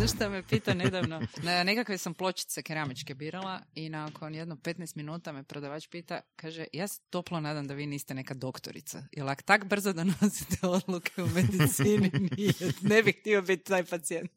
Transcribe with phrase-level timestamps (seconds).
[0.00, 1.20] Znaš šta me pita nedavno?
[1.42, 6.64] Na nekakve sam pločice keramičke birala i nakon jedno 15 minuta me prodavač pita, kaže,
[6.72, 9.02] ja se toplo nadam da vi niste neka doktorica.
[9.12, 14.30] Jer ako tak brzo donosite odluke u medicini, nije, ne bih htio biti taj pacijent.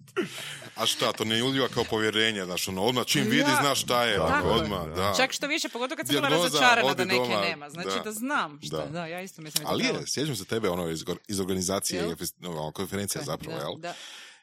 [0.75, 4.04] A šta, to ne uljeva kao povjerenje, znaš, ono, odmah čim vidi, Ja, znaš šta
[4.04, 5.14] je, tako odmah, da.
[5.18, 7.70] Čak što više, pogotovo kad sam bila razočarana da neke doma, nema.
[7.70, 8.11] Znači da, da.
[8.11, 8.78] znam šta.
[8.78, 8.86] Da.
[8.86, 9.06] Da.
[9.06, 9.68] ja isto mislim.
[9.68, 13.75] Ali je, sjećam se tebe, ono, iz, iz organizacije, ono, konferencija zapravo, da, jel?
[13.78, 13.93] Da.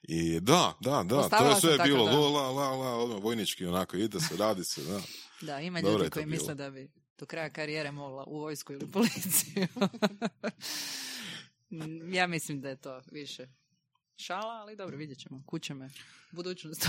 [0.03, 2.19] I da, da, da, to Postavila je sve bilo, da.
[2.19, 5.01] la, la, la, ono, vojnički, onako, ide se, radi se, da.
[5.47, 8.91] Da, ima ljudi to koji misle da bi do kraja karijere mogla u vojsku ili
[8.91, 9.67] policiju.
[12.13, 13.47] Ja mislim da je to više
[14.21, 15.43] šala, ali dobro, vidjet ćemo.
[15.47, 15.91] Kuće me
[16.31, 16.89] budućnost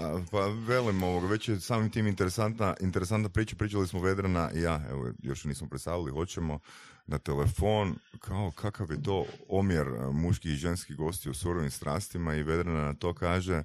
[0.00, 4.60] A, Pa velim ovoga, već je samim tim interesantna, interesantna priča, pričali smo Vedrana i
[4.60, 6.58] ja, evo, još nismo predstavili, hoćemo
[7.06, 12.42] na telefon, kao kakav je to omjer muških i ženskih gosti u surovim strastima i
[12.42, 13.62] Vedrana na to kaže,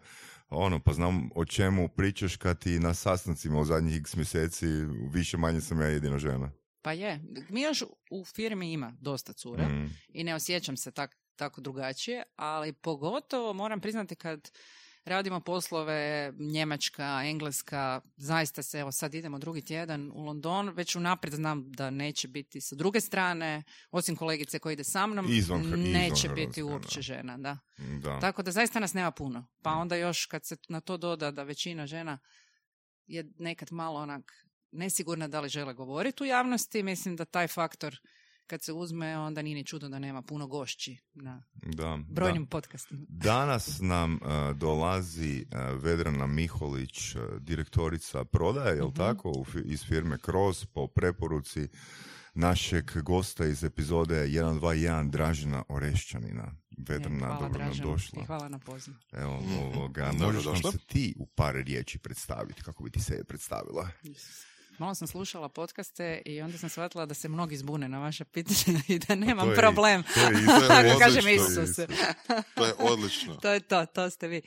[0.50, 4.68] ono, pa znam o čemu pričaš kad ti na sastancima u zadnjih x mjeseci
[5.12, 6.52] više manje sam ja jedina žena.
[6.82, 9.90] Pa je, mi još u firmi ima dosta cure Mm.
[10.14, 14.52] i ne osjećam se tak, tako drugačije, ali pogotovo moram priznati kad
[15.06, 21.34] radimo poslove Njemačka, Engleska, zaista se, evo sad idemo drugi tjedan u London, već unaprijed
[21.34, 25.80] znam da neće biti sa druge strane, osim kolegice koja ide sa mnom, Izvan izvan
[25.80, 27.58] neće Hrvatske, biti uopće žena, da.
[28.04, 28.20] Da.
[28.20, 29.48] Tako da zaista nas nema puno.
[29.64, 32.20] Pa onda još kad se na to doda da većina žena
[33.08, 38.00] je nekad malo onak nesigurna da li žele govoriti u javnosti, mislim da taj faktor
[38.48, 42.50] kad se uzme, onda nije ni čudo da nema puno gošći na da, brojnim da.
[42.50, 43.06] podcastima.
[43.26, 44.20] Danas nam uh,
[44.58, 48.96] dolazi uh, Vedrana Miholić, uh, direktorica prodaje, jel Mhm.
[48.96, 51.68] tako, u iz firme Kroz, po preporuci
[52.34, 56.56] našeg gosta iz epizode 121 Dražina Orešćanina.
[56.80, 58.22] Vedrana, E, hvala dobro nam došla.
[58.22, 58.98] i hvala na pozivu.
[59.12, 63.24] Evo, ovoga, Dobro možeš nam se ti u par riječi predstaviti, kako bi ti se
[63.24, 63.90] predstavila?
[64.80, 68.80] Malo sam slušala podcaste i onda sam shvatila da se mnogi zbune na vaše pitanja
[68.88, 70.04] i da nemam to je- problem.
[70.04, 71.88] to je Kako odlično, kažem to je Isuse.
[72.56, 73.36] To je odlično.
[73.36, 74.42] to je to, to ste vi.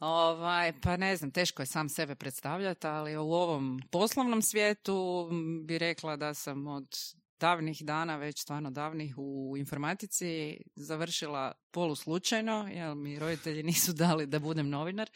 [0.00, 5.28] Ovaj, pa ne znam, teško je sam sebe predstavljati, ali u ovom poslovnom svijetu
[5.64, 6.96] bi rekla da sam od
[7.40, 14.38] davnih dana, već stvarno davnih u informatici završila poluslučajno, jer mi roditelji nisu dali da
[14.38, 15.10] budem novinar.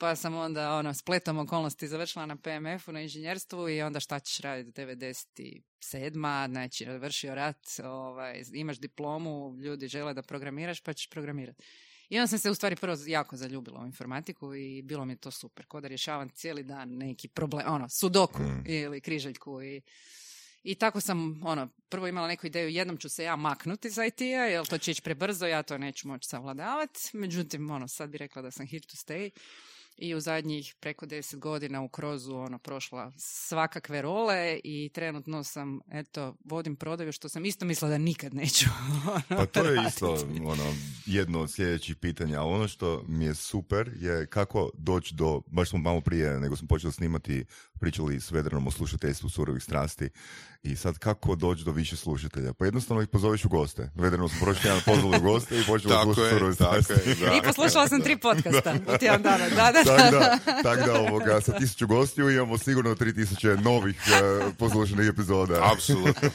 [0.00, 4.40] Pa sam onda ono, spletom okolnosti završila na PMF-u, na inženjerstvu i onda šta ćeš
[4.40, 6.50] raditi 97.
[6.50, 11.62] Znači, završio rat, ovaj, imaš diplomu, ljudi žele da programiraš, pa ćeš programirati.
[12.08, 15.16] I onda sam se u stvari prvo jako zaljubila u informatiku i bilo mi je
[15.16, 15.66] to super.
[15.66, 18.64] Ko da rješavam cijeli dan neki problem, ono, sudoku Mm.
[18.66, 19.82] ili križaljku i
[20.62, 24.24] i tako sam, ono, prvo imala neku ideju, jednom ću se ja maknuti iz IT-a,
[24.24, 27.00] jer to će ići prebrzo, ja to neću moći savladavati.
[27.12, 29.30] Međutim, ono, sad bi rekla da sam here to stay.
[29.96, 35.80] I u zadnjih preko deset godina u krozu, ono, prošla svakakve role i trenutno sam,
[35.92, 38.66] eto, vodim prodaju, što sam isto mislila da nikad neću
[39.28, 39.88] Pa to je raditi.
[39.88, 40.12] isto
[40.44, 40.74] ono,
[41.06, 45.78] jedno od sljedećih pitanja, ono što mi je super je kako doći do, baš smo
[45.78, 47.44] malo prije nego smo počeli snimati,
[47.80, 50.08] pričali s Vedranom o slušateljstvu surovih strasti
[50.62, 52.52] i sad kako doći do više slušatelja?
[52.52, 53.90] Pa jednostavno ih pozoveš u goste.
[53.94, 57.10] Vedrano smo prošli tjedan pozvali u goste i počeli slušati surove tako strasti.
[57.10, 59.48] I poslušala sam tri podcasta u tjedan dana.
[59.48, 60.38] Da, da, Tako da.
[60.62, 63.30] tak da ovoga, sa tisuću gostiju imamo sigurno 3000
[63.60, 63.96] novih
[64.40, 65.60] uh, poslušanih epizoda.
[65.72, 66.30] Apsolutno.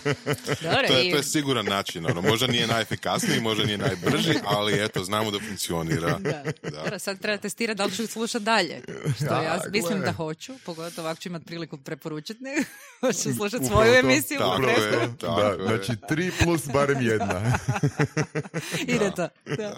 [0.61, 2.05] To je, i- to je siguran način.
[2.05, 2.21] Ono.
[2.21, 6.17] Možda nije najefikasniji, možda nije najbrži, ali eto, znamo da funkcionira.
[6.19, 6.43] Da.
[6.63, 6.69] Da.
[6.71, 8.81] Dobro, sad treba testirati da li ću slušati dalje.
[9.15, 12.61] Što ja Ja, mislim da hoću, pogotovo ako ću imati priliku preporučiti, nego
[13.01, 13.99] hoću slušati svoju to.
[13.99, 14.39] emisiju.
[14.39, 15.57] Tako je, tako Da, je.
[15.59, 17.59] znači tri plus barem jedna.
[18.79, 19.27] Ide to.
[19.47, 19.75] Da.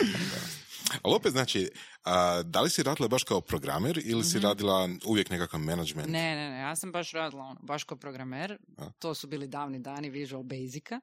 [1.03, 1.69] Ali opet, znači,
[2.03, 6.09] a, da li si radila baš kao programer ili si radila uvijek nekakav management?
[6.09, 8.57] Ne, ne, ne, ja sam baš radila ono, baš kao programer.
[8.77, 8.91] A.
[8.99, 10.99] To su bili davni dani Visual Basica.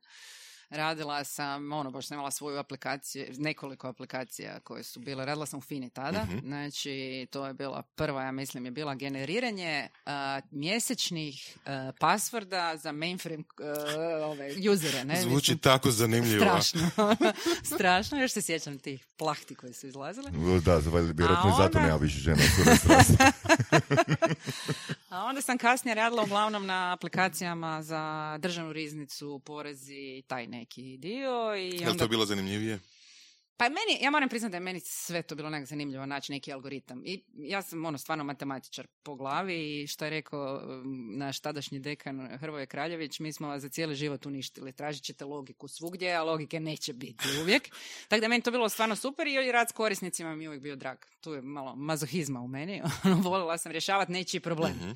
[0.70, 5.58] Radila sam, ono, baš sam imala svoju aplikaciju, nekoliko aplikacija koje su bile, radila sam
[5.58, 6.38] u Fini tada, Mhm.
[6.38, 6.94] znači
[7.30, 9.64] to je bila prva, ja mislim, je bila generiranje
[10.06, 12.44] a, mjesečnih a, pasvorda
[12.76, 15.16] za mainframe a, ove, usere, ne?
[15.16, 16.40] Zvuči Mislim, tako zanimljivo.
[16.40, 16.80] strašno,
[17.74, 20.30] strašno, još se sjećam tih plahti koje su izlazile.
[20.60, 22.42] Da, vjerojatno i A zato onda- nema više žena.
[25.08, 28.02] A onda sam kasnije radila uglavnom na aplikacijama za
[28.38, 31.54] državnu riznicu, porezi i taj neki dio.
[31.56, 32.80] I Je li onda to bilo zanimljivije?
[33.56, 36.52] Pa meni, ja moram priznati da je meni sve to bilo nekako zanimljivo naći neki
[36.52, 37.02] algoritam.
[37.04, 41.78] I ja sam ono stvarno matematičar po glavi i što je rekao um, naš tadašnji
[41.78, 44.72] dekan Hrvoje Kraljević, mi smo vas za cijeli život uništili.
[44.72, 47.62] Tražit ćete logiku svugdje, a logike neće biti uvijek.
[48.08, 50.62] Tako da je meni to bilo stvarno super i rad s korisnicima mi je uvijek
[50.62, 50.98] bio drag.
[51.20, 52.82] Tu je malo mazohizma u meni.
[53.24, 54.72] Volila sam rješavati nečiji problem.
[54.72, 54.90] Mhm.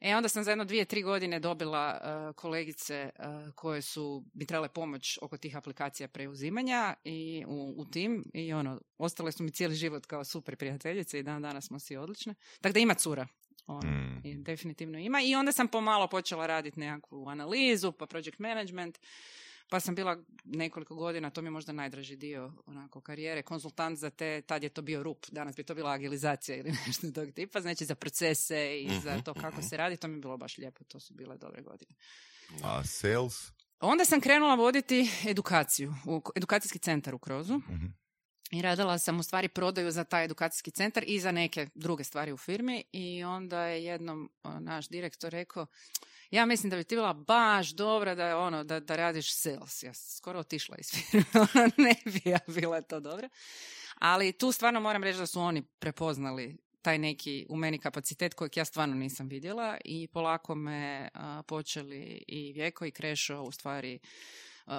[0.00, 4.46] E onda sam za jedno dvije, tri godine dobila uh, kolegice uh, koje su bi
[4.46, 9.50] trebale pomoć oko tih aplikacija preuzimanja i u, u tim i ono, ostale su mi
[9.50, 12.34] cijeli život kao super prijateljice i dan danas smo svi odlične.
[12.60, 13.26] Tako da ima cura.
[13.66, 14.20] Ono, Mm.
[14.24, 15.20] i definitivno ima.
[15.22, 18.98] I onda sam pomalo počela raditi nekakvu analizu, pa project management,
[19.70, 24.10] pa sam bila nekoliko godina, to mi je možda najdraži dio onako karijere, konzultant za
[24.10, 27.60] te, tad je to bio RUP, danas bi to bila agilizacija ili nešto tog tipa,
[27.60, 29.66] znači za procese i za Mhm, to kako mhm.
[29.66, 31.94] se radi, to mi je bilo baš lijepo, to su bile dobre godine.
[32.62, 33.52] A sales?
[33.80, 37.86] Onda sam krenula voditi edukaciju, u edukacijski centar u Krozu Mhm.
[38.50, 42.32] I radila sam u stvari prodaju za taj edukacijski centar i za neke druge stvari
[42.32, 44.30] u firmi i onda je jednom
[44.60, 45.66] naš direktor rekao
[46.30, 49.82] ja mislim da bi ti bila baš dobra da ono da, da radiš sales.
[49.82, 53.28] Ja sam skoro otišla iz firme, ono, ne bi ja bila to dobra.
[53.94, 58.56] Ali tu stvarno moram reći da su oni prepoznali taj neki u meni kapacitet kojeg
[58.56, 63.98] ja stvarno nisam vidjela i polako me a, počeli i Vjeko i Krešo u stvari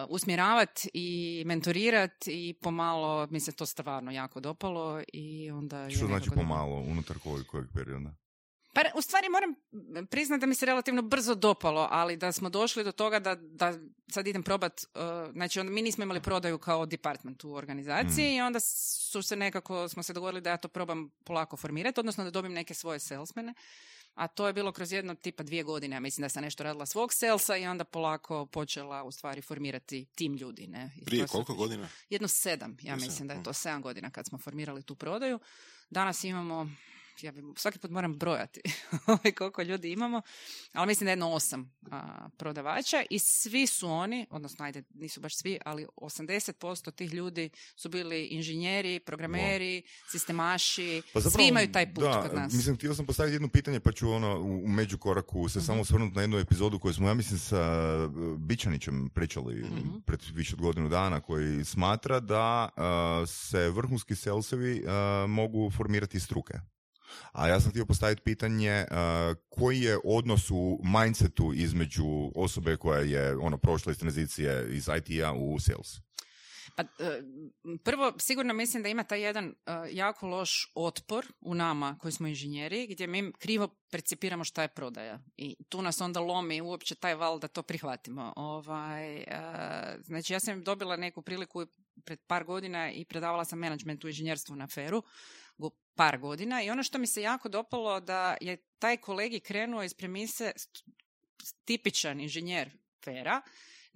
[0.10, 6.06] usmjeravat i mentorirat i pomalo mi se to stvarno jako dopalo i onda je Što
[6.06, 8.14] znači pomalo, unutar kojeg, kojeg perioda?
[8.74, 9.56] Pa u stvari moram
[10.06, 13.74] priznati da mi se relativno brzo dopalo, ali da smo došli do toga da, da
[14.12, 18.42] sad idem probat, uh, znači onda mi nismo imali prodaju kao department u organizaciji i
[18.42, 22.32] onda su se nekako, smo se dogovorili da ja to probam polako formirati, odnosno da
[22.32, 23.54] dobijem neke svoje salesmene.
[24.14, 26.86] A to je bilo kroz jedno tipa dvije godine, ja mislim da sam nešto radila
[26.86, 30.68] svog salesa i onda polako počela u stvari formirati tim ljudi.
[30.68, 30.92] Ne?
[31.02, 31.90] I Prije koliko godina?
[32.10, 35.40] jedno sedam, ja mislim da je to sedam godina kad smo formirali tu prodaju.
[35.90, 36.70] Danas imamo,
[37.24, 38.62] ja bi, svaki put moram brojati
[39.08, 40.22] ovaj, koliko ljudi imamo,
[40.74, 45.20] ali mislim da je jedno osam a, prodavača i svi su oni, odnosno ajde, nisu
[45.22, 51.02] baš svi, ali 80% tih ljudi su bili inženjeri, programeri, sistemaši,
[51.32, 52.54] svi imaju taj put da, kod nas.
[52.54, 55.66] Mislim, htio sam postaviti jedno pitanje, pa ću ono u, u međukoraku se Mhm.
[55.66, 57.62] samo osvrnuti na jednu epizodu koju smo, ja mislim, sa
[58.06, 59.98] uh, Bičanićem pričali Mhm.
[60.06, 64.90] pred više od godinu dana, koji smatra da uh, se vrhunski salesovi uh,
[65.30, 66.54] mogu formirati iz struke.
[67.32, 68.98] A ja sam htio postaviti pitanje uh,
[69.50, 75.34] koji je odnos u mindsetu između osobe koja je ono prošla iz tranzicije iz IT-a
[75.34, 76.00] u sales.
[76.80, 77.22] Pa, e,
[77.84, 82.28] prvo, sigurno mislim da ima taj jedan e, jako loš otpor u nama koji smo
[82.28, 85.20] inženjeri, gdje mi krivo percipiramo šta je prodaja.
[85.38, 88.34] I tu nas onda lomi uopće taj val da to prihvatimo.
[88.36, 89.26] Ovaj, e,
[90.04, 91.66] znači, ja sam dobila neku priliku
[92.06, 95.04] pred par godina i predavala sam menadžment u inženjerstvu na feru
[95.96, 99.94] par godina i ono što mi se jako dopalo da je taj kolegi krenuo iz
[99.94, 100.52] premise
[101.66, 102.70] tipičan inženjer
[103.04, 103.42] fera,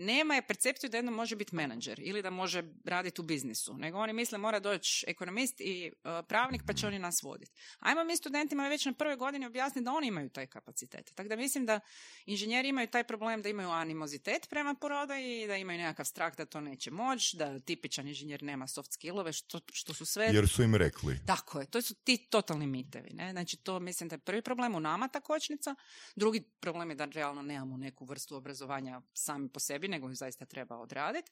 [0.05, 3.97] nema je percepciju da jedno može biti menadžer ili da može raditi u biznisu, nego
[3.97, 7.51] oni misle mora doći ekonomist i uh, pravnik pa će oni nas voditi.
[7.79, 11.11] Ajmo mi studentima već na prvoj godini objasniti da oni imaju taj kapacitet.
[11.15, 11.79] Tako da mislim da
[12.25, 16.61] inženjeri imaju taj problem da imaju animozitet prema prodaji, da imaju nekakav strah da to
[16.61, 20.75] neće moći, da tipičan inženjer nema soft skillove, što, što su sve Jer su im
[20.75, 21.19] rekli.
[21.25, 23.09] tako je, to su ti totalni mitevi.
[23.13, 23.31] Ne?
[23.31, 25.75] Znači to mislim da je prvi problem u nama ta kočnica,
[26.15, 30.45] drugi problem je da realno nemamo neku vrstu obrazovanja sami po sebi, nego ju zaista
[30.45, 31.31] treba odraditi.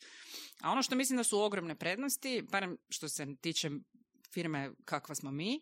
[0.62, 3.70] A ono što mislim da su ogromne prednosti, barem što se tiče
[4.34, 5.62] firme kakva smo mi,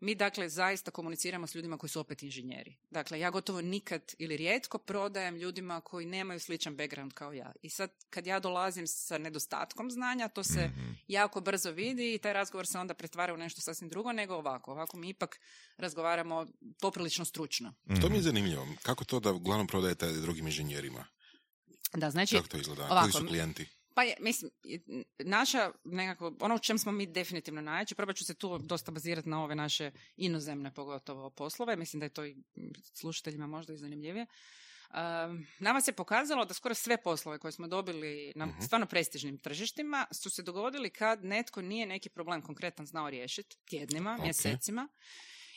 [0.00, 2.76] mi dakle zaista komuniciramo s ljudima koji su opet inženjeri.
[2.90, 7.52] Dakle, ja gotovo nikad ili rijetko prodajem ljudima koji nemaju sličan background kao ja.
[7.62, 10.90] I sad kad ja dolazim sa nedostatkom znanja, to se Mhm.
[11.08, 14.72] jako brzo vidi i taj razgovor se onda pretvara u nešto sasvim drugo nego ovako.
[14.72, 15.40] Ovako mi ipak
[15.76, 16.46] razgovaramo
[16.80, 17.74] poprilično stručno.
[17.86, 18.10] To Mhm.
[18.10, 18.66] mi je zanimljivo.
[18.82, 21.06] Kako to da uglavnom prodajete drugim inženjerima?
[21.94, 22.84] Da, znači, Kako to izgleda?
[22.84, 23.66] ovako, Koji su klijenti?
[23.94, 24.50] pa je, mislim,
[25.18, 29.28] naša nekako, ono u čem smo mi definitivno najjači, probat ću se tu dosta bazirati
[29.28, 32.36] na ove naše inozemne pogotovo poslove, mislim da je to i
[32.92, 34.26] slušateljima možda i zanimljivije.
[34.90, 38.60] Um, nama se pokazalo da skoro sve poslove koje smo dobili na Mhm.
[38.60, 44.14] stvarno prestižnim tržištima su se dogodili kad netko nije neki problem konkretan znao riješiti tjednima,
[44.14, 44.24] Ok.
[44.24, 44.88] mjesecima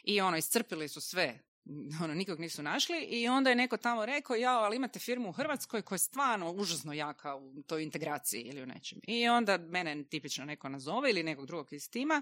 [0.03, 1.39] i ono, iscrpili su sve
[2.03, 5.31] ono, nikog nisu našli i onda je neko tamo rekao, ja, ali imate firmu u
[5.31, 8.99] Hrvatskoj koja je stvarno užasno jaka u toj integraciji ili u nečem.
[9.07, 12.21] I onda mene tipično neko nazove ili nekog drugog iz tima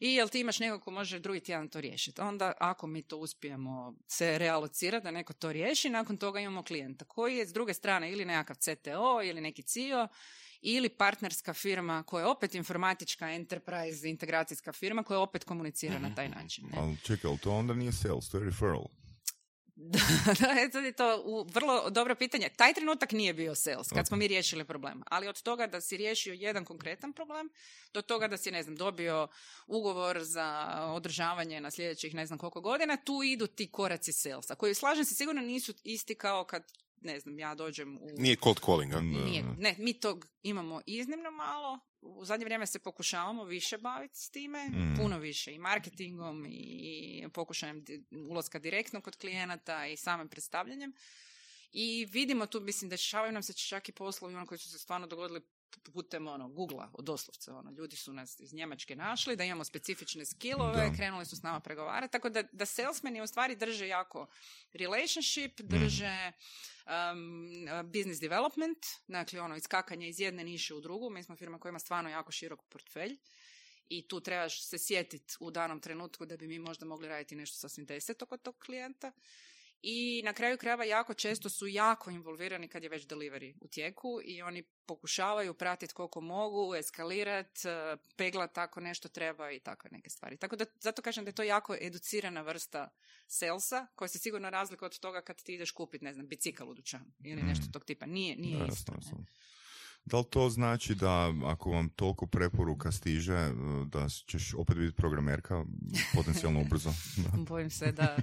[0.00, 2.20] i jel ti imaš nekog ko može drugi tjedan to riješiti.
[2.20, 7.04] Onda ako mi to uspijemo se realocirati da neko to riješi, nakon toga imamo klijenta
[7.04, 10.08] koji je s druge strane ili nekakav CTO ili neki CIO
[10.60, 16.28] ili partnerska firma koja je opet informatička enterprise integracijska firma koja opet komunicira na taj
[16.28, 16.64] način.
[16.66, 16.78] Ne?
[16.78, 18.84] Ali čekaj, ali to onda nije sales, to je referral.
[20.26, 22.48] Da, da, e, sad je to u, vrlo dobro pitanje.
[22.56, 25.02] Taj trenutak nije bio sales, kad smo mi riješili problem.
[25.06, 27.48] Ali od toga da si riješio jedan konkretan problem,
[27.94, 29.28] do toga da si, ne znam, dobio
[29.66, 34.74] ugovor za održavanje na sljedećih ne znam koliko godina, tu idu ti koraci salesa, koji,
[34.74, 38.08] slažem se, sigurno nisu isti kao kad ne znam, ja dođem u...
[38.16, 39.00] Nije cold calling, a?
[39.00, 41.78] Nije, ne, mi tog imamo iznimno malo.
[42.00, 44.96] U zadnje vrijeme se pokušavamo više baviti s time, Mm.
[44.96, 47.84] puno više i marketingom i pokušajem
[48.30, 50.92] ulaska direktno kod klijenata i samim predstavljanjem.
[51.72, 55.06] I vidimo tu, mislim, dešavaju nam se čak i poslovi ono koji su se stvarno
[55.06, 55.40] dogodili
[55.92, 57.52] putem ono, Google-a, doslovce.
[57.52, 57.70] Ono.
[57.70, 60.96] Ljudi su nas iz Njemačke našli, da imamo specifične skillove, Da.
[60.96, 62.12] krenuli su s nama pregovarati.
[62.12, 64.26] Tako da, da salesmeni u stvari drže jako
[64.72, 66.32] relationship, drže
[66.86, 71.10] um, business development, dakle ono iskakanje iz jedne niše u drugu.
[71.10, 73.16] Mi smo firma koja ima stvarno jako širok portfelj
[73.88, 77.56] i tu trebaš se sjetiti u danom trenutku da bi mi možda mogli raditi nešto
[77.56, 79.12] sasvim deseto kod tog klijenta.
[79.82, 84.20] I na kraju krajeva jako često su jako involvirani kad je već delivery u tijeku
[84.24, 87.60] i oni pokušavaju pratiti koliko mogu, eskalirati,
[88.16, 90.36] peglat tako nešto treba i takve neke stvari.
[90.36, 92.88] Tako da, zato kažem da je to jako educirana vrsta
[93.26, 96.74] salesa, koja se sigurno razlikuje od toga kad ti ideš kupiti, ne znam, bicikl u
[96.74, 98.06] dućanu ili nešto tog tipa.
[98.06, 98.92] Nije, nije isto.
[98.92, 99.24] ne.
[100.10, 103.52] Da li to znači da ako vam toliko preporuka stiže, eh,
[103.86, 105.64] da ćeš opet biti programerka
[106.14, 106.92] potencijalno ubrzo?
[107.48, 108.16] Bojim se da...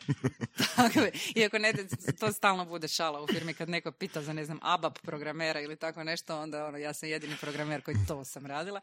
[1.36, 1.74] Iako ne,
[2.20, 5.76] to stalno bude šala u firmi kad neko pita za, ne znam, ABAP programera ili
[5.76, 8.82] tako nešto, onda ono, ja sam jedini programer koji to sam radila.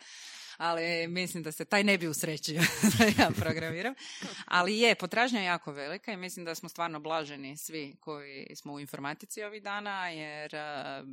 [0.62, 2.62] Ali mislim da se taj ne bi usrećio
[2.98, 3.94] da ja programiram.
[4.44, 8.72] Ali je, potražnja je jako velika i mislim da smo stvarno blaženi svi koji smo
[8.72, 11.04] u informatici ovih dana, jer a,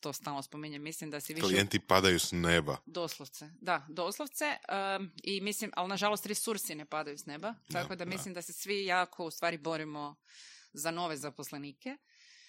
[0.00, 1.46] to stalno spominjem, mislim da si više...
[1.46, 2.76] Klijenti padaju s neba.
[2.86, 4.56] Doslovce, da, doslovce.
[4.98, 8.10] um, I mislim, ali nažalost resursi ne padaju s neba, tako da da.
[8.10, 10.16] mislim da se svi jako u stvari borimo
[10.72, 11.96] za nove zaposlenike.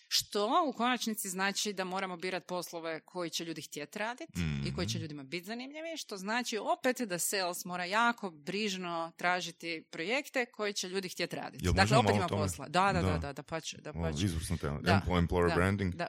[0.10, 4.34] Što u konačnici znači da moramo birati poslove koji će ljudi htjeti raditi
[4.66, 9.84] i koji će ljudima biti zanimljivi, što znači opet da sales mora jako brižno tražiti
[9.90, 11.66] projekte koji će ljudi htjeti raditi.
[11.66, 12.42] Jel Dakle, opet ima tome?
[12.42, 12.68] posla.
[12.68, 13.18] Da, da, da, Da.
[13.18, 14.26] da, da, pače, da, O, pače.
[14.26, 14.80] izvrsno tema.
[14.82, 15.96] Da, Em- Employer da, branding.
[15.96, 16.08] Da.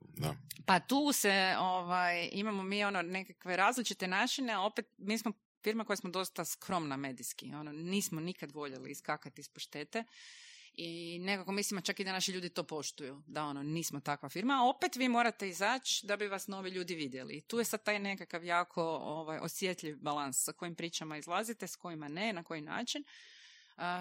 [0.00, 0.34] Da.
[0.66, 5.32] Pa tu se, ovaj, imamo mi ono nekakve različite načine, a opet mi smo
[5.62, 10.04] firma koja smo dosta skromna medijski, ono, nismo nikad voljeli iskakati iz paštete
[10.82, 14.54] i nekako mislimo čak i da naši ljudi to poštuju, da ono, nismo takva firma,
[14.54, 17.36] a opet vi morate izaći da bi vas novi ljudi vidjeli.
[17.36, 21.76] I tu je sad taj nekakav jako ovaj, osjetljiv balans sa kojim pričama izlazite, s
[21.76, 23.04] kojima ne, na koji način.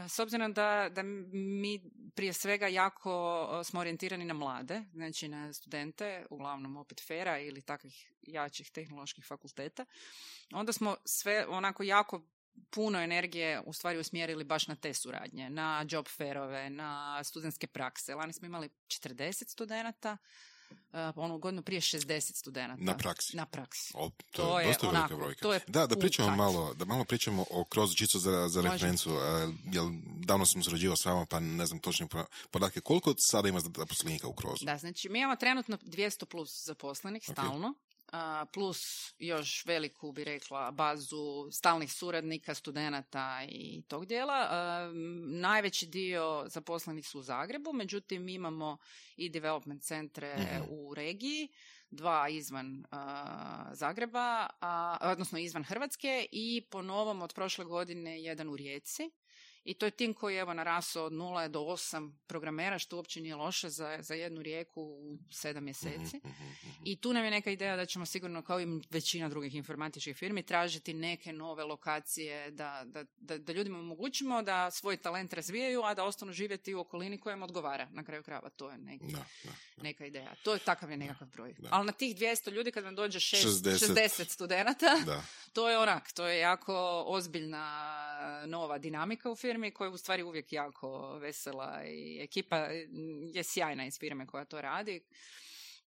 [0.08, 1.82] S obzirom da, da mi
[2.16, 8.12] prije svega jako smo orijentirani na mlade, znači na studente, uglavnom opet fera ili takvih
[8.22, 9.86] jačih tehnoloških fakulteta,
[10.54, 12.22] onda smo sve onako jako
[12.70, 18.16] puno energije u stvari usmjerili baš na te suradnje, na job fairove, na studentske prakse.
[18.16, 20.18] Lani smo imali 40 studenata,
[20.72, 20.76] uh,
[21.16, 22.84] onu godinu prije 60 studenata.
[22.84, 23.38] Na praksi.
[23.38, 23.94] Na praksi.
[23.96, 25.42] O, to, To je je dosta velika onako, brojka.
[25.42, 28.74] to je da, da pričamo malo, da malo pričamo o kroz čisto za, za Može.
[28.74, 29.10] referencu.
[29.10, 29.16] e,
[29.66, 32.82] jel, davno sam surađivao s vama, pa ne znam točne po- podatke.
[32.82, 34.66] Koliko sada ima zaposlenika u krozu?
[34.66, 37.74] Da, znači mi imamo trenutno 200 plus zaposlenih stalno, a,
[38.54, 44.48] plus još veliku, bi rekla, bazu stalnih suradnika, studenata i tog dijela.
[45.26, 48.78] Najveći dio zaposlenih su u Zagrebu, međutim imamo
[49.18, 50.64] i development centre Mhm.
[50.70, 51.48] u regiji,
[51.90, 52.84] dva izvan
[53.72, 59.10] Zagreba, a, odnosno izvan Hrvatske i po novom od prošle godine jedan u Rijeci.
[59.70, 63.22] I to je tim koji je evo narasao od 0 do 8 programera, što uopće
[63.22, 66.18] nije loše za, za jednu rijeku u 7 mjeseci.
[66.18, 66.82] Mhm, mhm, mhm.
[66.84, 70.44] I tu nam je neka ideja da ćemo sigurno, kao i većina drugih informatičkih firmi,
[70.44, 75.94] tražiti neke nove lokacije, da, da, da, da ljudima omogućimo da svoj talent razvijaju, a
[75.94, 77.88] da ostanu živjeti u okolini koja im odgovara.
[77.92, 79.52] Na kraju krajeva, to je neki, Da, da.
[79.84, 80.36] neka ideja.
[80.44, 81.56] To je takav je nekakav broj.
[81.58, 81.70] da.
[81.72, 83.94] Ali na tih 200 ljudi, kad vam dođe šest, 60.
[83.94, 85.24] 60 studenata, da.
[85.54, 88.00] to je onak, to je jako ozbiljna
[88.46, 92.58] nova dinamika u firmi koja je u stvari uvijek jako vesela i ekipa
[93.34, 95.02] je sjajna iz firme koja to radi.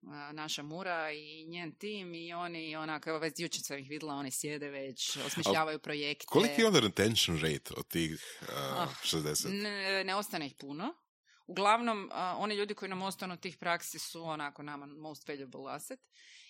[0.07, 4.13] A, Naša Mura i njen tim i oni onako, evo već jučer sam ih vidjela,
[4.13, 6.25] oni sjede već, osmišljavaju projekte.
[6.25, 8.47] Koliki je onda retention rate od tih uh,
[8.81, 9.61] Ah, 60?
[9.61, 10.93] Ne, ne ostane ih puno.
[11.47, 15.73] Uglavnom, a, oni ljudi koji nam ostanu od tih praksi su onako nama most valuable
[15.73, 15.99] asset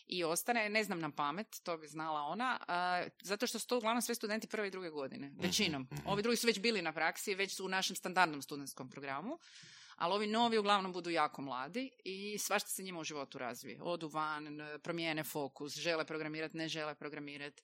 [0.07, 3.77] i ostane, ne znam na pamet, to bi znala ona, a, zato što su to
[3.77, 5.81] uglavnom sve studenti prve i druge godine, većinom.
[5.81, 6.07] mhm.
[6.07, 9.39] Ovi drugi su već bili na praksi, već su u našem standardnom studentskom programu,
[9.95, 13.81] Ali ovi novi uglavnom budu jako mladi i svašta se njima u životu razvije.
[13.81, 17.63] Odu van, promijene fokus, žele programirati, ne žele programirati.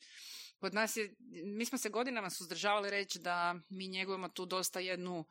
[0.60, 1.16] Kod nas je,
[1.46, 5.26] mi smo se godinama suzdržavali reći da mi njegujemo tu dosta jednu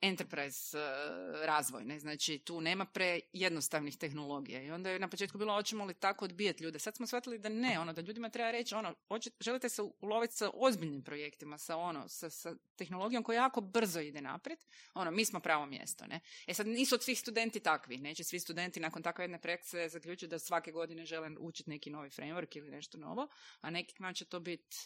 [0.00, 1.98] enterprise eh, razvoj, ne?
[1.98, 6.24] znači tu nema pre jednostavnih tehnologija i onda je na početku bilo hoćemo li tako
[6.24, 6.78] odbijati ljude.
[6.78, 10.34] Sad smo shvatili da ne, ono da ljudima treba reći ono, hoće- želite se uloviti
[10.34, 14.58] sa ozbiljnim projektima, sa ono, sa, sa tehnologijom koja jako brzo ide naprijed,
[14.94, 16.20] ono, mi smo pravo mjesto, ne.
[16.46, 20.30] E sad nisu od svih studenti takvi, neće svi studenti nakon takve jedne projekcije zaključiti
[20.30, 23.28] da svake godine žele učiti neki novi framework ili nešto novo,
[23.60, 24.76] a nekima će to biti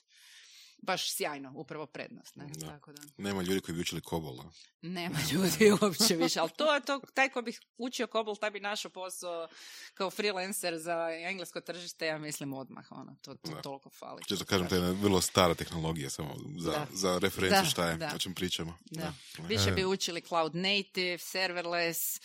[0.82, 2.66] baš sjajno, upravo prednost, ne, Da.
[2.66, 3.02] tako da.
[3.18, 4.40] Nema ljudi koji bi učili COBOL.
[4.40, 4.44] a?
[4.82, 8.60] Nema ljudi uopće više, ali to je to, taj ko bi učio COBOL, taj bi
[8.60, 9.48] našao posao
[9.94, 13.62] kao freelancer za englesko tržište, ja mislim odmah, ono, to, to Da.
[13.62, 14.22] toliko fali.
[14.28, 16.86] Često kažem, to je jedna vrlo stara tehnologija, samo za, Da.
[16.92, 18.12] za referenciju Da, šta je, da.
[18.14, 18.78] o čem pričamo.
[18.90, 19.12] Da.
[19.38, 19.46] Da.
[19.46, 19.72] Više E.
[19.72, 22.20] bi učili cloud native, serverless,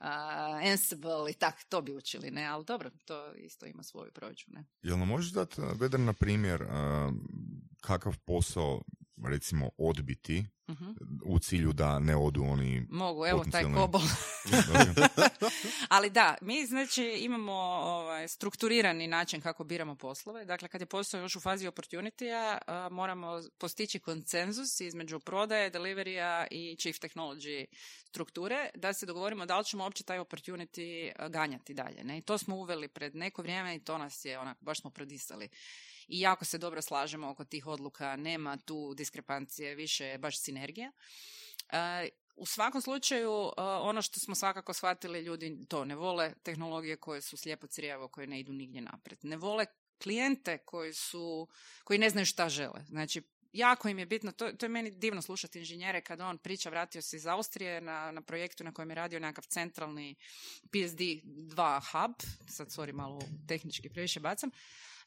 [0.00, 0.06] uh,
[0.64, 4.64] Ansible i tak, to bi učili, ne, ali dobro, to isto ima svoju prođu, ne.
[4.82, 7.12] Jel nam možeš dati, Vedran, na primjer, a,
[7.80, 8.82] kakav posao,
[9.24, 10.90] recimo, odbiti Mhm.
[11.24, 12.86] u cilju da ne odu oni...
[12.90, 14.00] Mogu, evo taj kobol.
[15.88, 20.44] Ali da, mi znači imamo ovaj, strukturirani način kako biramo poslove.
[20.44, 22.58] Dakle, kad je posao još u fazi opportunity
[22.90, 27.64] moramo postići konsenzus između prodaje, deliverija i chief technology
[28.04, 32.04] strukture, da se dogovorimo da li ćemo uopće taj opportunity ganjati dalje.
[32.04, 32.18] Ne?
[32.18, 35.48] I to smo uveli pred neko vrijeme i to nas je onako, baš smo prodisali.
[36.10, 40.92] I jako se dobro slažemo oko tih odluka, nema tu diskrepancije, više je baš sinergija.
[41.72, 46.96] E, u svakom slučaju, uh, ono što smo svakako shvatili, ljudi to ne vole tehnologije
[46.96, 49.18] koje su slijepo crijevo, koje ne idu nigdje naprijed.
[49.22, 49.66] Ne vole
[50.02, 51.48] klijente koji su,
[51.84, 52.84] koji ne znaju šta žele.
[52.88, 56.70] Znači, jako im je bitno, to, to je meni divno slušati inženjere kada on priča,
[56.70, 60.16] vratio se iz Austrije na, na projektu na kojem je radio nekakav centralni
[60.72, 62.14] PSD2 hub,
[62.48, 64.50] sad sorry malo tehnički previše bacam,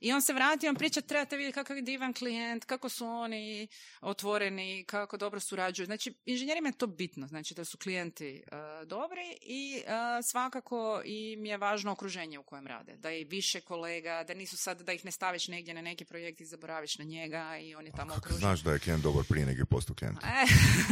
[0.03, 3.67] i on se vratio, on priča, trebate vidjeti kakav je divan klijent, kako su oni
[4.01, 5.85] otvoreni, kako dobro surađuju.
[5.85, 11.45] Znači, inženjerima je to bitno, znači da su klijenti e, dobri i e, svakako im
[11.45, 12.95] je važno okruženje u kojem rade.
[12.95, 16.41] Da je više kolega, da nisu sad, da ih ne staviš negdje na neki projekt
[16.41, 18.39] i zaboraviš na njega i on je tamo okružen.
[18.39, 20.17] znaš da je klijent dobar prije nego je postao klijent?
[20.23, 20.45] E,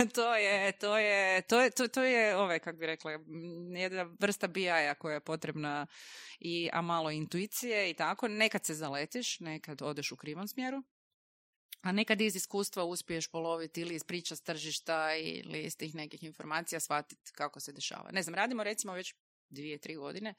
[0.15, 3.12] to je, to je, to je, to, to je ove, kako bi rekla,
[3.75, 5.88] jedna vrsta BI-a koja je potrebna
[6.39, 8.27] i, a malo intuicije i tako.
[8.27, 10.83] Nekad se zaletiš, nekad odeš u krivom smjeru,
[11.81, 16.23] a nekad iz iskustva uspiješ poloviti ili iz priča s tržišta ili iz tih nekih
[16.23, 18.11] informacija shvatiti kako se dešava.
[18.11, 19.15] Ne znam, radimo recimo već
[19.49, 20.33] dvije, tri godine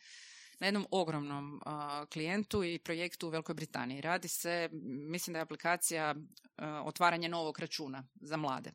[0.60, 4.00] na jednom ogromnom a, klijentu i projektu u Velikoj Britaniji.
[4.00, 4.68] Radi se,
[5.10, 6.14] mislim da je aplikacija
[6.56, 8.72] a, otvaranje novog računa za mlade.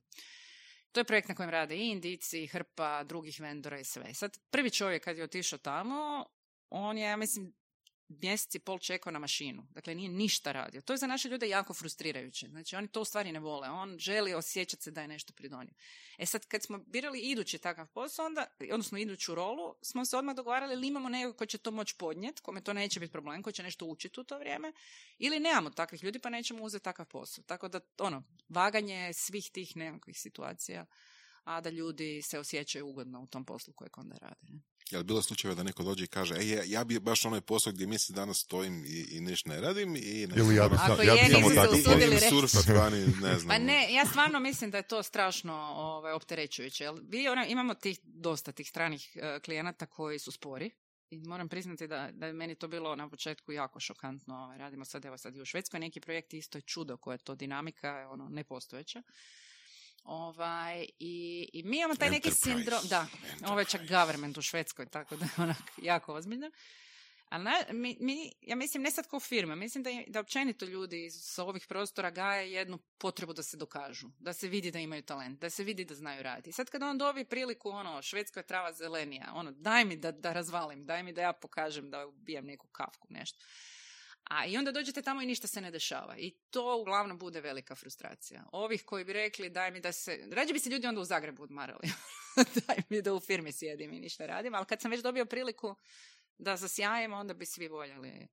[0.92, 4.14] To je projekt na kojem rade i Indici, i hrpa drugih vendora i sve.
[4.14, 6.26] Sad, prvi čovjek kad je otišao tamo,
[6.70, 7.54] on je, ja mislim,
[8.10, 9.68] mjesec i pol čekao na mašinu.
[9.70, 10.82] Dakle, nije ništa radio.
[10.82, 12.48] To je za naše ljude jako frustrirajuće.
[12.48, 13.70] Znači, oni to u stvari ne vole.
[13.70, 15.74] On želi osjećati se da je nešto pridonio.
[16.18, 20.36] E sad, kad smo birali idući takav posao, onda, odnosno iduću rolu, smo se odmah
[20.36, 23.52] dogovarali ili imamo nekog ko će to moći podnijeti, kome to neće biti problem, ko
[23.52, 24.74] će nešto učiti u to vrijeme,
[25.18, 27.44] ili nemamo takvih ljudi pa nećemo uzeti takav posao.
[27.44, 30.86] Tako da, ono, vaganje svih tih nekakvih situacija,
[31.44, 34.48] a da ljudi se osjećaju ugodno u tom poslu kojeg onda rade.
[34.92, 37.42] Je li bilo slučajeva da neko dođe i kaže, e, ja, ja bi baš onaj
[37.42, 40.28] posao gdje mjesec dana stojim i, i ništa ne radim i...
[40.28, 42.30] Ne Ili ja bi, Ako ja bi samo tako usudili Idem reći.
[42.30, 43.48] surfat vani, ne znam.
[43.48, 46.84] Pa ne, ja stvarno mislim da je to strašno ovaj, opterećujuće.
[46.84, 50.72] Jel, vi ona, imamo tih, dosta tih stranih eh, klijenata koji su spori.
[51.10, 54.36] I moram priznati da, da je meni to bilo na početku jako šokantno.
[54.36, 57.18] Ovaj, radimo sad, evo sad i u Švedskoj neki projekt isto je čudo koja je
[57.18, 59.02] to dinamika, ono, nepostojeća.
[60.08, 62.56] Ovaj, i, I mi imamo taj neki Enterprise.
[62.56, 63.08] sindrom, da,
[63.48, 66.52] ovo je čak government u Švedskoj, tako da je onak jako ozbiljno.
[67.30, 71.10] Ali na, mi, mi, ja mislim, ne sad kao firme, mislim da, da općenito ljudi
[71.12, 75.40] sa ovih prostora gaje jednu potrebu da se dokažu, da se vidi da imaju talent,
[75.40, 76.50] da se vidi da znaju raditi.
[76.50, 80.12] I sad kad on dobi priliku, ono, švedska je trava zelenija, ono, daj mi da,
[80.12, 83.46] da razvalim, daj mi da ja pokažem da ubijem neku kafku, nešto.
[84.30, 86.18] A i onda dođete tamo i ništa se ne dešava.
[86.18, 88.44] I to uglavnom bude velika frustracija.
[88.52, 90.28] Ovih koji bi rekli daj mi da se...
[90.32, 91.90] Rađe bi se ljudi onda u Zagrebu odmarali.
[92.68, 94.56] daj mi da u firmi sjedim i ništa radim.
[94.56, 95.76] Ali kad sam već dobio priliku
[96.38, 98.28] da zasjajem, onda bi svi voljeli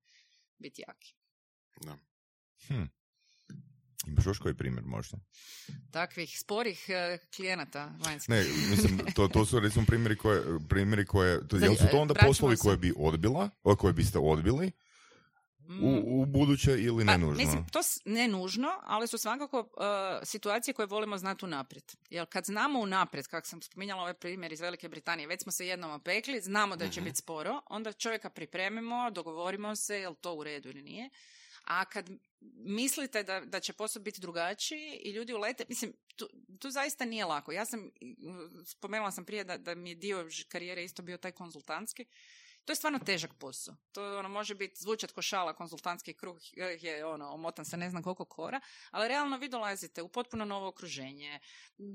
[0.59, 1.15] biti jaki.
[1.81, 1.99] Da.
[2.67, 2.85] Hm.
[4.07, 5.19] Imaš još koji primjer možda?
[5.91, 8.31] Takvih sporih eh, klijenata vanjskih.
[8.31, 12.15] Ne, mislim, to, to su recimo primjeri koje, primjeri koje, to, jel su to onda
[12.15, 14.73] poslovi koje bi odbila, koje biste odbili,
[15.83, 17.45] u, u buduće ili ne Pa, nužno?
[17.45, 19.67] Mislim, to ne nužno, ali su svakako uh,
[20.23, 21.85] situacije koje volimo znati unaprijed.
[22.11, 25.67] Jer kad znamo unaprijed, kako sam spominjala ovaj primjer iz Velike Britanije, već smo se
[25.67, 30.35] jednom opekli, znamo da će biti sporo, onda čovjeka pripremimo, dogovorimo se, je li to
[30.35, 31.11] u redu ili nije.
[31.65, 32.11] A kad
[32.55, 37.25] mislite da, da će posao biti drugačiji i ljudi ulete, mislim, tu, tu zaista nije
[37.25, 37.53] lako.
[37.53, 41.33] Ja sam, mm, spomenula sam prije da, da mi je dio karijere isto bio taj
[41.33, 42.05] konzultantski.
[42.65, 43.77] To je stvarno težak posao.
[43.93, 47.91] To ono, može biti zvučat ko šala, konzultantski kruh eh, je ono, omotan sa ne
[47.91, 51.41] znam koliko kora, ali realno vi dolazite u potpuno novo okruženje,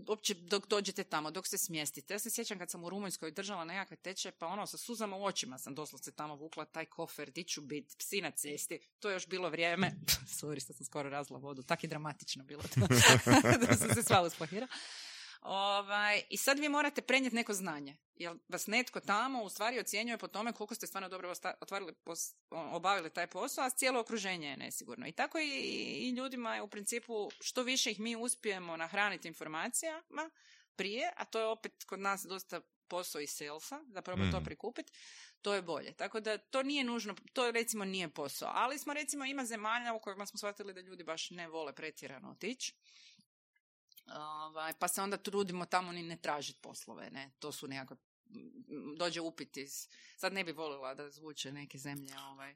[0.07, 2.13] uopće dok dođete tamo, dok se smjestite.
[2.13, 5.23] Ja se sjećam kad sam u Rumunjskoj držala nekakve teče, pa ono, sa suzama u
[5.23, 8.79] očima sam doslovce tamo vukla taj kofer, di ću bit, psi na cesti.
[8.99, 9.91] To je još bilo vrijeme,
[10.39, 12.63] sorry što sam skoro razla vodu, tak je dramatično bilo
[13.67, 14.67] da sam se sva usplahira.
[15.41, 17.97] Ovaj, I sad vi morate prenijeti neko znanje.
[18.15, 22.35] Jer vas netko tamo u stvari ocjenjuje po tome koliko ste stvarno dobro otvarili pos-
[22.49, 25.07] obavili taj posao, a cijelo okruženje je nesigurno.
[25.07, 25.47] I tako i,
[26.01, 30.29] i ljudima je u principu što više ih mi uspijemo nahraniti informacijama
[30.75, 34.43] prije, a to je opet kod nas dosta posao iz salesa, da probamo to Mm.
[34.43, 34.91] prikupiti,
[35.41, 35.93] to je bolje.
[35.93, 38.51] Tako da to nije nužno, to recimo nije posao.
[38.53, 42.31] Ali smo recimo ima zemalja u kojima smo shvatili da ljudi baš ne vole pretjerano
[42.31, 42.73] otići.
[44.15, 47.31] Ovaj, pa se onda trudimo tamo ni ne tražiti poslove, ne?
[47.39, 47.95] To su nekako
[48.97, 49.87] dođe upit iz...
[50.17, 52.55] Sad ne bi volila da zvuče neke zemlje, ovaj,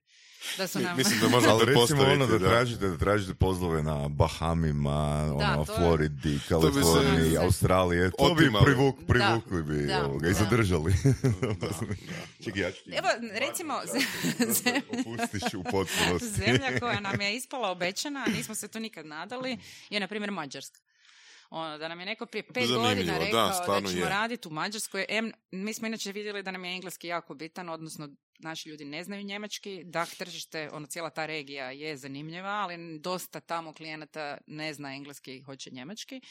[0.58, 0.98] da su nam...
[0.98, 5.00] Mislim da možemo Ali recimo ono da, da- tražite, da tražite poslove na Bahamima,
[5.36, 10.28] ono, to je- Floridi, bi se- Kaliforniji, Australiji, to bi privuk, privukli bi da, ovoga,
[10.28, 10.36] i da.
[10.36, 10.94] zadržali.
[11.60, 11.68] Da,
[12.44, 13.74] Čekaj, ja ću ti- Evo, recimo,
[15.52, 16.28] ću u potpunosti.
[16.40, 19.58] Zemlja koja nam je ispala obećana, a nismo se tu nikad nadali,
[19.90, 20.80] je na primjer Mađarska.
[21.56, 24.48] Ono, da nam je neko prije pet Zanimljivo, godina da, rekao da, stvarno ćemo raditi
[24.48, 25.06] u Mađarskoj.
[25.52, 29.24] Mi smo inače vidjeli da nam je engleski jako bitan, odnosno naši ljudi ne znaju
[29.24, 34.96] njemački, da tržište, ono cijela ta regija je zanimljiva, ali dosta tamo klijenata ne zna
[34.96, 36.22] engleski i hoće njemački.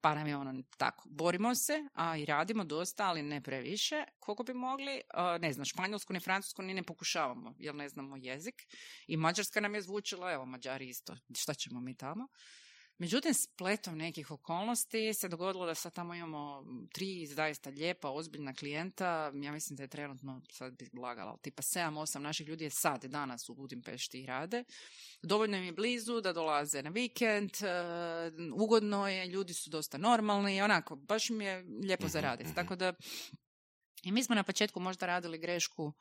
[0.00, 4.42] Pa nam je ono tako, borimo se, a i radimo dosta, ali ne previše, koliko
[4.42, 5.00] bi mogli.
[5.14, 8.54] A, ne znam, španjolsku ni francusku ni ne pokušavamo, jer ne znamo jezik.
[9.06, 12.28] I mađarska nam je zvučila, evo, mađari isto, šta ćemo mi tamo.
[12.98, 19.32] Međutim, spletom nekih okolnosti se dogodilo da sad tamo imamo tri zaista lijepa, ozbiljna klijenta.
[19.34, 23.04] Ja mislim da je trenutno, sad bih blagala, ali tipa 7-8 naših ljudi je sad,
[23.04, 24.64] danas u Budimpešti i rade.
[25.22, 27.68] Dovoljno im je blizu da dolaze na vikend, e,
[28.54, 32.54] ugodno je, ljudi su dosta normalni, onako, baš im je lijepo zaraditi.
[32.54, 32.94] Tako da,
[34.02, 35.92] i mi smo na početku možda radili grešku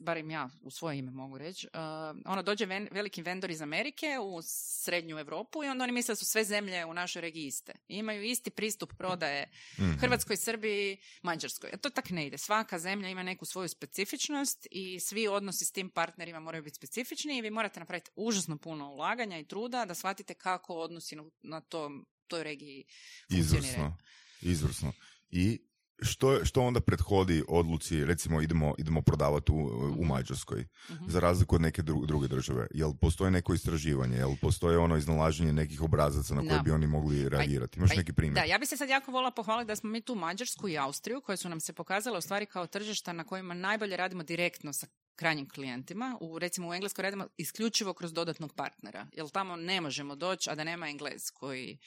[0.00, 1.80] barem ja u svoje ime mogu reći, uh,
[2.24, 6.16] ono dođe ven- veliki vendor iz Amerike u srednju Europu i onda oni misle da
[6.16, 7.72] su sve zemlje u našoj regiji iste.
[7.88, 9.90] I imaju isti pristup prodaje Mhm.
[9.92, 11.70] Hrvatskoj, Srbiji, Mađarskoj.
[11.72, 12.38] A to tak ne ide.
[12.38, 17.38] Svaka zemlja ima neku svoju specifičnost i svi odnosi s tim partnerima moraju biti specifični
[17.38, 21.60] i vi morate napraviti užasno puno ulaganja i truda da shvatite kako odnosi na, na
[21.60, 22.84] tom, toj regiji
[23.30, 23.62] funkcioniraju.
[23.62, 23.96] Izvrsno,
[24.42, 24.92] izvrsno.
[25.30, 25.65] I
[26.02, 29.56] što, što onda prethodi odluci, recimo idemo, idemo prodavati u,
[29.98, 31.04] u Mađarskoj, Mhm.
[31.08, 32.66] za razliku od neke dru- druge države?
[32.70, 34.16] Jel postoje neko istraživanje?
[34.16, 36.62] Jel postoje ono iznalaženje nekih obrazaca na koje Da.
[36.62, 37.78] bi oni mogli reagirati?
[37.78, 38.34] Imaš Pa, neki primjer?
[38.36, 41.20] Da, ja bi se sad jako volila pohvaliti da smo mi tu Mađarsku i Austriju,
[41.20, 44.86] koje su nam se pokazale u stvari kao tržišta na kojima najbolje radimo direktno sa
[45.16, 46.18] krajnjim klijentima.
[46.20, 50.54] U, recimo u Engleskoj radimo isključivo kroz dodatnog partnera, jer tamo ne možemo doći, a
[50.54, 51.78] da nema Englez koji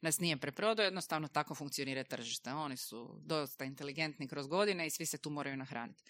[0.00, 2.52] nas nije preprodao, jednostavno tako funkcionira tržište.
[2.52, 6.04] Oni su dosta inteligentni kroz godine i svi se tu moraju nahraniti.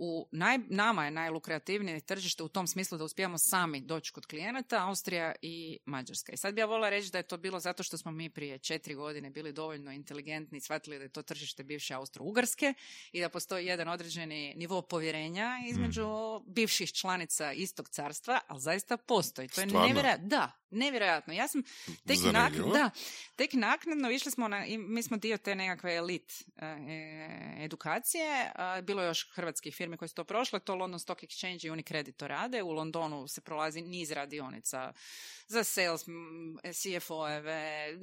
[0.00, 4.86] U naj, nama je najlukrativnije tržište u tom smislu da uspijemo sami doći kod klijenata,
[4.86, 6.32] Austrija i Mađarska.
[6.32, 8.58] I sad bi ja volila reći da je to bilo zato što smo mi prije
[8.58, 12.74] četiri godine bili dovoljno inteligentni i shvatili da je to tržište bivše Austro-Ugarske
[13.12, 16.08] i da postoji jedan određeni nivo povjerenja između
[16.46, 19.48] bivših članica istog carstva, ali zaista postoji.
[19.48, 20.28] To je nevjerojatno.
[20.28, 21.34] Da, nevjerojatno.
[21.34, 21.62] Ja sam
[22.06, 22.90] tek, nak, da,
[23.36, 29.02] tek naknadno išli smo na, mi smo dio te nekakve elit e, e, edukacije, bilo
[29.02, 32.28] je još hrvatskih firmi koje su to prošle, to London Stock Exchange i Unicredit to
[32.28, 34.92] rade, u Londonu se prolazi niz radionica
[35.46, 36.04] za sales,
[36.72, 37.98] CFO-eve,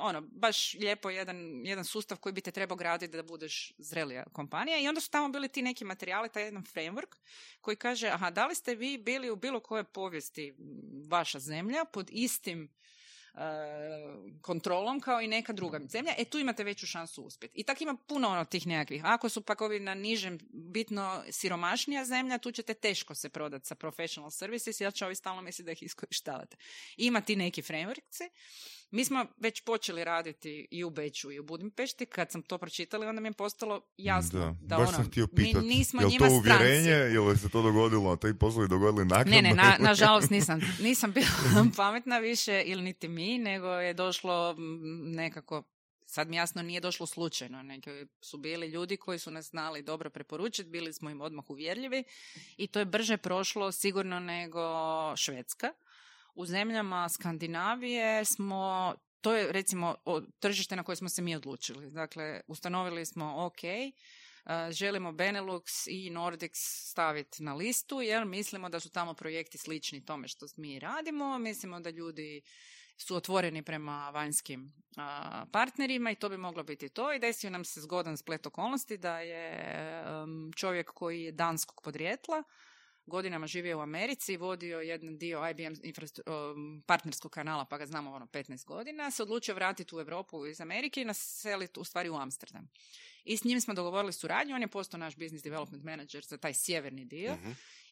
[0.00, 4.78] ono, baš lijepo jedan, jedan sustav koji bi te trebao graditi da budeš zrelija kompanija.
[4.78, 7.16] I onda su tamo bili ti neki materijali, taj jedan framework
[7.60, 10.54] koji kaže, aha, da li ste vi bili u bilo kojoj povijesti
[11.08, 12.68] vaša zemlja pod istim
[14.40, 17.60] kontrolom kao i neka druga zemlja, e tu imate veću šansu uspjeti.
[17.60, 19.04] I tako ima puno ono tih nekakvih.
[19.04, 23.74] Ako su pak ovi na nižem bitno siromašnija zemlja, tu ćete teško se prodati sa
[23.74, 26.56] professional services, jer će ovi stalno misliti da ih iskorištavate.
[26.96, 28.28] Ima ti neki frameworkci.
[28.90, 32.06] Mi smo već počeli raditi i u Beću i u Budimpešti.
[32.06, 35.28] Kad sam to pročitala, onda mi je postalo jasno Da, da baš ono, sam htio
[35.32, 39.42] mi pitat, nismo jel njima to uvjerenje, ili se to dogodilo, ti poslovi dogodili naknadno?
[39.42, 41.26] Ne, ne, na, nažalost nisam, nisam bila
[41.76, 44.54] pametna više ili niti mi, nego je došlo
[45.04, 45.62] nekako,
[46.06, 50.10] sad mi jasno nije došlo slučajno, nego su bili ljudi koji su nas znali dobro
[50.10, 52.04] preporučiti, bili smo im odmah uvjerljivi
[52.56, 54.62] i to je brže prošlo sigurno nego
[55.16, 55.72] Švedska.
[56.34, 58.94] U zemljama Skandinavije smo
[59.26, 59.94] to je recimo
[60.38, 61.90] tržište na koje smo se mi odlučili.
[61.90, 63.92] Dakle, ustanovili smo ok, e,
[64.70, 66.58] želimo Benelux i Nordics
[66.90, 71.80] staviti na listu jer mislimo da su tamo projekti slični tome što mi radimo, mislimo
[71.80, 72.42] da ljudi
[72.96, 77.64] su otvoreni prema vanjskim a, partnerima i to bi moglo biti to i desio nam
[77.64, 79.50] se zgodan splet okolnosti da je
[80.06, 82.42] em, čovjek koji je danskog podrijetla
[83.06, 87.86] godinama živio u Americi i vodio jedan dio IBM infrastru- um, partnerskog kanala, pa ga
[87.86, 92.08] znamo ono 15 godina, se odlučio vratiti u Europu iz Amerike i naseliti u stvari
[92.08, 92.68] u Amsterdam.
[93.24, 96.54] I s njim smo dogovorili suradnju, on je postao naš business development manager za taj
[96.54, 97.50] sjeverni dio Mhm.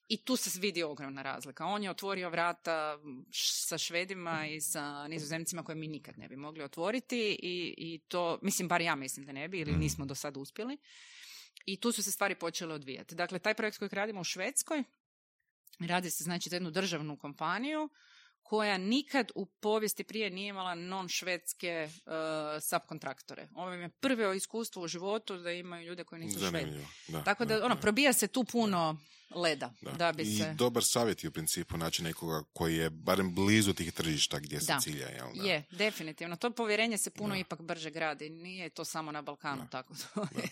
[0.08, 1.66] I tu se vidi ogromna razlika.
[1.66, 2.98] On je otvorio vrata
[3.32, 8.38] sa švedima i sa nizozemcima koje mi nikad ne bi mogli otvoriti i, i to,
[8.42, 9.80] mislim, bar ja mislim da ne bi ili Mhm.
[9.80, 10.76] nismo do sad uspjeli.
[11.66, 13.14] I tu su se stvari počele odvijati.
[13.14, 14.82] Dakle, taj projekt koji radimo u Švedskoj,
[15.80, 17.88] radi se znači za jednu državnu kompaniju
[18.42, 22.12] koja nikad u povijesti prije nije imala non-švedske uh,
[22.62, 23.48] subkontraktore.
[23.54, 26.56] Ovo im je prvo iskustvo u životu da imaju ljude koji nisu švedi.
[26.58, 26.86] Zanimljivo.
[27.08, 28.98] Da, Tako da, ono, probija se tu puno
[29.34, 30.12] leda da, Da.
[30.12, 30.54] bi I se...
[30.54, 34.66] dobar savjet je u principu naći nekoga koji je barem blizu tih tržišta gdje se
[34.66, 34.80] Da.
[34.80, 35.08] cilja.
[35.08, 35.42] Jel, da?
[35.44, 36.36] Je, definitivno.
[36.36, 37.40] To povjerenje se puno Da.
[37.40, 38.30] ipak brže gradi.
[38.30, 39.94] Nije to samo na Balkanu tako.
[40.14, 40.48] To je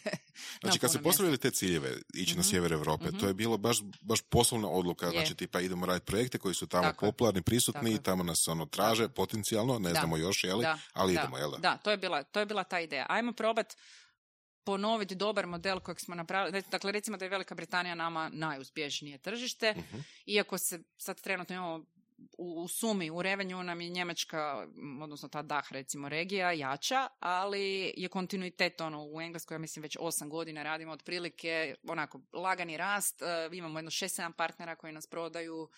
[0.61, 2.49] Znači, na kad puno postavili te ciljeve, ići na Mhm.
[2.49, 3.19] sjever Europe, Mhm.
[3.19, 5.13] to je bilo baš, baš poslovna odluka, Je.
[5.13, 8.03] znači tipa idemo raditi projekte koji su tamo Tako popularni, prisutni, Tako je.
[8.03, 9.95] tamo nas ono traže potencijalno, ne Da.
[9.95, 10.63] znamo još, je li?
[10.63, 11.57] Da, ali da, idemo, jel da?
[11.59, 13.07] Da, to je bila, to je bila ta ideja.
[13.09, 13.77] Ajmo probat
[14.65, 16.63] ponoviti dobar model kojeg smo napravili.
[16.71, 19.99] Dakle, recimo da je Velika Britanija nama najuspješnije tržište, Mhm.
[20.27, 21.85] iako se sad trenutno imamo
[22.39, 27.09] u, u sumi, u revenju nam je Njemačka, m, odnosno ta DAH recimo regija, jača,
[27.21, 32.77] ali je kontinuitet ono u Engleskoj, ja mislim već osam godina radimo otprilike onako lagani
[32.77, 35.69] rast, e, imamo jedno šest, sedam partnera koji nas prodaju,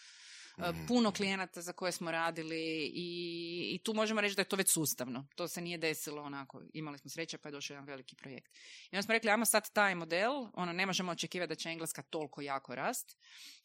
[0.58, 0.86] Mhm.
[0.86, 4.72] puno klijenata za koje smo radili i, i tu možemo reći da je to već
[4.72, 5.26] sustavno.
[5.34, 8.52] To se nije desilo onako, imali smo sreće pa je došao jedan veliki projekt.
[8.90, 12.02] I onda smo rekli, ajmo sad taj model, ono, ne možemo očekivati da će Engleska
[12.02, 13.16] toliko jako rast,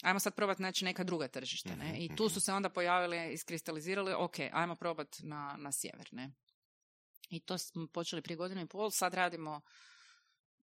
[0.02, 2.06] ajmo sad probati naći neka druga tržišta, ne?
[2.06, 6.32] I tu su se onda pojavili, iskristalizirali, ok, ajmo probati na, na sjever, ne?
[7.30, 9.62] I to smo počeli prije godinu i pol, sad radimo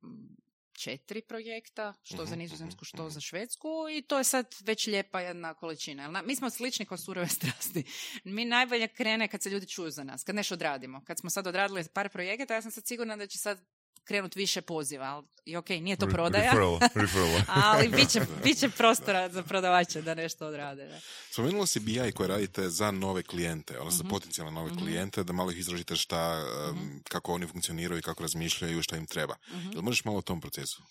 [0.03, 0.44] mm,
[0.75, 3.09] četiri projekta, što za Mhm, nizozemsku, mhm, što mhm.
[3.09, 6.21] za švedsku i to je sad već lijepa jedna količina.
[6.25, 7.83] Mi smo slični kao surove strasti.
[8.23, 11.01] Mi najbolje krene kad se ljudi čuju za nas, kad nešto odradimo.
[11.05, 13.61] Kad smo sad odradili par projekata, ja sam sad sigurna da će sad
[14.05, 15.05] krenut više poziva.
[15.05, 17.41] ali- I ok, nije to prodaja, Referral, referral.
[17.47, 20.87] ali bit će, bit će prostora za prodavače da nešto odrade.
[20.87, 20.99] Da.
[21.31, 24.09] Spomenula si BI koje radite za nove klijente, odnosno Mhm.
[24.09, 24.79] potencijalne nove Mhm.
[24.79, 26.97] klijente, da malo ih izražite šta, Mhm.
[27.03, 29.35] kako oni funkcioniraju i kako razmišljaju, šta im treba.
[29.49, 29.71] Mhm.
[29.71, 30.81] Jel možeš malo o tom procesu?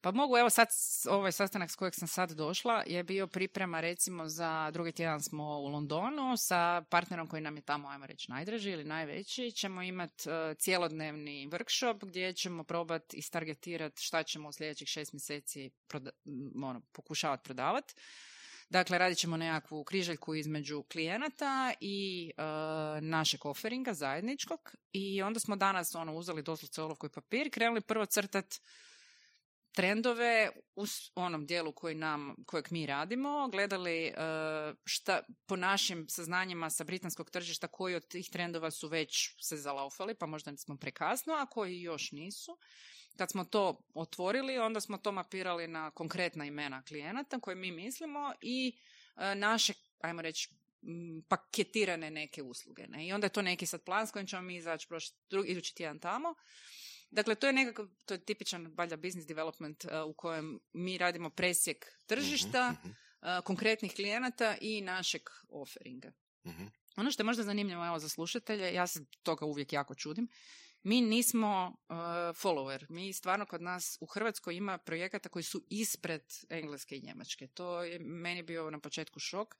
[0.00, 0.68] Pa mogu, evo sad,
[1.08, 5.44] ovaj sastanak s kojeg sam sad došla je bio priprema recimo za drugi tjedan smo
[5.44, 9.52] u Londonu sa partnerom koji nam je tamo, ajmo reći, najdraži ili najveći.
[9.52, 10.24] Ćemo imati
[10.58, 16.10] cijelodnevni workshop gdje ćemo probati istargetirati šta ćemo u sljedećih šest mjeseci proda-
[16.64, 17.94] ono, pokušavati prodavati.
[18.70, 22.42] Dakle, radit ćemo nekakvu križaljku između klijenata i e,
[23.00, 28.06] našeg offeringa zajedničkog i onda smo danas ono, uzeli doslovce olovku i papir krenuli prvo
[28.06, 28.60] crtati
[29.72, 34.14] trendove u onom dijelu koji nam, kojeg mi radimo, gledali e,
[34.84, 40.14] šta po našim saznanjima sa britanskog tržišta koji od tih trendova su već se zalaufali,
[40.14, 42.58] pa možda smo prekasno, a koji još nisu.
[43.16, 48.32] Kad smo to otvorili, onda smo to mapirali na konkretna imena klijenata koje mi mislimo
[48.40, 48.78] i
[49.16, 50.48] e, naše, ajmo reći,
[51.28, 52.86] paketirane neke usluge.
[52.86, 53.06] Ne?
[53.06, 55.74] I onda je to neki sad plan s kojim ćemo mi izaći prošli, drugi, idući
[55.74, 56.34] tjedan tamo.
[57.10, 61.30] Dakle, to je nekakav, to je tipičan valjda business development uh, u kojem mi radimo
[61.30, 66.12] presjek tržišta, Mhm, uh, konkretnih klijenata i našeg offeringa.
[66.46, 66.64] mhm,
[66.96, 70.28] Ono što je možda zanimljivo evo, za slušatelje, ja se toga uvijek jako čudim,
[70.82, 71.96] mi nismo uh,
[72.34, 72.86] follower.
[72.88, 77.46] Mi stvarno kod nas u Hrvatskoj ima projekata koji su ispred Engleske i Njemačke.
[77.46, 79.54] To je meni bio na početku šok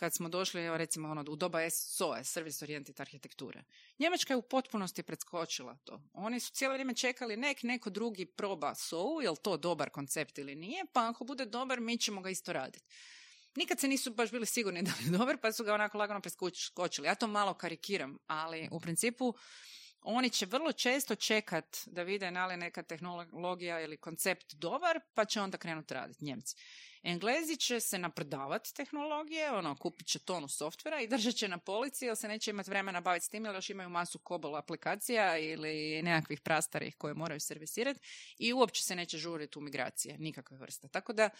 [0.00, 3.64] kad smo došli, evo recimo ono, u doba SOE, Service Oriented Arhitekture.
[3.98, 6.02] Njemačka je u potpunosti preskočila to.
[6.12, 10.38] Oni su cijelo vrijeme čekali nek neko drugi proba SOU, je li to dobar koncept
[10.38, 12.84] ili nije, pa ako bude dobar, mi ćemo ga isto raditi.
[13.54, 17.06] Nikad se nisu baš bili sigurni da je dobar, pa su ga onako lagano preskočili.
[17.06, 19.34] Ja to malo karikiram, ali u principu
[20.02, 25.24] oni će vrlo često čekat da vide na li neka tehnologija ili koncept dobar, pa
[25.24, 26.56] će onda krenuti raditi Njemci.
[27.02, 32.04] Englezi će se napredavati tehnologije, ono, kupit će tonu softvera i držat će na polici,
[32.04, 36.02] jer se neće imati vremena baviti s tim, jer još imaju masu kobol aplikacija ili
[36.02, 38.00] nekakvih prastarih koje moraju servisirati
[38.38, 40.88] i uopće se neće žuriti u migracije, nikakve vrste.
[40.88, 41.30] Tako da,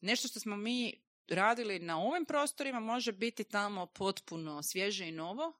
[0.00, 5.52] nešto što smo mi radili na ovim prostorima može biti tamo potpuno svježe i novo,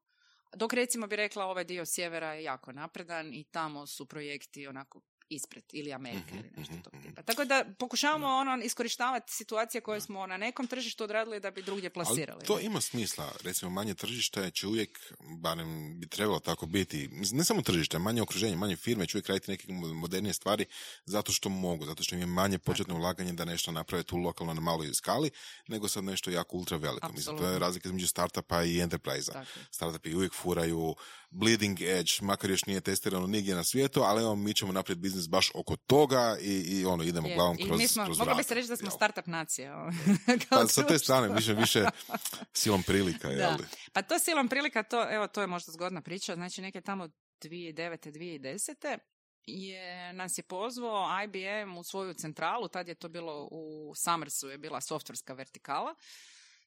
[0.57, 5.01] dok recimo bi rekla ovaj dio sjevera je jako napredan i tamo su projekti onako
[5.31, 7.09] ispred ili Amerika ili nešto mhm, tog mhm.
[7.09, 7.23] tipa.
[7.23, 11.91] Tako da pokušavamo ono iskorištavati situacije koje smo na nekom tržištu odradili da bi drugdje
[11.91, 12.39] plasirali.
[12.39, 13.33] Ali to ima smisla.
[13.43, 18.57] Recimo manje tržište će uvijek, barem bi trebalo tako biti, ne samo tržište, manje okruženje,
[18.57, 20.65] manje firme će uvijek raditi neke modernije stvari
[21.05, 24.55] zato što mogu, zato što im je manje početno ulaganje da nešto naprave tu lokalno
[24.55, 25.31] na maloj skali,
[25.69, 27.13] nego sad nešto jako ultra veliko.
[27.13, 29.45] Mislim, to je razlika između startupa i enterprise-a.
[29.71, 30.95] Startupi uvijek furaju
[31.31, 35.29] bleeding edge, makar još nije testirano nigdje na svijetu, ali evo mi ćemo napraviti biznis
[35.29, 38.35] baš oko toga i, i ono idemo je, glavom kroz, i mi smo, kroz Moglo
[38.35, 39.91] bi se reći da smo startup nacija.
[40.51, 41.85] Pa, sa te strane više, više
[42.53, 43.29] silom prilika.
[43.29, 43.59] Da.
[43.93, 46.35] Pa to silom prilika, to, evo, to je možda zgodna priča.
[46.35, 47.09] Znači neke tamo
[47.43, 48.13] 2009.
[48.13, 48.99] 2010
[49.47, 54.59] je, nas je pozvao IBM u svoju centralu, tad je to bilo u Summersu, je
[54.59, 55.95] bila softverska vertikala,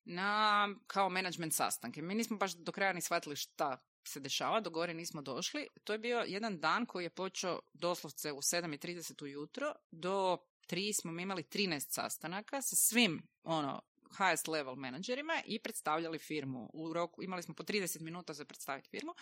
[0.06, 2.02] na kao management sastanke.
[2.02, 5.68] Mi nismo baš do kraja ni shvatili šta se dešava, do gore nismo došli.
[5.84, 10.38] To je bio jedan dan koji je počeo doslovce u 7.30 ujutro, do
[10.70, 13.82] 3 smo imali 13 sastanaka sa svim ono,
[14.18, 16.70] highest level menadžerima i predstavljali firmu.
[16.74, 19.13] U roku imali smo po 30 minuta za predstaviti firmu.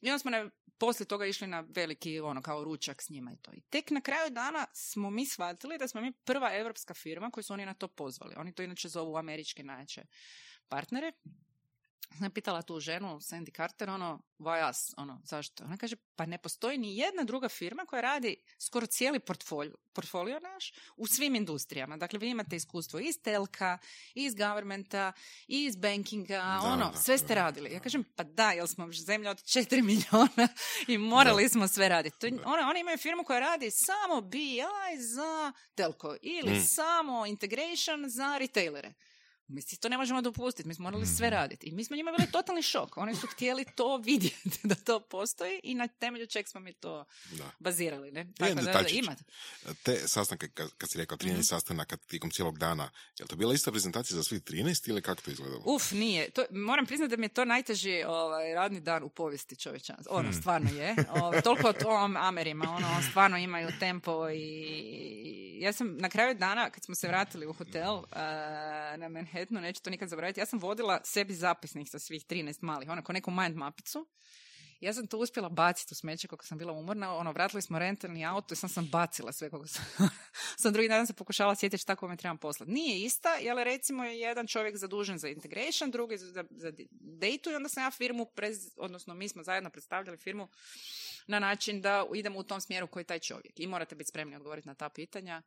[0.00, 3.36] I onda smo ne, poslije toga išli na veliki ono kao ručak s njima i
[3.36, 3.52] to.
[3.52, 7.44] I tek na kraju dana smo mi shvatili da smo mi prva europska firma koju
[7.44, 8.34] su oni na to pozvali.
[8.38, 10.02] Oni to inače zovu američke najjače
[10.68, 11.12] partnere
[12.18, 15.64] sam pitala tu ženu, Sandy Carter, ono, why us, ono, zašto?
[15.64, 20.40] Ona kaže, pa ne postoji ni jedna druga firma koja radi skoro cijeli portfolio, portfolio
[20.40, 21.96] naš u svim industrijama.
[21.96, 23.78] Dakle, vi imate iskustvo iz telka,
[24.14, 25.12] iz governmenta,
[25.46, 27.72] iz bankinga, ono, sve ste radili.
[27.72, 30.48] Ja kažem, pa da, jel smo zemlja od 4 milijuna
[30.88, 32.18] i morali smo sve raditi.
[32.18, 34.62] To, ona, oni imaju firmu koja radi samo BI
[34.98, 36.64] za telko ili mm.
[36.64, 38.94] samo integration za retailere.
[39.48, 41.34] Mi si to ne možemo dopustiti, mi smo morali sve mhm.
[41.34, 41.66] raditi.
[41.66, 42.96] I mi smo njima bili totalni šok.
[42.96, 47.04] Oni su htjeli to vidjeti, da to postoji i na temelju čeg smo mi to
[47.32, 47.50] da.
[47.58, 48.12] bazirali.
[48.12, 48.32] Ne?
[48.38, 49.22] Tako da, da, imate.
[49.82, 51.42] Te sastanke, kad, kad si rekao 13 mm-hmm.
[51.42, 55.22] sastanaka tijekom cijelog dana, je li to bila ista prezentacija za svih 13 ili kako
[55.22, 55.62] to izgledalo?
[55.64, 56.30] Uf, nije.
[56.30, 60.16] To, moram priznati da mi je to najteži ovaj, radni dan u povijesti čovječanstva.
[60.16, 60.40] Ono, hmm.
[60.40, 60.96] stvarno je.
[61.10, 66.70] Ovaj, toliko o tom Amerima, ono, stvarno imaju tempo i ja sam na kraju dana,
[66.70, 68.04] kad smo se vratili u hotel uh,
[68.96, 72.62] na Manhattan, Manhattanu, neću to nikad zaboraviti, ja sam vodila sebi zapisnik sa svih 13
[72.62, 74.06] malih, onako neku mind mapicu.
[74.80, 78.26] Ja sam to uspjela baciti u smeće kako sam bila umorna, ono, vratili smo rentalni
[78.26, 79.84] auto i sam sam bacila sve kako sam,
[80.62, 82.72] sam drugi dan se pokušala sjetiti šta kome trebam poslati.
[82.72, 87.54] Nije ista, jer recimo je jedan čovjek zadužen za integration, drugi za, za data i
[87.54, 90.48] onda sam ja firmu, prez, odnosno mi smo zajedno predstavljali firmu
[91.26, 93.60] na način da idemo u tom smjeru koji je taj čovjek.
[93.60, 95.42] I morate biti spremni odgovoriti na ta pitanja.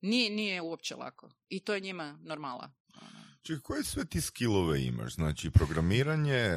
[0.00, 1.30] Nije, nije uopće lako.
[1.48, 2.72] I to je njima normala.
[3.42, 5.14] Čekaj, koje sve ti skillove imaš?
[5.14, 6.50] Znači, programiranje,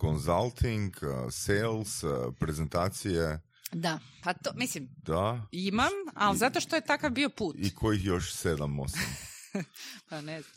[0.00, 3.40] consulting, uh, sales, uh, prezentacije?
[3.72, 5.46] Da, pa to, mislim, da.
[5.52, 7.56] imam, ali zato što je takav bio put.
[7.58, 9.16] I kojih još sedam, osam?
[10.08, 10.54] pa ne znam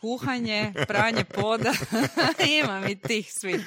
[0.00, 1.72] kuhanje, pranje poda,
[2.62, 3.60] imam i tih svih.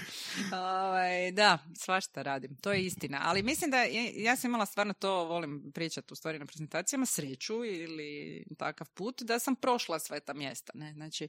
[0.54, 3.20] Ovaj, da, svašta radim, to je istina.
[3.24, 3.84] Ali mislim da
[4.16, 9.22] ja sam imala stvarno to, volim pričati u stvari na prezentacijama, sreću ili takav put,
[9.22, 10.72] da sam prošla sve ta mjesta.
[10.76, 10.94] Ne?
[10.94, 11.28] Znači,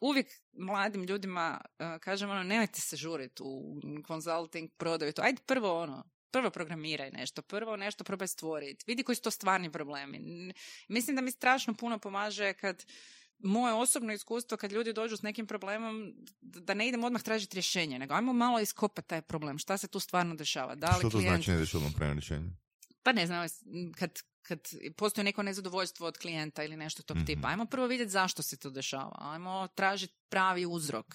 [0.00, 5.22] uvijek mladim ljudima uh, kažem ono, nemojte se žuriti u consulting, prodaju to.
[5.22, 9.72] Ajde prvo ono, prvo programiraj nešto, prvo nešto probaj stvoriti, vidi koji su to stvarni
[9.72, 10.52] problemi.
[10.88, 12.84] Mislim da mi strašno puno pomaže kad
[13.42, 17.98] moje osobno iskustvo kad ljudi dođu s nekim problemom da ne idemo odmah tražiti rješenje,
[17.98, 20.74] nego ajmo malo iskopati taj problem, šta se tu stvarno dešava.
[20.74, 21.44] Da li Što to klijent...
[21.44, 22.50] znači ne odmah prema rješenju?
[23.02, 23.48] Pa ne znam,
[23.98, 24.60] kad, kad
[24.96, 28.70] postoji neko nezadovoljstvo od klijenta ili nešto tog tipa, ajmo prvo vidjeti zašto se to
[28.70, 31.06] dešava, ajmo tražiti pravi uzrok.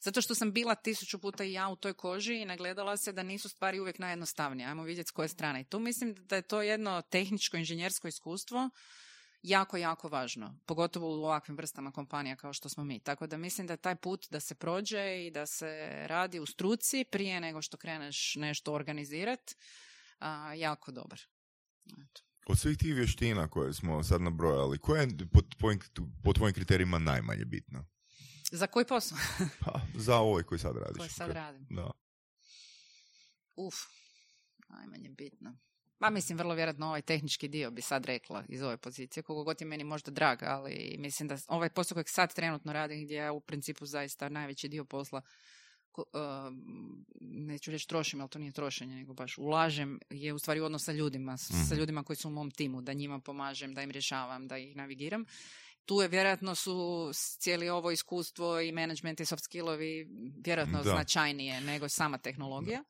[0.00, 3.22] Zato što sam bila tisuću puta i ja u toj koži i nagledala se da
[3.22, 4.68] nisu stvari uvijek najjednostavnije.
[4.68, 5.60] Ajmo vidjeti s koje strane.
[5.60, 8.70] I tu mislim da je to jedno tehničko inženjersko iskustvo
[9.44, 10.58] jako, jako važno.
[10.66, 13.00] Pogotovo u ovakvim vrstama kompanija kao što smo mi.
[13.00, 17.04] Tako da mislim da taj put da se prođe i da se radi u struci
[17.10, 19.54] prije nego što kreneš nešto organizirati,
[20.56, 21.20] jako dobar.
[21.86, 22.22] Eto.
[22.46, 25.80] Od svih tih vještina koje smo sad nabrojali, koja je po, tvojim,
[26.22, 27.84] po tvojim kriterijima najmanje bitna?
[28.52, 29.18] Za koji posao?
[29.64, 30.98] pa, za ovaj koji sad radiš.
[30.98, 31.66] Koji sad radim.
[31.70, 31.90] Da.
[33.56, 33.74] Uf,
[34.68, 35.56] najmanje bitno.
[36.04, 39.60] Pa mislim, vrlo vjerojatno ovaj tehnički dio bi sad rekla iz ove pozicije, koliko god
[39.60, 43.32] je meni možda drag, ali mislim da ovaj posao kojeg sad trenutno radim, gdje ja
[43.32, 45.22] u principu zaista najveći dio posla
[45.96, 46.04] uh,
[47.20, 50.92] neću reći trošim, ali to nije trošenje, nego baš ulažem, je u stvari odnos sa
[50.92, 51.74] ljudima, sa Mhm.
[51.80, 55.24] ljudima koji su u mom timu, da njima pomažem, da im rješavam, da ih navigiram.
[55.84, 60.08] Tu je vjerojatno su cijeli ovo iskustvo i management i soft skillovi
[60.44, 60.90] vjerojatno Da.
[60.90, 62.84] značajnije nego sama tehnologija.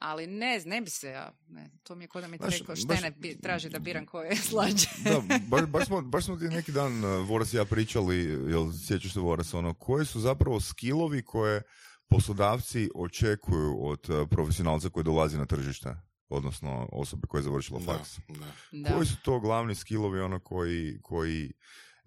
[0.00, 2.74] Ali ne, ne bi se ja, ne, to mi je kod da mi Znaš, rekao
[2.74, 4.86] baš- štene bi- traži da biram koje je slađe.
[5.04, 8.16] Da, baš, baš, smo, baš smo ti neki dan, uh, Voras i ja pričali,
[8.50, 11.62] jel sjećaš se Voras, ono, koji su zapravo skillovi koje
[12.08, 15.94] poslodavci očekuju od uh, profesionalca koji dolazi na tržište,
[16.28, 18.18] odnosno osobe koja je završila faks.
[18.28, 18.46] da.
[18.72, 18.94] Da.
[18.94, 21.52] Koji su to glavni skillovi ono koji, koji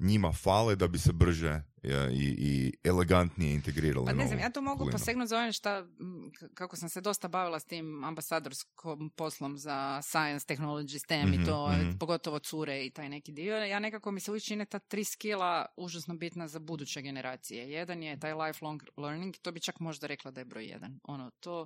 [0.03, 4.49] njima fale da bi se brže e, i, i elegantnije integrirali Pa ne znam, ja
[4.49, 5.87] tu mogu posegnuti za ovim šta,
[6.53, 11.45] kako sam se dosta bavila s tim ambasadorskom poslom za science, technology, STEM Mhm, i
[11.45, 11.97] to, mhm.
[11.97, 13.57] pogotovo cure i taj neki dio.
[13.57, 17.71] Ja nekako mi se uvijek čine ta tri skila užasno bitna za buduće generacije.
[17.71, 20.99] Jedan je taj lifelong learning, to bi čak možda rekla da je broj jedan.
[21.03, 21.65] Ono, to,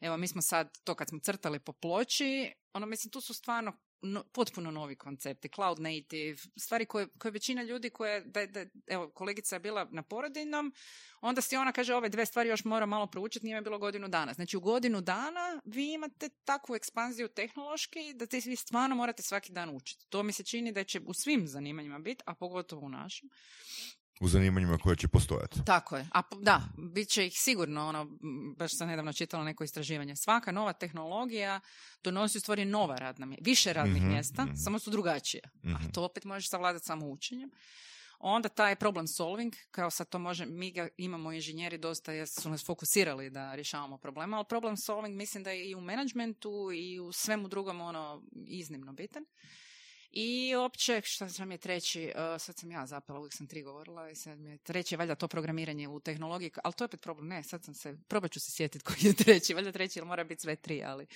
[0.00, 3.72] evo, mi smo sad, to kad smo crtali po ploči, ono, mislim, tu su stvarno
[4.02, 9.10] no- potpuno novi koncepti, cloud native, stvari koje, koje većina ljudi koje, da, da, evo,
[9.10, 10.72] kolegica je bila na porodiljnom,
[11.20, 14.32] onda si ona kaže ove dve stvari još mora malo proučiti, nije bilo godinu dana.
[14.32, 19.52] Znači u godinu dana vi imate takvu ekspanziju tehnološki da te vi stvarno morate svaki
[19.52, 20.06] dan učiti.
[20.08, 23.30] To mi se čini da će u svim zanimanjima biti, a pogotovo u našim.
[24.20, 25.60] U zanimanjima koje će postojati.
[25.64, 26.08] Tako je.
[26.12, 28.04] A da, bit će ih sigurno, ono,
[28.56, 30.16] baš sam nedavno čitala neko istraživanje.
[30.16, 31.60] Svaka nova tehnologija
[32.04, 34.54] donosi u stvari nova radna mjesta, više radnih Mhm, mjesta, mhm.
[34.54, 35.42] samo su drugačije.
[35.64, 35.74] Mhm.
[35.74, 37.50] A to opet možeš savladati samo učenjem.
[38.22, 42.50] Onda taj problem solving, kao sad to može, mi ga imamo inženjeri dosta, jer su
[42.50, 47.00] nas fokusirali da rješavamo problema, ali problem solving mislim da je i u menadžmentu i
[47.00, 49.24] u svemu drugom ono iznimno bitan.
[50.12, 54.10] I opće, što sam je treći, uh, sad sam ja zapela, uvijek sam tri govorila
[54.10, 57.28] i sad mi je treći, valjda to programiranje u tehnologiji, ali to je opet problem,
[57.28, 60.24] ne, sad sam se, probat ću se sjetiti koji je treći, valjda treći, jer mora
[60.24, 61.06] biti sve tri, ali,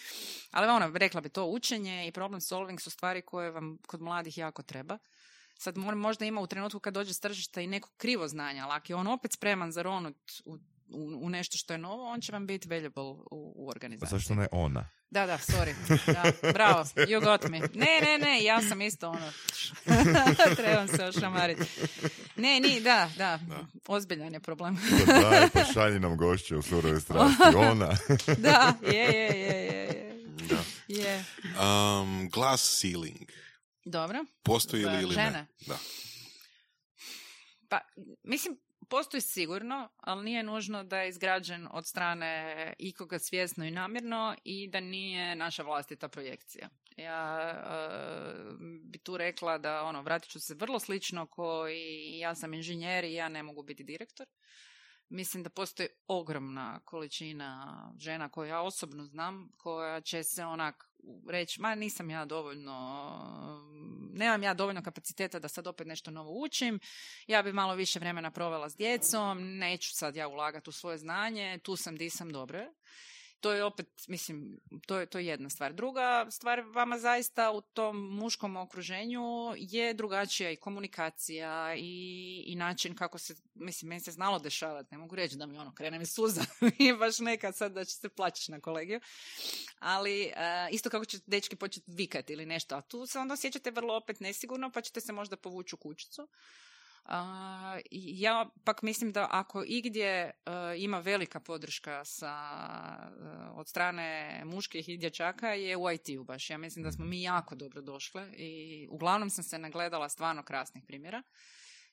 [0.50, 4.38] ali ono, rekla bi to učenje i problem solving su stvari koje vam kod mladih
[4.38, 4.98] jako treba.
[5.58, 8.72] Sad mo- možda ima u trenutku kad dođe s tržišta i neko krivo znanje, ali
[8.72, 10.58] ako je on opet spreman za ronut u,
[10.94, 14.18] u, u nešto što je novo, on će vam biti valuable u, u Pa organizaciji.
[14.18, 14.88] zašto ne ona?
[15.10, 15.74] Da, da, sorry.
[16.06, 17.58] Da, bravo, you got me.
[17.60, 19.32] Ne, ne, ne, ja sam isto ono,
[20.56, 21.62] trebam se ošamariti.
[22.36, 23.38] Ne, ni, da, da,
[23.86, 24.76] ozbiljan je problem.
[25.06, 27.56] Pa daj, pa šalji nam gošće u surove strasti.
[27.70, 27.96] Ona.
[28.38, 30.26] da, je, je, je, je, je.
[30.48, 30.62] Da.
[30.88, 31.24] je.
[32.00, 33.30] Um, glass ceiling.
[33.84, 34.24] Dobro.
[34.42, 35.30] Postoji li ili žene?
[35.30, 35.46] ne?
[35.66, 35.78] Da.
[37.68, 37.80] Pa,
[38.22, 38.56] mislim,
[38.96, 44.68] postoji sigurno, ali nije nužno da je izgrađen od strane ikoga svjesno i namjerno i
[44.68, 46.68] da nije naša vlastita projekcija.
[46.96, 47.88] Ja e,
[48.82, 53.04] bi tu rekla da ono, vratit ću se vrlo slično ko i ja sam inženjer
[53.04, 54.26] i ja ne mogu biti direktor.
[55.08, 60.90] Mislim da postoji ogromna količina žena koje ja osobno znam, koja će se onak
[61.28, 62.74] reći, ma nisam ja dovoljno,
[64.12, 66.80] nemam ja dovoljno kapaciteta da sad opet nešto novo učim,
[67.26, 71.58] ja bi malo više vremena provela s djecom, neću sad ja ulagati u svoje znanje,
[71.62, 72.72] tu sam di sam dobro.
[73.40, 75.72] To je opet, mislim, to je, to je jedna stvar.
[75.72, 79.22] Druga stvar, vama zaista u tom muškom okruženju
[79.56, 84.98] je drugačija i komunikacija i, i način kako se, mislim, meni se znalo dešavati, ne
[84.98, 86.44] mogu reći da mi ono krene mi suza,
[86.78, 89.00] nije baš nekad sad da će se plaćati na kolegiju,
[89.78, 93.70] ali e, isto kako će dečki početi vikati ili nešto, a tu se onda osjećate
[93.70, 96.28] vrlo opet nesigurno, pa ćete se možda povući u kućicu.
[97.92, 100.32] Ja pak mislim da ako igdje e,
[100.78, 102.34] ima velika podrška sa,
[103.02, 106.50] e, od strane muških i dječaka je u IT-u baš.
[106.50, 110.84] Ja mislim da smo mi jako dobro došle i uglavnom sam se nagledala stvarno krasnih
[110.86, 111.22] primjera.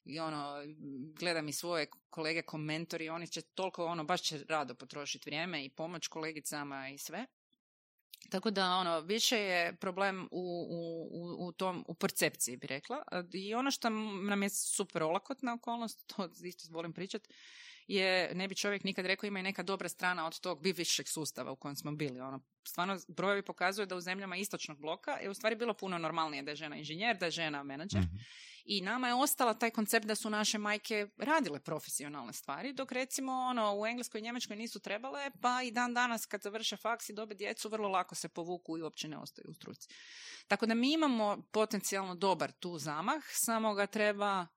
[0.03, 0.55] I ono,
[1.19, 5.69] gledam i svoje kolege komentori, oni će toliko, ono, baš će rado potrošiti vrijeme i
[5.69, 7.25] pomoć kolegicama i sve.
[8.29, 13.03] Tako da ono više je problem u, u, u- u tom u percepciji bi rekla.
[13.33, 17.29] I ono što nam je super olakotna okolnost to isto volim pričati
[17.95, 21.51] je, ne bi čovjek nikad rekao, ima i neka dobra strana od tog bivšeg sustava
[21.51, 22.19] u kojem smo bili.
[22.19, 26.43] Ono, stvarno, brojevi pokazuju da u zemljama istočnog bloka je u stvari bilo puno normalnije
[26.43, 28.01] da je žena inženjer, da je žena menadžer.
[28.01, 28.15] Mhm.
[28.65, 33.31] I nama je ostala taj koncept da su naše majke radile profesionalne stvari, dok recimo
[33.31, 37.13] ono, u Engleskoj i Njemačkoj nisu trebale, pa i dan danas kad završe faks i
[37.13, 39.87] dobe djecu, vrlo lako se povuku i uopće ne ostaju u struci.
[40.47, 44.47] Tako da mi imamo potencijalno dobar tu zamah, samo ga treba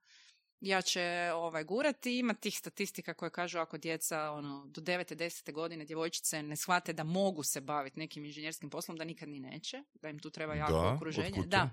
[0.65, 2.19] jače ovaj, gurati.
[2.19, 5.15] Ima tih statistika koje kažu ako djeca ono, do 9.
[5.17, 5.53] 10.
[5.53, 9.83] godine djevojčice ne shvate da mogu se baviti nekim inženjerskim poslom, da nikad ni neće,
[9.95, 11.43] da im tu treba jako Da, okruženje.
[11.47, 11.71] Da.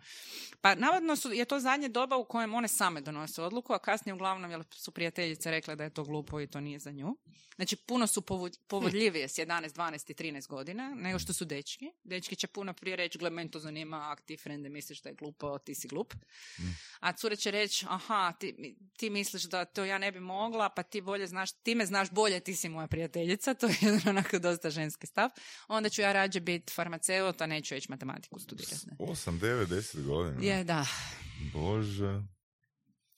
[0.62, 4.14] Pa navodno su, je to zadnje doba u kojem one same donose odluku, a kasnije
[4.14, 7.18] uglavnom jer su prijateljice rekle da je to glupo i to nije za nju.
[7.56, 11.92] Znači puno su povu- povodljivije s 11, 12 i 13 godina nego što su dečki.
[12.04, 15.16] Dečki će puno prije reći, gle, meni to zanima, ak ti frende misliš da je
[15.16, 16.14] glupo, ti si glup.
[17.00, 20.84] A cure će reći, aha, ti, ti misliš da to ja ne bi mogla, pa
[20.84, 24.40] ti bolje znaš, ti me znaš bolje, ti si moja prijateljica, to je jedan onako
[24.40, 25.30] dosta ženski stav.
[25.68, 28.88] Onda ću ja rađe biti farmaceut, a neću ići matematiku studirati.
[28.88, 28.96] ne.
[29.00, 30.46] 8, 9, 10 godina.
[30.46, 30.86] Je, da.
[31.54, 32.22] Bože.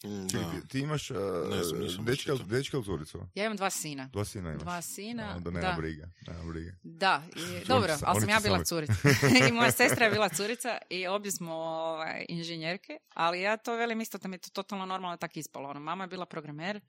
[0.05, 0.51] Mm, Čekaj, da.
[0.61, 1.17] ti, ti imaš uh,
[1.49, 3.19] Ne znam, nisam dečka, dečka ili curicu?
[3.35, 4.09] Ja imam dva sina.
[4.13, 4.61] Dva sina imaš.
[4.61, 5.75] Dva sina, Onda nema da.
[5.77, 6.03] brige.
[6.27, 6.71] Nema brige.
[6.83, 8.65] Da, i, dobro, ali sam ja bila sami.
[8.65, 8.93] curica.
[9.49, 14.01] I moja sestra je bila curica i obje smo ovaj, inženjerke, ali ja to velim
[14.01, 15.69] isto da mi je to totalno normalno tako ispalo.
[15.69, 16.81] Ono, mama je bila programer,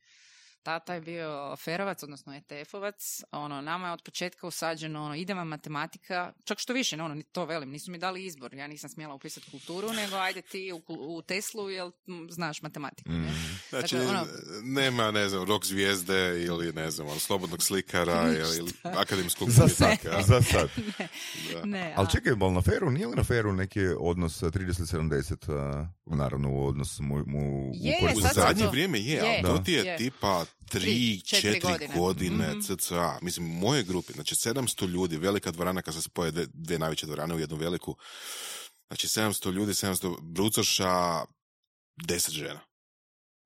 [0.64, 1.24] tata je bio
[1.56, 3.22] ferovac, odnosno ETF-ovac.
[3.32, 7.22] Ono, nama je od početka usađeno, ono, ide vam matematika, čak što više, ono, ni
[7.24, 10.82] to velim, nisu mi dali izbor, ja nisam smjela upisati kulturu, nego ajde ti u,
[10.88, 13.10] u Teslu, jel m, znaš matematiku.
[13.10, 13.32] ne?
[13.70, 14.26] Znači, Dakle, ono-
[14.62, 19.68] nema, ne znam, rock zvijezde ili, ne znam, ono, slobodnog slikara ili, ili akademskog Za
[19.68, 19.96] sad.
[20.22, 20.68] Za sad.
[21.52, 21.64] Da.
[21.64, 25.80] Ne, Ali a- čekaj, ali na feru, nije li na feru neki odnos uh, 30-70,
[25.80, 29.58] uh, naravno u odnos mu, mu Je, u zadnje to- vrijeme je, je, ali to
[29.58, 29.96] ti je je.
[29.96, 31.94] tipa Tri, 3, četiri 4 godine.
[31.98, 32.60] godine, Mhm.
[32.60, 33.18] cca.
[33.22, 37.06] Mislim, u mojoj grupi, znači 700 ljudi, velika dvorana, kad se spoje dve, dve najveće
[37.06, 37.96] dvorane u jednu veliku,
[38.88, 41.24] znači 700 ljudi, 700 brucoša,
[42.08, 42.60] 10 žena.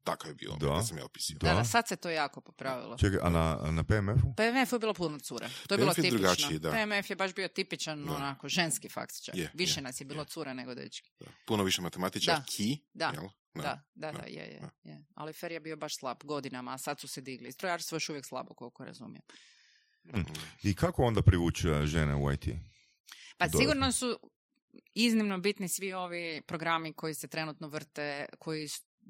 [0.09, 0.67] Tako je bilo, Da.
[0.69, 1.39] kad sam ja opisio.
[1.39, 1.65] Da, da, Da.
[1.65, 2.97] sad se to jako popravilo.
[2.99, 4.35] Čekaj, a na, na PMF-u?
[4.35, 5.49] PMF je bilo puno cura.
[5.67, 6.19] To je bilo PMF tipično.
[6.19, 6.71] drugačiji, da.
[6.71, 8.13] PMF je baš bio tipičan, Da.
[8.13, 9.35] onako, ženski faks čak.
[9.35, 11.11] Je, Više je, nas je bilo cura nego dečki.
[11.21, 11.27] Da.
[11.47, 11.83] Puno više Da.
[11.83, 13.11] matematičarki, Da.
[13.15, 13.25] jel?
[13.55, 14.91] Da, da, da, da, je, je, da.
[14.91, 15.05] je.
[15.15, 17.53] Ali Fer je bio baš slab godinama, a sad su se digli.
[17.53, 19.23] Strojarstvo je još uvijek slabo, koliko razumijem.
[20.63, 22.45] I kako onda privući uh, žene u IT?
[23.37, 23.61] Pa Dodatno.
[23.61, 24.19] sigurno su
[24.95, 28.69] iznimno bitni svi ovi programi koji se trenutno vrte, koji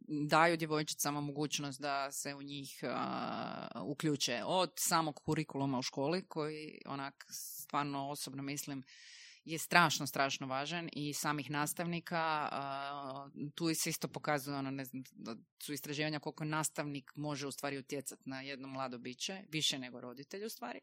[0.08, 6.80] daju djevojčicama mogućnost da se u njih a, uključe od samog kurikuluma u školi koji
[6.86, 8.84] onak stvarno osobno mislim
[9.44, 12.48] je strašno, strašno važan i samih nastavnika.
[12.52, 15.02] a, tu se isto pokazuje, ono, ne znam,
[15.62, 20.44] su istraživanja koliko nastavnik može u stvari utjecati na jedno mlado biće, više nego roditelj
[20.44, 20.80] u stvari.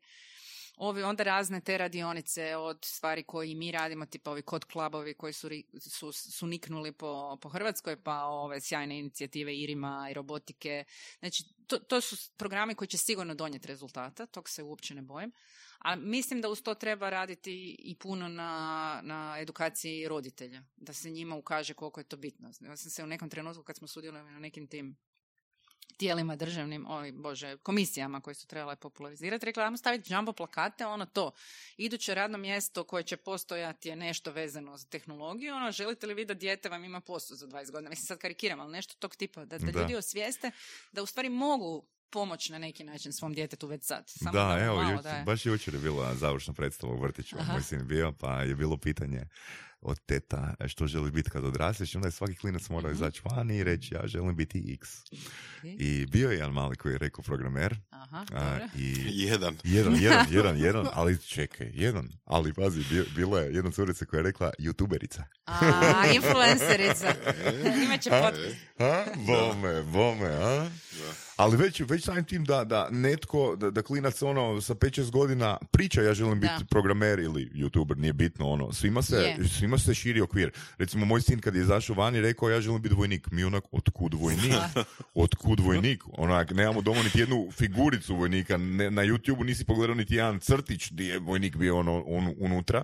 [0.77, 5.33] Ovi onda razne te radionice od stvari koje mi radimo, tipa ovi kod klubovi koji
[5.33, 5.49] su,
[5.79, 10.83] su, su niknuli po, po Hrvatskoj, pa ove sjajne inicijative Irima i robotike.
[11.19, 15.31] Znači, to, to su programi koji će sigurno donijeti rezultata, tog se uopće ne bojim.
[15.79, 21.09] A mislim da uz to treba raditi i puno na, na edukaciji roditelja, da se
[21.09, 22.51] njima ukaže koliko je to bitno.
[22.61, 24.97] Ja sam se u nekom trenutku kad smo sudjelovali na nekim tim
[25.97, 31.05] tijelima državnim, oj bože, komisijama koje su trebale popularizirati, rekla, ajmo staviti jumbo plakate, ono
[31.05, 31.31] to.
[31.77, 36.25] Iduće radno mjesto koje će postojati je nešto vezano za tehnologiju, ono, želite li vi
[36.25, 37.89] da dijete vam ima posao za 20 godina?
[37.89, 39.79] Mislim, sad karikiram, ali nešto tog tipa, da, da, Da.
[39.79, 40.51] ljudi osvijeste
[40.91, 44.03] da u stvari mogu pomoći na neki način svom djetetu već sad.
[44.07, 45.23] Samo da, evo, malo juč- daje.
[45.23, 47.53] baš jučer je bila završna predstava u vrtiću, Aha.
[47.53, 49.27] moj sin je bio, pa je bilo pitanje
[49.81, 52.95] od teta e, što želi biti kad odrasteš, onda je svaki klinac morao Mhm.
[52.95, 54.89] izaći van i reći ja želim biti X.
[55.01, 55.63] Ok.
[55.63, 58.95] I bio je jedan mali koji je rekao programer, Aha, a, i
[59.25, 59.55] Jedan.
[59.63, 64.19] jedan, jedan, jedan, jedan, ali čekaj, jedan, ali pazi, bio- bila je jedna curica koja
[64.19, 65.21] je rekla youtuberica.
[65.45, 65.61] A,
[66.15, 67.13] influencerica.
[67.85, 68.55] Imaće podcast.
[68.79, 69.05] A?
[69.17, 70.69] Bome, bome, a?
[70.93, 71.13] Da.
[71.35, 75.57] Ali već, već samim tim da, da netko, da, da klinac ono sa 5-6 godina
[75.71, 79.35] priča ja želim biti programer ili youtuber, nije bitno ono, svima se.
[79.65, 80.51] Svima se širi okvir.
[80.77, 83.63] Recimo moj sin kad je izašao van i rekao ja želim biti vojnik, mi onak,
[83.71, 84.53] otkud vojnik?
[85.13, 86.03] Otkud vojnik?
[86.17, 90.91] Onak, nemamo doma niti jednu figuricu vojnika, ne, na YouTubeu nisi pogledao niti jedan crtić
[90.91, 92.83] gdje je vojnik bio ono, on, unutra.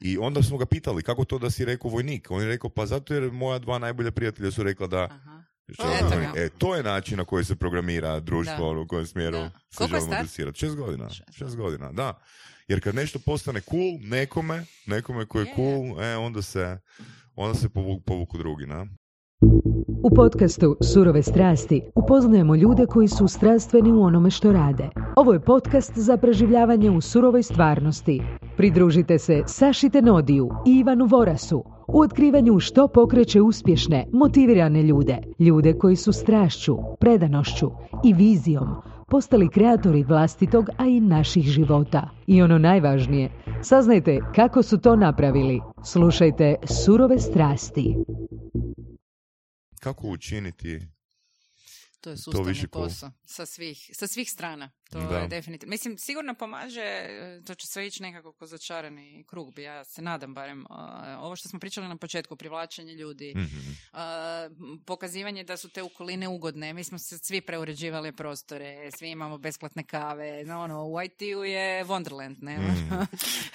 [0.00, 2.30] I onda smo ga pitali kako to da si rekao vojnik.
[2.30, 5.42] On je rekao pa zato jer moja dva najbolja prijatelja su rekla da Aha.
[5.72, 6.44] što je.
[6.44, 8.64] E, to je način na koji se programira društvo, Da.
[8.64, 9.50] ono, u kojem smjeru Da.
[9.70, 10.54] se je želimo star?
[10.54, 11.08] Šest godina.
[11.30, 12.20] Šest godina, da.
[12.68, 16.78] Jer kad nešto postane cool nekome, nekome koji je cool, e, onda se,
[17.36, 18.86] onda se povuku, povuku drugi, na?
[20.02, 24.88] U podcastu Surove strasti upoznajemo ljude koji su strastveni u onome što rade.
[25.16, 28.22] Ovo je podcast za preživljavanje u surovoj stvarnosti.
[28.56, 35.18] Pridružite se Saši Tenodiju i Ivanu Vorasu u otkrivanju što pokreće uspješne, motivirane ljude.
[35.38, 37.70] Ljude koji su strašću, predanošću
[38.04, 42.10] i vizijom postali kreatori vlastitog, a i naših života.
[42.26, 43.30] I ono najvažnije,
[43.62, 45.60] saznajte kako su to napravili.
[45.84, 46.54] Slušajte
[46.84, 47.94] Surove strasti.
[49.80, 50.80] Kako učiniti
[52.00, 54.70] To je sustavni posao sa svih, sa svih strana.
[54.86, 55.18] To Da.
[55.18, 55.70] je definitivno.
[55.70, 60.02] Mislim, sigurno pomaže, e, to će sve ići nekako ko začarani krug, bi ja se
[60.02, 60.66] nadam barem.
[60.70, 60.86] A,
[61.20, 63.58] Ovo što smo pričali na početku, privlačenje ljudi, Mhm.
[63.92, 66.72] a, m, pokazivanje da su te okoline ugodne.
[66.72, 70.44] Mi smo se svi preuređivali prostore, svi imamo besplatne kave.
[70.44, 72.58] No, ono, u IT-u je Wonderland, ne?
[72.58, 72.94] Mhm.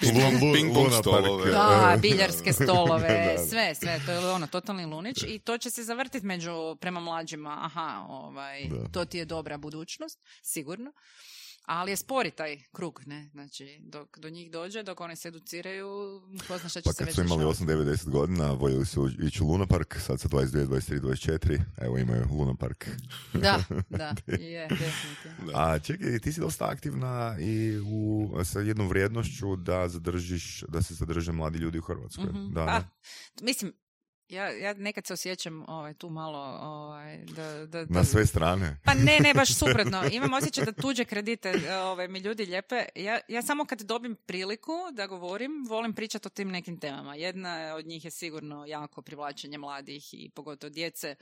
[0.00, 1.50] Ping- pong stolove.
[1.50, 3.46] Da, e, biljarske stolove, Da, da.
[3.46, 7.58] sve, sve, to je ono, totalni lunić i to će se zavrtiti među, prema mlađima,
[7.62, 8.88] aha, ovaj, Da.
[8.88, 10.92] to ti je dobra budućnost, sigurno.
[11.66, 16.20] Ali je spori taj krug, ne, znači, dok do njih dođe, dok oni se educiraju,
[16.48, 17.64] ko zna šta će Pa se kad već su imali dešavati.
[17.64, 22.26] 8-9-10 godina, voljeli su ići u Luna Park, sad sa 22, 23, 24, evo imaju
[22.30, 22.88] Luna Park.
[23.32, 23.64] Da,
[23.98, 25.52] da, je, definitivno.
[25.54, 30.94] A čekaj, ti si dosta aktivna i u, sa jednom vrijednošću da zadržiš, da se
[30.94, 32.24] zadrže mladi ljudi u Hrvatskoj.
[32.24, 32.52] Mhm.
[32.52, 33.72] Da, Pa, mislim,
[34.32, 38.76] ja, ja nekad se osjećam ovaj, tu malo ovaj, da, da, da, Na sve strane.
[38.84, 40.02] Pa ne, ne, baš suprotno.
[40.12, 42.84] Imam osjećaj da tuđe kredite ovaj, mi ljudi lijepe.
[42.94, 47.14] Ja, ja samo kad dobim priliku da govorim, volim pričati o tim nekim temama.
[47.14, 51.14] Jedna od njih je sigurno jako privlačenje mladih i pogotovo djece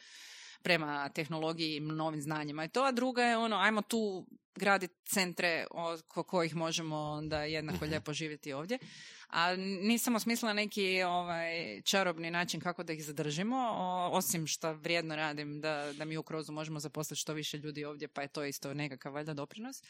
[0.62, 2.64] prema tehnologiji i novim znanjima.
[2.64, 7.84] I to, a druga je ono, ajmo tu graditi centre oko kojih možemo onda jednako
[7.84, 8.78] lijepo živjeti ovdje.
[9.30, 13.56] A nisam osmislila neki ovaj, čarobni način kako da ih zadržimo,
[14.12, 18.08] osim što vrijedno radim da, da mi u Krozu možemo zaposliti što više ljudi ovdje,
[18.08, 19.82] pa je to isto nekakav valjda doprinos.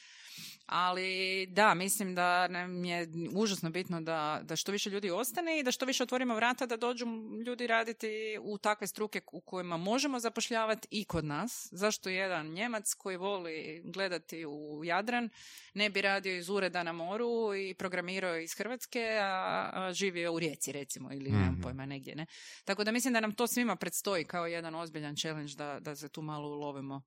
[0.66, 5.62] Ali da, mislim da nam je užasno bitno da, da što više ljudi ostane i
[5.62, 7.06] da što više otvorimo vrata da dođu
[7.46, 11.68] ljudi raditi u takve struke u kojima možemo zapošljavati i kod nas.
[11.72, 15.28] Zašto jedan Njemac koji voli gledati u Jadran
[15.74, 20.38] ne bi radio iz ureda na moru i programirao iz Hrvatske, a, a živio u
[20.38, 21.60] Rijeci recimo ili nemam Mhm.
[21.62, 22.14] pojma negdje.
[22.14, 22.26] Ne?
[22.64, 26.08] Tako da mislim da nam to svima predstoji kao jedan ozbiljan challenge da, da se
[26.08, 27.02] tu malo ulovimo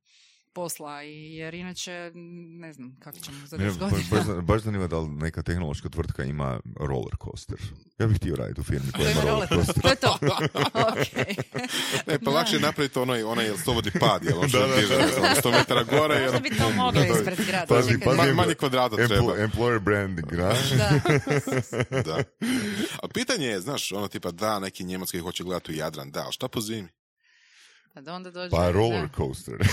[0.53, 2.11] posla i jer inače
[2.55, 4.33] ne znam kako ćemo za Mene 10 baš, godina.
[4.33, 7.57] baš, baš zanima da li neka tehnološka tvrtka ima roller coaster.
[7.99, 9.81] Ja bih htio raditi u firmi koja To ima roller coaster.
[9.81, 10.17] To je to.
[12.07, 14.39] Ne, pa lakše je napraviti onaj, onaj slobodni pad, jel?
[14.39, 14.87] On što Da, da, da.
[15.09, 17.65] znam, 100 metara gore, Možda jer bi to mogli ispred zgrada.
[17.67, 18.17] Pazi, pazi.
[18.19, 19.15] ma- manje kvadrata treba.
[19.15, 20.53] Empl- employer branding, da?
[20.77, 20.99] Da.
[22.03, 22.23] Da.
[22.97, 26.19] A pitanje je, znaš, ono tipa da, neki njemac koji hoće gledati u Jadran, da,
[26.19, 26.87] ali šta po zimi?
[27.93, 28.49] Pa da onda dođe...
[28.51, 29.55] Pa roller coaster.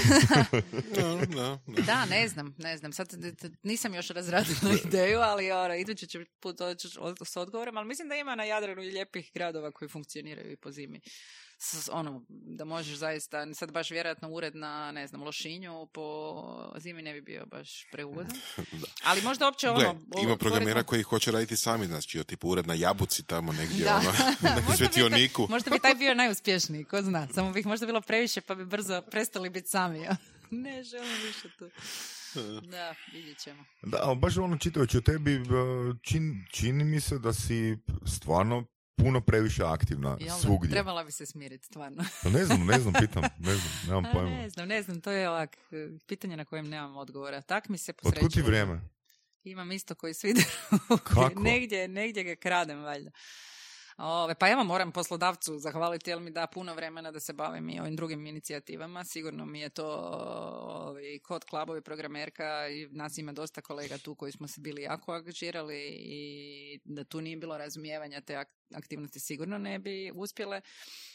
[0.95, 1.27] Da, da,
[1.67, 1.83] da.
[1.83, 2.93] Da, ne znam, ne znam.
[2.93, 7.37] Sad d- d- nisam još razradila ideju, ali ono, idući će put doći od- s
[7.37, 11.01] odgovorom, ali mislim da ima na Jadranu i lijepih gradova koji funkcioniraju i po zimi.
[11.63, 16.35] S, ono, da možeš zaista, sad baš vjerojatno ured na, ne znam, Lošinju po
[16.77, 18.37] zimi ne bi bio baš preugodan.
[19.05, 19.91] Ali možda uopće Gle, ono...
[19.91, 23.97] ima otvoriti- programera koji hoće raditi sami, znači, tipa ured na Jabuci tamo negdje, Da.
[23.97, 24.11] ono,
[24.43, 25.43] Možda na bi svjetioniku.
[25.43, 27.29] taj- Možda bi taj bio najuspješniji, ko zna.
[27.29, 30.07] Samo bih možda bilo previše pa bi brzo prestali biti sami.
[30.51, 31.71] ne želim više tu.
[32.63, 33.65] Da, vidjet ćemo.
[33.83, 35.41] Da, ali baš ono čitajući o tebi,
[36.03, 38.65] čin, čini mi se da si stvarno
[39.01, 40.71] puno previše aktivna Jel svugdje.
[40.71, 42.05] Trebala bi se smiriti, stvarno.
[42.23, 44.31] Pa ne znam, ne znam, pitam, ne znam, nemam A, pojma.
[44.31, 47.41] ne znam, ne znam, to je ovak, e, pitanje na kojem nemam odgovora.
[47.41, 48.47] Tak mi se Otkud ti posrećilo.
[48.47, 48.81] vrijeme?
[49.45, 50.35] Imam isto koji svi
[51.05, 51.41] Kako?
[51.43, 53.11] negdje, negdje ga kradem, valjda.
[54.03, 57.81] Ove, pa ja moram poslodavcu zahvaliti jer mi da puno vremena da se bavim i
[57.81, 59.05] ovim drugim inicijativama.
[59.05, 59.87] Sigurno mi je to
[60.63, 65.13] ovi, kod klubovi programerka i nas ima dosta kolega tu koji smo se bili jako
[65.13, 70.61] angažirali i da tu nije bilo razumijevanja te ak- aktivnosti sigurno ne bi uspjele.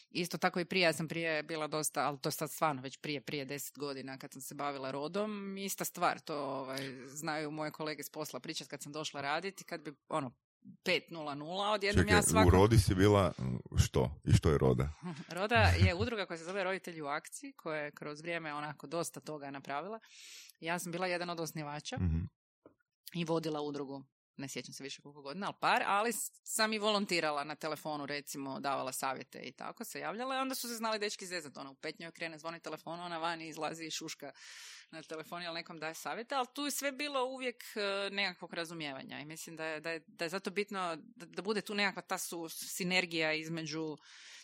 [0.10, 3.22] Isto tako i prije, ja sam prije bila dosta, ali to sad stvarno već prije,
[3.22, 8.04] prije deset godina kad sam se bavila rodom, ista stvar, to ovaj, znaju moje kolege
[8.04, 10.32] s posla pričat kad sam došla raditi, kad bi ono
[10.86, 12.50] 5.00, odjednom ja u svako...
[12.50, 13.34] Rodi si bila
[13.78, 14.22] što?
[14.26, 14.90] I što je Roda?
[15.38, 19.20] Roda je udruga koja se zove Roditelji u akciji, koja je kroz vrijeme onako dosta
[19.20, 20.00] toga napravila.
[20.60, 22.20] Ja sam bila jedan od osnivača Mhm.
[23.14, 24.04] i vodila udrugu
[24.38, 26.12] ne sjećam se više koliko godina, ali par, ali
[26.44, 30.68] sam i volontirala na telefonu, recimo, davala savjete i tako se javljala i onda su
[30.68, 34.32] se znali dečki zezati, ono, u petnjoj krene, zvoni telefon, ona vani izlazi i šuška
[34.92, 39.20] na telefon ili nekom daje savjete, ali tu je sve bilo uvijek e, nekakvog razumijevanja
[39.20, 42.02] i mislim da je, da je, da je zato bitno da, da bude tu nekakva
[42.02, 43.98] ta su sinergija između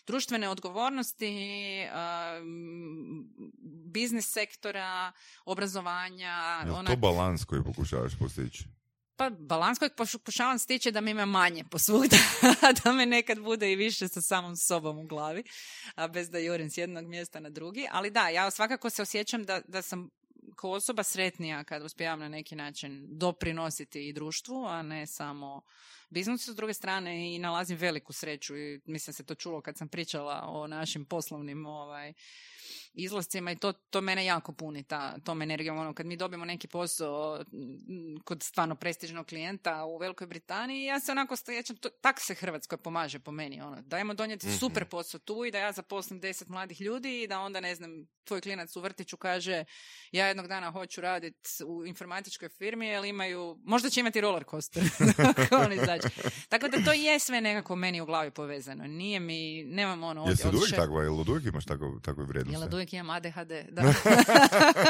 [0.06, 1.34] društvene odgovornosti,
[3.84, 5.12] biznis sektora,
[5.44, 6.64] obrazovanja.
[6.66, 8.64] Je to balans koji pokušavaš postići?
[9.16, 12.16] Pa balans kojeg pokušavam stići da mi ima manje posvuda,
[12.84, 15.44] da me nekad bude i više sa samom sobom u glavi,
[15.94, 17.86] a bez da jurim s jednog mjesta na drugi.
[17.92, 20.08] Ali da, ja svakako se osjećam da, da sam
[20.62, 25.60] kao osoba sretnija kad uspijevam na neki način doprinositi i društvu, a ne samo
[26.12, 26.52] biznisu.
[26.52, 30.44] S druge strane i nalazim veliku sreću i mislim se to čulo kad sam pričala
[30.46, 32.12] o našim poslovnim ovaj,
[32.94, 35.78] izlascima i to, to mene jako puni, ta, tom energijom.
[35.78, 37.44] Ono, kad mi dobijemo neki posao
[38.24, 43.18] kod stvarno prestižnog klijenta u Velikoj Britaniji, ja se onako sjećam, tak se Hrvatskoj pomaže
[43.18, 43.60] po meni.
[43.60, 47.26] Ono, dajemo donijeti mm super posao tu i da ja zaposlim deset mladih ljudi i
[47.26, 47.90] da onda, ne znam,
[48.24, 49.64] tvoj klinac u vrtiću kaže
[50.12, 54.82] ja jednog dana hoću raditi u informatičkoj firmi, jer imaju, možda će imati roller coaster.
[55.64, 55.76] oni
[56.48, 58.86] Tako da to je sve nekako meni u glavi povezano.
[58.86, 60.26] Nije mi, nemam ono...
[60.28, 62.54] Jesi od uvijek takva, jel od uvijek imaš tako, takve vrijednosti?
[62.54, 63.52] Jel od uvijek imam ADHD?
[63.70, 63.82] Da.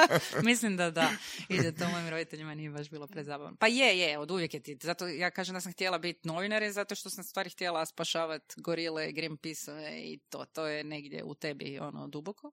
[0.49, 1.11] Mislim da da.
[1.49, 3.57] I da to mojim roditeljima nije baš bilo prezabavno.
[3.61, 4.79] Pa je, je, od uvijek je ti.
[4.83, 9.13] Zato ja kažem da sam htjela biti novinar, zato što sam stvari htjela spašavati gorile,
[9.13, 9.73] greenpeace
[10.05, 10.45] i to.
[10.45, 12.53] To je negdje u tebi ono duboko.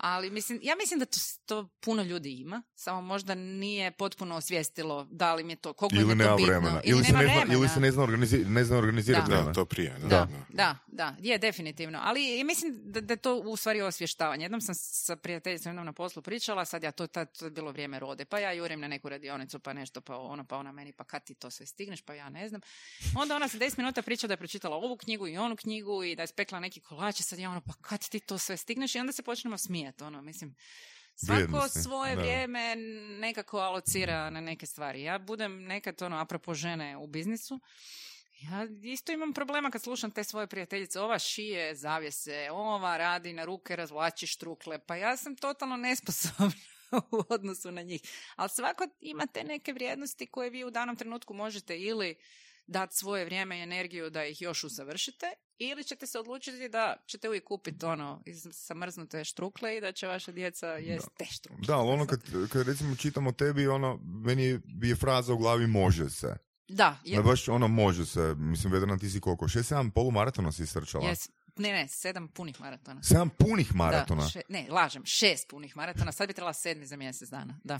[0.00, 5.06] Ali mislim, ja mislim da to, to puno ljudi ima, samo možda nije potpuno osvijestilo
[5.10, 6.52] da li mi je to, koliko ili je to bitno.
[6.52, 6.80] Vremena.
[6.84, 9.52] Ili, ili, se ne zna, ili se ne zna, organizi, ne zna organizirati da.
[9.52, 9.96] to prije.
[9.98, 10.08] Da.
[10.08, 10.28] Da.
[10.48, 11.98] da, da, je definitivno.
[12.02, 14.44] Ali mislim da, da je to u stvari osvještavanje.
[14.44, 17.72] Jednom sam sa prijateljicom jednom na poslu pričala, sad ja to, tad, to je bilo
[17.72, 20.92] vrijeme rode, pa ja jurim na neku radionicu, pa nešto, pa ono, pa ona meni,
[20.92, 22.60] pa kad ti to sve stigneš, pa ja ne znam.
[23.16, 26.16] Onda ona se 10 minuta priča da je pročitala ovu knjigu i onu knjigu i
[26.16, 28.98] da je spekla neki kolače, sad ja ono, pa kad ti to sve stigneš i
[28.98, 30.56] onda se počnemo smijeti smijeti, ono, mislim,
[31.14, 32.76] svako svoje vrijeme
[33.20, 35.02] nekako alocira na neke stvari.
[35.02, 37.60] Ja budem nekad, ono, apropo žene u biznisu,
[38.42, 43.44] ja isto imam problema kad slušam te svoje prijateljice, ova šije zavjese, ova radi na
[43.44, 46.52] ruke, razvlači štrukle, pa ja sam totalno nesposobna
[47.12, 48.00] u odnosu na njih.
[48.36, 52.16] Ali svako ima te neke vrijednosti koje vi u danom trenutku možete ili
[52.70, 55.26] dati svoje vrijeme i energiju da ih još usavršite
[55.58, 60.06] ili ćete se odlučiti da ćete uvijek kupiti ono iz samrznute štrukle i da će
[60.06, 61.66] vaša djeca jesti te štrukle.
[61.66, 62.20] Da, ali ono kad,
[62.52, 66.36] kad recimo čitamo tebi, ono, meni je fraza u glavi može se.
[66.68, 66.98] Da.
[67.04, 67.22] Je...
[67.22, 69.44] baš ono može se, mislim, Vedrana ti si koliko?
[69.48, 71.04] 6-7 polumaratona si srčala?
[71.04, 71.30] Yes.
[71.60, 73.02] Ne, ne, sedam punih maratona.
[73.02, 74.22] Sedam punih maratona?
[74.34, 76.12] Da, ne, lažem, šest punih maratona.
[76.12, 77.60] Sad bi trebala sedmi za mjesec dana.
[77.64, 77.78] Da.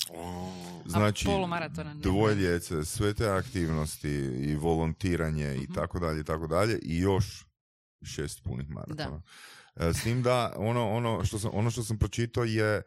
[0.87, 1.95] znači, polumaratona.
[1.95, 4.11] Dvoje djece, sve te aktivnosti
[4.43, 5.73] i volontiranje i mhm.
[5.75, 7.47] tako dalje i tako dalje i još
[8.03, 9.23] šest punih maratona.
[9.77, 9.87] Da.
[9.87, 12.83] E, s tim da ono, ono, što sam, ono što sam pročitao je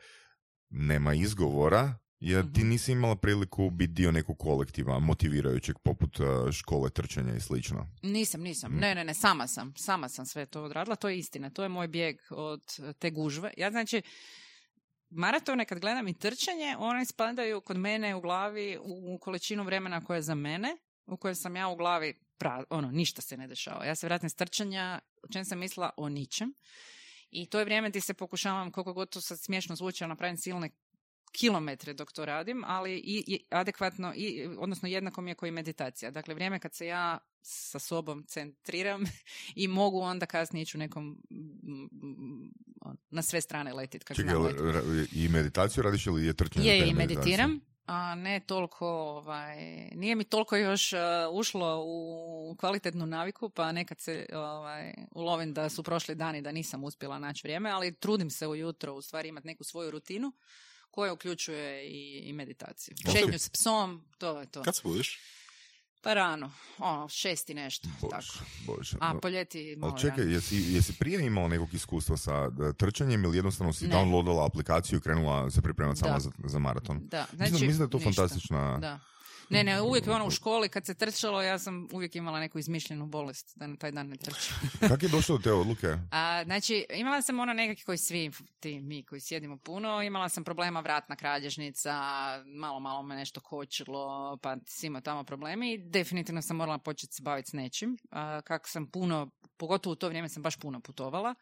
[0.69, 2.69] nema izgovora jer ti mhm.
[2.69, 7.89] nisi imala priliku biti dio nekog kolektiva motivirajućeg poput e, škole trčanja i slično.
[8.01, 8.71] Nisam, nisam.
[8.71, 8.79] Mhm.
[8.79, 9.73] Ne, ne, ne, sama sam.
[9.77, 10.95] Sama sam sve to odradila.
[10.95, 11.49] To je istina.
[11.49, 13.53] To je moj bijeg od te gužve.
[13.57, 14.01] Ja znači,
[15.09, 20.17] maratone kad gledam i trčanje, one spadaju kod mene u glavi u količinu vremena koje
[20.17, 23.85] je za mene, u kojoj sam ja u glavi pra, ono, ništa se ne dešava.
[23.85, 26.53] Ja se vratim s trčanja, o čem sam mislila o ničem.
[27.31, 30.69] I to je vrijeme gdje se pokušavam, koliko god to sad smiješno zvuči, napravim silne
[31.33, 36.11] kilometre dok to radim, ali i, i adekvatno, i, odnosno jednako mi je koji meditacija.
[36.11, 39.03] Dakle, vrijeme kad se ja sa sobom centriram
[39.55, 41.21] i mogu onda kasnije ići u nekom
[43.09, 44.05] na sve strane letiti.
[44.05, 44.33] Kad Čekaj,
[45.11, 46.67] i meditaciju radiš ili je trčanje?
[46.67, 49.57] Je, i meditiram a ne toliko, ovaj,
[49.95, 50.99] nije mi toliko još uh,
[51.31, 56.83] ušlo u kvalitetnu naviku, pa nekad se ovaj, ulovim da su prošli dani da nisam
[56.83, 60.31] uspjela naći vrijeme, ali trudim se ujutro u stvari imati neku svoju rutinu
[60.93, 62.95] koja uključuje i, i meditaciju.
[63.11, 64.63] Šetnju s psom, to je to.
[64.63, 65.19] Kad se budiš?
[66.01, 68.45] Pa rano, ono, šesti nešto, bož, tako.
[68.65, 68.93] Bož.
[68.99, 73.73] A po ljeti malo čekaj, jesi, jesi prije imala nekog iskustva sa trčanjem ili jednostavno
[73.73, 73.95] si ne.
[73.95, 76.99] downloadala aplikaciju i krenula se pripremati sama za, za maraton?
[77.07, 78.21] Da, znači, mislim, mislim da je to ništa.
[78.21, 78.77] fantastična...
[78.77, 78.99] Da.
[79.53, 83.05] Ne, ne, uvijek ono u školi kad se trčalo, ja sam uvijek imala neku izmišljenu
[83.05, 84.55] bolest da na taj dan ne trčim.
[84.89, 85.87] Kako je došlo do te odluke?
[86.11, 90.43] A, znači, imala sam ono nekakvi koji svi, ti, mi koji sjedimo puno, imala sam
[90.43, 91.93] problema vratna kralježnica,
[92.45, 97.13] malo, malo me nešto kočilo, pa si imao tamo problemi i definitivno sam morala početi
[97.13, 97.97] se baviti s nečim.
[98.11, 101.35] A, kako sam puno, pogotovo u to vrijeme sam baš puno putovala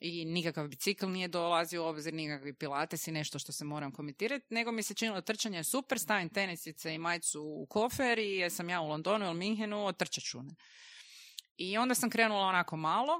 [0.00, 4.54] i nikakav bicikl nije dolazio u obzir, nikakvi pilates i nešto što se moram komitirati,
[4.54, 8.68] nego mi se činilo trčanje je super, stavim tenisice i majicu u kofer i jesam
[8.68, 10.42] ja u Londonu ili Minhenu, otrčat ću.
[10.42, 10.54] Ne?
[11.56, 13.12] I onda sam krenula onako malo,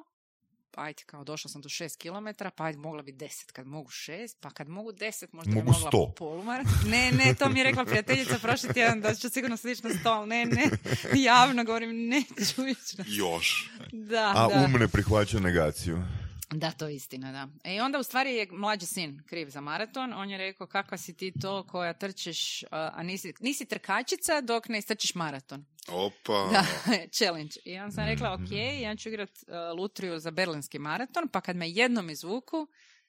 [0.70, 3.90] pa ajde, kao došla sam do šest kilometara, pa ajde, mogla bi deset, kad mogu
[3.90, 6.14] šest, pa kad mogu deset, možda Mogu bi mogla sto.
[6.16, 6.64] polumar.
[6.86, 10.28] Ne, ne, to mi je rekla prijateljica prošli tjedan da ću sigurno slično sto, ali
[10.28, 10.70] ne, ne,
[11.30, 12.96] javno govorim, neću ići.
[13.06, 13.70] Još.
[13.92, 14.64] Da, A da.
[14.64, 16.02] um ne prihvaća negaciju.
[16.54, 17.48] Da, to je istina, da.
[17.64, 20.12] E, I onda u stvari je mlađi sin kriv za maraton.
[20.12, 24.78] On je rekao kakva si ti to koja trčiš, a, nisi, nisi trkačica dok ne
[24.78, 25.64] istrčiš maraton.
[25.88, 26.48] Opa.
[26.52, 26.64] Da,
[27.12, 27.54] challenge.
[27.64, 28.50] I onda sam rekla, ok,
[28.82, 32.68] ja ću igrat uh, lutriju za berlinski maraton, pa kad me jednom izvuku,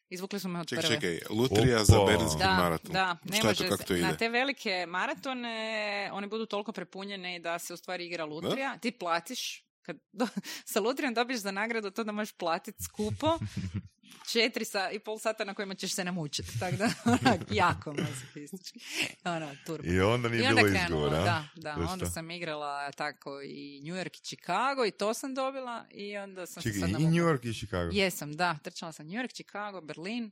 [0.10, 0.96] izvukli su me od Čekaj, prve.
[0.96, 1.86] čekaj, lutrija Opa.
[1.86, 2.92] za berlinski Da, maraton.
[2.92, 4.04] da, ne Šta je to, kako to ide?
[4.04, 8.78] Na te velike maratone, oni budu toliko prepunjene da se u stvari igra lutrija.
[8.78, 10.28] Ti platiš, kad do,
[10.72, 13.40] sa lutrijom dobiješ za nagradu to da možeš platiti skupo,
[14.34, 16.60] četiri sa, i pol sata na kojima ćeš se namučiti.
[16.60, 18.80] Tako da, onak, jako mazohistički.
[19.24, 19.90] Ono, turbo.
[19.90, 21.32] I onda nije I onda bilo krenulo, izgovora.
[21.32, 21.46] a?
[21.56, 21.88] da, da.
[21.92, 26.46] Onda sam igrala tako i New York i Chicago i to sam dobila i onda
[26.46, 27.04] sam se Čekaj, sad i.
[27.04, 27.90] New York i Chicago.
[27.94, 28.58] Jesam, da.
[28.64, 30.32] Trčala sam New York, Chicago, Berlin,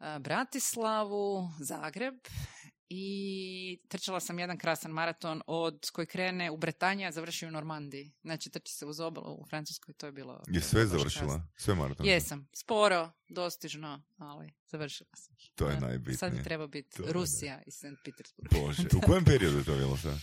[0.00, 2.14] eh, Bratislavu, Zagreb
[2.88, 8.12] i trčala sam jedan krasan maraton od koji krene u Bretanji, a završi u Normandiji.
[8.22, 10.42] Znači, trči se uz obalu u Francuskoj, to je bilo...
[10.46, 11.34] Je sve završila?
[11.34, 11.48] krasno.
[11.56, 12.06] Sve maraton?
[12.06, 12.48] Jesam.
[12.52, 15.36] Sporo, dostižno, ali završila sam.
[15.54, 16.16] To je najbitnije.
[16.16, 17.84] Sad bi trebao biti To Rusija i St.
[18.04, 18.48] Petersburg.
[18.52, 20.18] Bože, u kojem periodu je to bilo sve?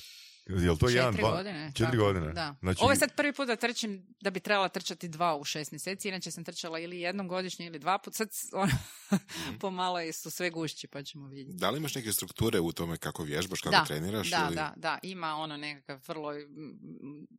[0.48, 1.32] Je li to Četiri jedan, dva?
[1.32, 1.68] godine.
[1.68, 2.34] Četiri tako, godine?
[2.34, 2.56] Da.
[2.62, 5.72] Znači, Ovo je sad prvi put da trčim, da bi trebala trčati dva u šest
[5.72, 8.72] mjeseci, inače sam trčala ili jednom godišnje ili dva put, sad ono,
[9.12, 9.58] Mhm.
[9.58, 11.58] pomalo su sve gušći, pa ćemo vidjeti.
[11.58, 14.30] Da li imaš neke strukture u tome kako vježbaš, kako Da, treniraš?
[14.30, 14.56] Da, ili...
[14.56, 16.32] da, da, ima ono nekakav vrlo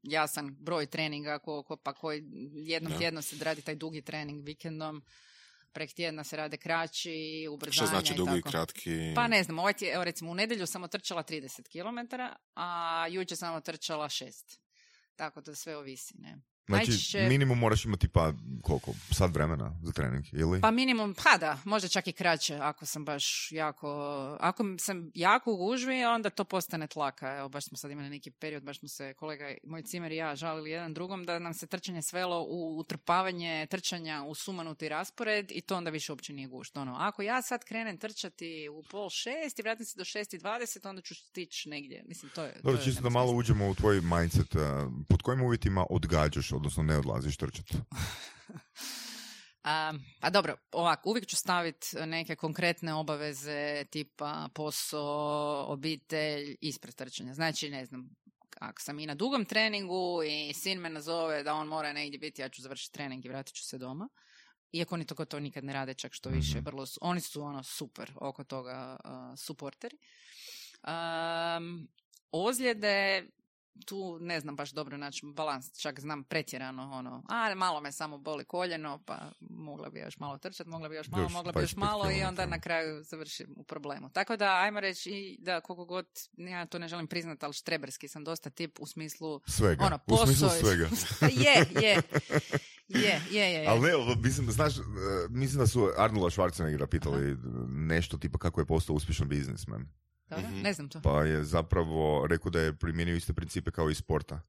[0.05, 2.23] jasan broj treninga, ko, ko- pa koji
[2.55, 2.99] jednom Da.
[2.99, 5.03] tjedno se radi taj dugi trening vikendom,
[5.73, 7.12] prek tjedna se rade kraći,
[7.51, 9.12] ubrzanja Šta znači i dugi i kratki?
[9.14, 12.14] Pa ne znam, ovaj tje- evo recimo u nedjelju sam otrčala 30 km,
[12.55, 14.59] a jučer sam otrčala 6.
[15.16, 16.39] Tako da sve ovisi, ne.
[16.67, 18.33] Znači, najčešće- minimum moraš imati pa
[18.63, 18.93] koliko?
[19.11, 20.61] Sad vremena za trening, ili?
[20.61, 23.89] Pa minimum, pa da, možda čak i kraće ako sam baš jako,
[24.41, 27.37] ako sam jako u gužvi, onda to postane tlaka.
[27.37, 30.37] Evo, baš smo sad imali neki period, baš smo se kolega, moj cimer i ja
[30.37, 35.61] žalili jedan drugom da nam se trčanje svelo u utrpavanje trčanja u sumanuti raspored i
[35.61, 36.77] to onda više uopće nije gušt.
[36.77, 40.39] Ono, ako ja sad krenem trčati u pol šest i vratim se do šest i
[40.39, 42.03] dvadeset, onda ću stići negdje.
[42.07, 42.53] Mislim, to je...
[42.55, 44.57] Dobro, to je čisto da malo uđemo u tvoj mindset.
[44.57, 47.75] a, Pod kojim uvjetima odgađaš, odnosno ne odlaziš trčati?
[49.65, 57.35] A, pa dobro, ovako, uvijek ću staviti neke konkretne obaveze tipa posao, obitelj, ispred trčanja.
[57.35, 58.11] Znači, ne znam,
[58.61, 62.43] ako sam i na dugom treningu i sin me nazove da on mora negdje biti,
[62.43, 64.09] ja ću završiti trening i vratit ću se doma.
[64.73, 66.57] Iako oni to gotovo nikad ne rade, čak što više.
[66.57, 66.65] Mhm.
[66.65, 69.97] Vrlo su, oni su ono super oko toga uh, suporteri.
[70.87, 71.89] Um,
[72.33, 73.27] ozljede,
[73.87, 78.18] tu ne znam baš dobro naći balans, čak znam pretjerano ono, a malo me samo
[78.18, 81.61] boli koljeno, pa mogla bi još malo trčati, mogla bi još malo, Još mogla bi
[81.61, 84.11] još 25 malo i onda na kraju završim u problemu.
[84.11, 86.07] Tako da, ajmo reći i da koliko god,
[86.37, 89.85] ja to ne želim priznati, ali štreberski sam dosta tip u smislu Svega.
[89.85, 90.89] ono, u smislu posao je- svega.
[91.45, 92.03] je, je,
[92.89, 93.66] je, je, je.
[93.68, 93.93] Ali ne,
[94.23, 94.81] mislim, znaš, e,
[95.31, 97.37] mislim da su Arnolda Schwarzeneggera pitali
[97.68, 99.89] nešto tipa kako je postao uspješan biznismen.
[100.33, 100.61] Dobro, Mhm.
[100.61, 101.01] Ne znam to.
[101.01, 104.41] Pa je zapravo rekao da je primijenio iste principe kao i sporta.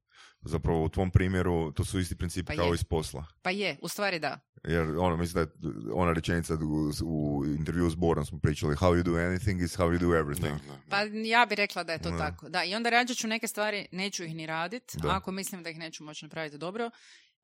[0.42, 2.74] Zapravo u tvom primjeru to su isti principi Pa kao je.
[2.74, 3.26] iz posla.
[3.42, 4.38] Pa je, u stvari da.
[4.64, 5.48] Jer ono, mislim da je
[5.92, 9.86] ona rečenica u, u intervju s Borom smo pričali how you do anything is how
[9.86, 10.58] you do Da, everything.
[10.58, 10.78] da, da.
[10.90, 12.18] Pa ja bi rekla da je to Da.
[12.18, 12.48] tako.
[12.48, 15.10] Da, i onda rađe ću neke stvari, neću ih ni radit, Da.
[15.10, 16.90] ako mislim da ih neću moći napraviti dobro.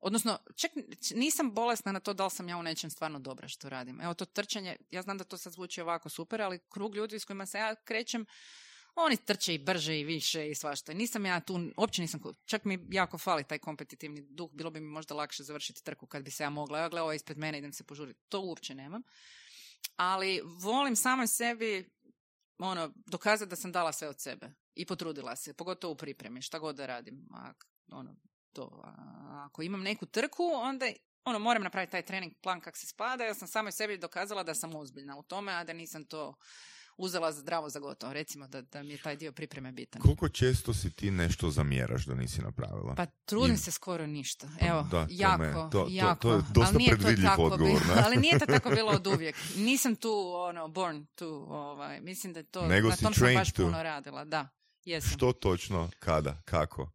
[0.01, 0.71] Odnosno, čak
[1.15, 4.01] nisam bolesna na to da li sam ja u nečem stvarno dobra što radim.
[4.01, 7.25] Evo to trčanje, ja znam da to sad zvuči ovako super, ali krug ljudi s
[7.25, 8.25] kojima se ja krećem,
[8.95, 10.93] oni trče i brže i više i svašta.
[10.93, 14.87] Nisam ja tu, uopće nisam, čak mi jako fali taj kompetitivni duh, bilo bi mi
[14.87, 16.79] možda lakše završiti trku kad bi se ja mogla.
[16.79, 18.19] Evo gle, ovo ispred mene, idem se požuriti.
[18.29, 19.01] To uopće nemam.
[19.95, 21.89] Ali volim samoj sebi
[22.57, 26.59] ono, dokazati da sam dala sve od sebe i potrudila se, pogotovo u pripremi, šta
[26.59, 27.27] god da radim.
[27.91, 28.15] Ono,
[28.53, 28.83] to,
[29.37, 30.85] ako imam neku trku, onda
[31.25, 34.55] ono, moram napraviti taj trening plan kak se spada, ja sam samoj sebi dokazala da
[34.55, 36.33] sam ozbiljna u tome, a da nisam to
[36.97, 38.13] uzela zdravo za gotovo.
[38.13, 40.01] Recimo da, da mi je taj dio pripreme bitan.
[40.01, 42.95] Koliko često si ti nešto zamjeraš da nisi napravila?
[42.95, 44.47] Pa trudim Im- se skoro ništa.
[44.59, 46.15] Pa Evo, da, to jako, me- to- to- jako.
[46.21, 49.07] to je dosta ali nije to tako odgovor, bilo- ali nije to tako bilo od
[49.07, 49.35] uvijek.
[49.57, 53.51] Nisam tu, ono, born tu, ovaj, mislim da je to, Nego na tom sam baš
[53.51, 53.63] to.
[53.63, 54.47] puno radila, da.
[54.85, 55.11] Jesam.
[55.11, 56.91] Što točno, kada, kako,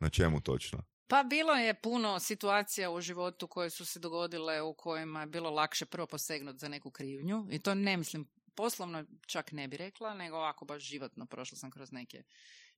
[0.00, 0.82] na čemu točno?
[1.06, 5.50] Pa bilo je puno situacija u životu koje su se dogodile u kojima je bilo
[5.50, 10.14] lakše prvo posegnuti za neku krivnju i to ne mislim poslovno čak ne bi rekla,
[10.14, 12.22] nego ovako baš životno prošla sam kroz neke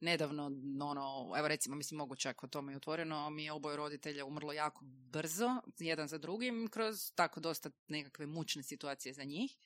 [0.01, 0.45] nedavno,
[0.81, 4.53] ono, evo recimo, mislim mogu čak o tome i otvoreno, mi je oboje roditelja umrlo
[4.53, 9.57] jako brzo, jedan za drugim, kroz tako dosta nekakve mučne situacije za njih.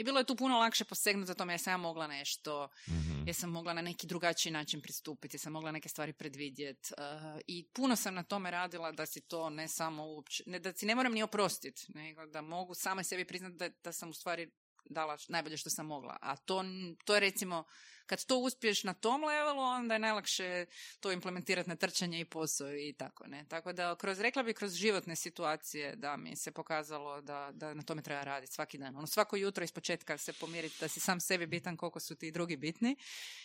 [0.00, 3.10] I bilo je tu puno lakše posegnuti za tome jer sam ja mogla nešto, mm
[3.26, 6.92] jer sam mogla na neki drugačiji način pristupiti, jer sam mogla neke stvari predvidjeti.
[6.98, 10.72] Uh, I puno sam na tome radila da si to ne samo uopće, ne, da
[10.72, 14.12] si ne moram ni oprostiti, nego da mogu sama sebi priznati da, da sam u
[14.12, 14.50] stvari
[14.84, 16.16] dala najbolje što sam mogla.
[16.20, 16.64] A to,
[17.04, 17.64] to je recimo
[18.10, 20.66] kad to uspiješ na tom levelu, onda je najlakše
[21.00, 23.44] to implementirati na trčanje i posao i tako, ne.
[23.48, 27.82] Tako da, kroz, rekla bi, kroz životne situacije da mi se pokazalo da, da na
[27.82, 28.96] tome treba raditi svaki dan.
[28.96, 32.30] Ono, svako jutro iz početka se pomiriti da si sam sebi bitan koliko su ti
[32.30, 32.96] drugi bitni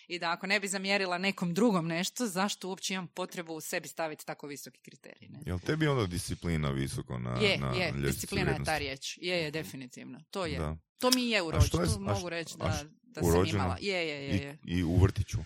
[0.07, 3.87] i da ako ne bi zamjerila nekom drugom nešto, zašto uopće imam potrebu u sebi
[3.87, 5.39] staviti tako visoki kriterij, ne.
[5.45, 9.17] Jel tebi onda disciplina visoko na Je, na je, disciplina je ta riječ.
[9.21, 10.23] Je, je, definitivno.
[10.31, 10.59] To je.
[10.99, 11.51] To mi je u
[11.99, 12.85] mogu reći da,
[13.15, 13.77] da sam imala.
[13.81, 14.37] Je, je, je.
[14.37, 14.57] je.
[14.65, 15.37] I, u vrtiću?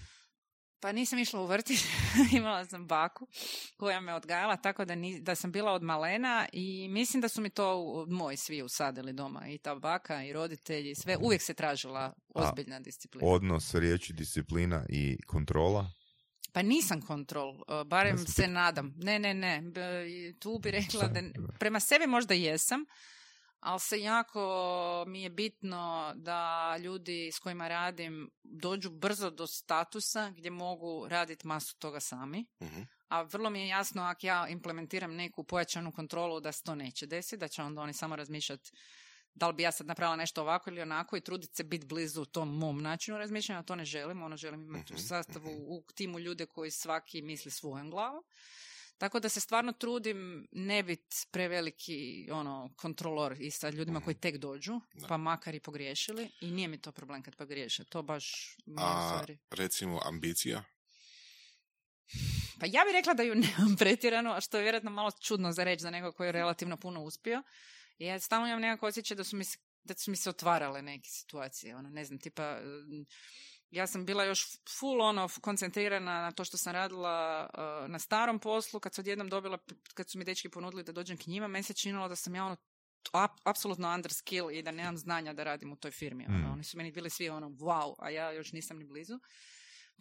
[0.81, 1.79] Pa nisam išla u vrtić,
[2.37, 3.27] imala sam baku
[3.77, 7.41] koja me odgajala tako da, ni, da sam bila od malena i mislim da su
[7.41, 9.47] mi to moji svi usadili doma.
[9.47, 11.17] I ta baka i roditelji, sve.
[11.17, 13.27] Uvijek se tražila ozbiljna disciplina.
[13.27, 15.91] Odnos riječi disciplina i kontrola?
[16.53, 18.93] Pa nisam kontrol, barem se nadam.
[18.97, 19.63] Ne, ne, ne.
[20.39, 21.21] Tu bi rekla da
[21.59, 22.85] prema sebi možda jesam,
[23.59, 30.29] ali se jako mi je bitno da ljudi s kojima radim dođu brzo do statusa
[30.29, 32.45] gdje mogu raditi masu toga sami.
[32.61, 32.81] Mhm.
[33.07, 37.05] A vrlo mi je jasno ako ja implementiram neku pojačanu kontrolu da se to neće
[37.05, 38.71] desiti, da će onda oni samo razmišljati
[39.33, 42.25] da li bi ja sad napravila nešto ovako ili onako i truditi se biti blizu
[42.25, 45.63] tom mom načinu razmišljanja, to ne želim, ono želim imati u mhm, sastavu mhm.
[45.67, 48.23] u timu ljude koji svaki misli svojom glavom.
[48.99, 54.37] Tako da se stvarno trudim ne biti preveliki ono, kontrolor i sa ljudima koji tek
[54.37, 56.29] dođu, pa makar i pogriješili.
[56.41, 57.83] I nije mi to problem kad pogriješe.
[57.83, 59.37] To baš A, stvari.
[59.51, 60.63] recimo, ambicija?
[62.59, 65.63] Pa ja bih rekla da ju nemam pretjerano, a što je vjerojatno malo čudno za
[65.63, 67.43] reći za nekog koji je relativno puno uspio.
[67.97, 70.81] I ja stalno imam nekako osjećaj da su mi se, da su mi se otvarale
[70.81, 71.75] neke situacije.
[71.75, 72.59] Ono, ne znam, tipa
[73.71, 74.47] ja sam bila još
[74.79, 79.29] full ono koncentrirana na to što sam radila uh, na starom poslu, kad sam odjednom
[79.29, 79.57] dobila,
[79.93, 82.45] kad su mi dečki ponudili da dođem k njima, meni se činilo da sam ja
[82.45, 82.55] ono
[83.43, 86.25] apsolutno under skill i da nemam znanja da radim u toj firmi.
[86.27, 86.37] Ono.
[86.37, 86.51] Mm.
[86.51, 89.19] Oni su meni bili svi ono wow, a ja još nisam ni blizu.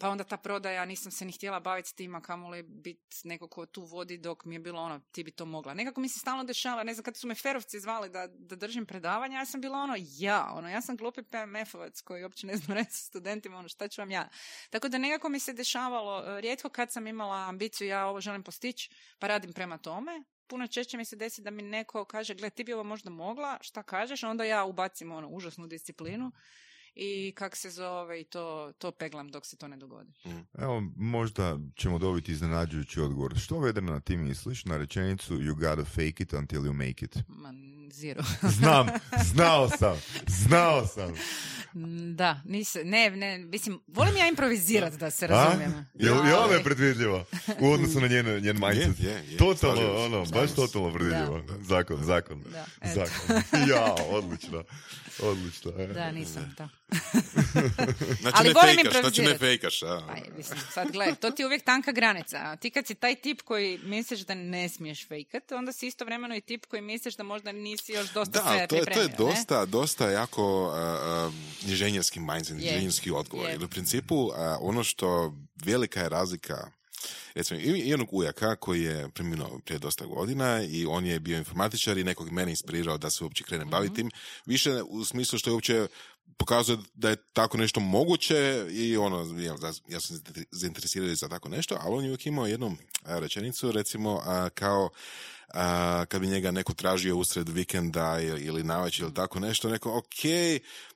[0.01, 3.49] Pa onda ta prodaja, nisam se ni htjela baviti s tim, a kamoli biti neko
[3.49, 5.75] ko tu vodi dok mi je bilo ono, ti bi to mogla.
[5.75, 8.87] Nekako mi se stalno dešava, ne znam, kad su me ferovci zvali da, da držim
[8.87, 12.77] predavanja, ja sam bila ono, ja, ono, ja sam glupi PMF-ovac koji uopće ne znam
[12.79, 14.29] reći studentima, ono, šta ću vam ja.
[14.71, 18.43] Tako da nekako mi se dešavalo, e, rijetko kad sam imala ambiciju, ja ovo želim
[18.43, 22.51] postići, pa radim prema tome, puno češće mi se desi da mi neko kaže, gle,
[22.51, 26.33] ti bi ovo možda mogla, šta kažeš, onda ja ubacim ono, užasnu disciplinu
[27.01, 30.13] i kak se zove i to, to peglam dok se to ne dogodi.
[30.25, 30.63] Mm.
[30.63, 33.39] Evo, možda ćemo dobiti iznenađujući odgovor.
[33.39, 37.19] Što Vedrana ti misliš na rečenicu you gotta fake it until you make it?
[37.29, 38.23] Man, zero.
[38.59, 38.87] Znam,
[39.33, 39.97] znao sam,
[40.27, 41.15] znao sam.
[42.15, 45.87] Da, nisi, ne, ne, mislim, volim ja improvizirati da se razumijem.
[45.95, 47.25] Je li ona je predvidljiva
[47.61, 49.01] u odnosu na njen, njen mindset?
[49.01, 49.37] Je, je, je.
[49.37, 51.43] Totalno, ono, baš totalno predvidljiva.
[51.61, 53.37] Zakon, zakon, da, zakon.
[53.69, 54.65] ja, odlično,
[55.23, 55.71] odlično.
[55.95, 56.69] Da, nisam to.
[58.21, 59.83] Znači Ali ne fejkaš, znači ne fejkaš.
[59.83, 60.03] A.
[60.07, 62.57] Pa mislim, sad gledaj, to ti je uvijek tanka granica.
[62.57, 66.41] Ti kad si taj tip koji misliš da ne smiješ fejkat, onda si istovremeno i
[66.41, 69.67] tip koji misliš da možda nisi još dosta da, sve to je, to je dosta,
[69.67, 71.35] dosta jako uh, uh,
[71.71, 73.51] inženjerski mindset, inženjerski odgovor.
[73.51, 75.35] Jer u principu uh, ono što
[75.65, 76.71] velika je razlika
[77.35, 82.05] recimo, jednog ujaka koji je preminuo prije dosta godina i on je bio informatičar i
[82.05, 84.11] nekog mene inspirirao da se uopće krene baviti tim.
[84.47, 85.87] Više u smislu što je uopće
[86.37, 89.57] pokazuje da je tako nešto moguće i ono, ja,
[89.89, 90.21] ja sam
[90.51, 94.23] zainteresiran za tako nešto, ali on je uvijek imao jednu rečenicu, recimo,
[94.55, 94.91] kao
[95.55, 98.65] a, kad bi njega neko tražio usred vikenda ili, ili
[98.99, 100.23] ili tako nešto, neko, ok,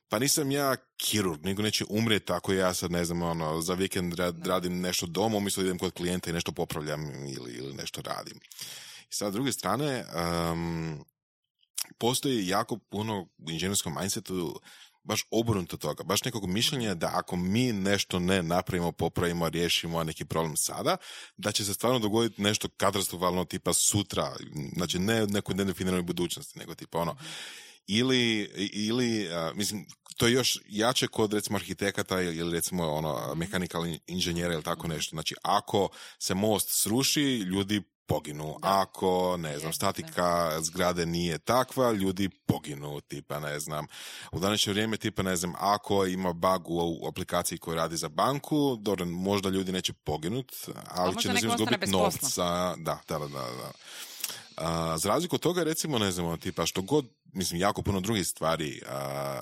[0.09, 4.13] pa nisam ja kirurg, nego neće umrijeti ako ja sad, ne znam, ono, za vikend
[4.45, 8.37] radim nešto doma, umjesto idem kod klijenta i nešto popravljam ili, ili nešto radim.
[9.09, 10.05] I sad, s druge strane,
[10.51, 11.05] um,
[11.97, 14.61] postoji jako puno u inženjerskom mindsetu
[15.03, 20.25] baš obrnuto toga, baš nekog mišljenja da ako mi nešto ne napravimo, popravimo, riješimo neki
[20.25, 20.97] problem sada,
[21.37, 24.35] da će se stvarno dogoditi nešto katastrofalno tipa sutra,
[24.75, 27.15] znači ne nekoj nedefiniranoj budućnosti, nego tipa ono,
[27.87, 29.85] ili, ili mislim,
[30.17, 35.15] to je još jače kod recimo arhitekata ili recimo ono mechanical inženjera ili tako nešto.
[35.15, 35.89] Znači, ako
[36.19, 38.55] se most sruši, ljudi poginu.
[38.61, 43.85] Ako, ne znam, statika zgrade nije takva, ljudi poginu, tipa, ne znam.
[44.31, 48.77] U današnje vrijeme, tipa, ne znam, ako ima bug u aplikaciji koja radi za banku,
[48.81, 50.53] dobro, možda ljudi neće poginut,
[50.87, 52.75] ali će, ne znam, izgubiti novca.
[52.77, 53.71] Da, da, da, da.
[54.57, 58.27] A, za razliku od toga, recimo, ne znam, tipa, što god, mislim, jako puno drugih
[58.27, 59.41] stvari a,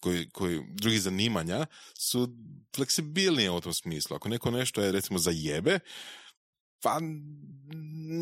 [0.00, 1.66] koji, koji, drugih zanimanja
[1.98, 2.28] su
[2.76, 4.16] fleksibilnije u tom smislu.
[4.16, 5.78] Ako neko nešto je, recimo, za jebe,
[6.82, 6.98] pa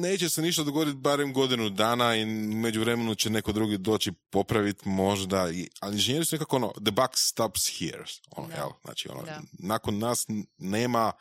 [0.01, 4.89] neće se ništa dogoditi barem godinu dana i među vremenu će neko drugi doći popraviti
[4.89, 5.41] možda,
[5.81, 10.27] ali inženjeri su nekako ono, the buck stops here, ono, jel, znači ono, nakon nas
[10.59, 11.13] nema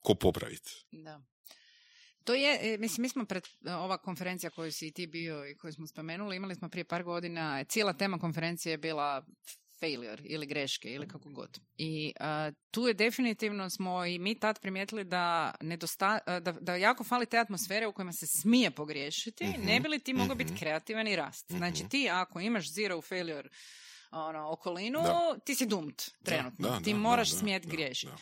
[0.00, 0.70] ko popraviti.
[0.90, 1.20] Da.
[2.24, 5.46] To je, e, mislim, mi smo pred e, ova konferencija koju si i ti bio
[5.46, 9.26] i koju smo spomenuli, imali smo prije par godina, cijela tema konferencije je bila
[9.80, 11.58] failure ili greške ili kako god.
[11.78, 12.12] I
[12.70, 17.38] tu je definitivno smo i mi tad primijetili da, nedosta, da, da jako fali te
[17.38, 20.58] atmosfere u kojima se smije pogriješiti, mhm, ne bi li ti mogao biti mhm.
[20.58, 21.46] kreativan i rast.
[21.48, 21.88] Znači mhm.
[21.88, 23.48] ti ako imaš zero failure
[24.10, 25.00] ono, okolinu,
[25.44, 26.80] ti si dumt trenutno.
[26.84, 28.12] ti moraš smijeti griješiti.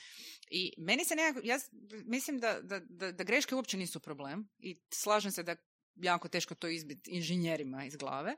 [0.51, 1.59] I meni se nekako, ja
[2.05, 5.57] mislim da, da, da, da greške uopće nisu problem i slažem se da
[5.97, 8.37] jako teško to izbiti inženjerima iz glave,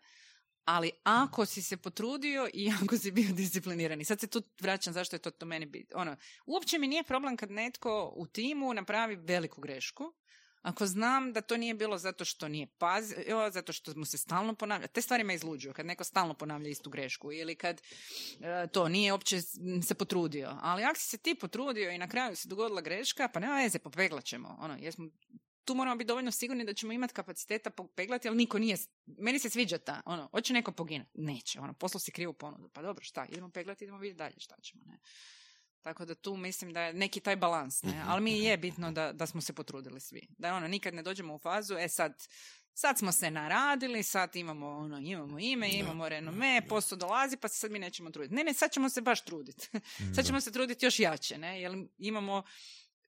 [0.70, 5.16] ali ako si se potrudio i ako si bio disciplinirani, sad se tu vraćam zašto
[5.16, 5.92] je to to meni biti.
[5.94, 6.16] Ono,
[6.46, 10.12] uopće mi nije problem kad netko u timu napravi veliku grešku,
[10.62, 14.54] ako znam da to nije bilo zato što nije pazio, zato što mu se stalno
[14.54, 17.80] ponavlja, te stvari me izluđuju, kad neko stalno ponavlja istu grešku ili kad
[18.40, 19.40] e, to nije uopće
[19.88, 20.58] se potrudio.
[20.60, 23.78] Ali ako si se ti potrudio i na kraju se dogodila greška, pa nema veze,
[23.78, 24.56] popeglat ćemo.
[24.60, 25.08] Ono, jesmo
[25.64, 29.50] tu moramo biti dovoljno sigurni da ćemo imati kapaciteta popeglati, ali niko nije, meni se
[29.50, 31.10] sviđa ta, ono, hoće neko poginuti.
[31.14, 32.68] Neće, ono, poslo si krivu ponudu.
[32.68, 34.98] Pa dobro, šta, idemo peglati, idemo vidjeti dalje šta ćemo, ne.
[35.82, 37.90] Tako da tu mislim da je neki taj balans, ne?
[37.90, 40.28] Mhm, ali mi je bitno da, da smo se potrudili svi.
[40.38, 42.26] Da ono, nikad ne dođemo u fazu, e sad,
[42.74, 47.58] sad smo se naradili, sad imamo, ono, imamo ime, imamo renome, posao dolazi, pa se
[47.58, 48.34] sad mi nećemo truditi.
[48.34, 49.68] Ne, ne, sad ćemo se baš truditi.
[50.14, 52.42] sad ćemo se truditi još jače, ne, jer imamo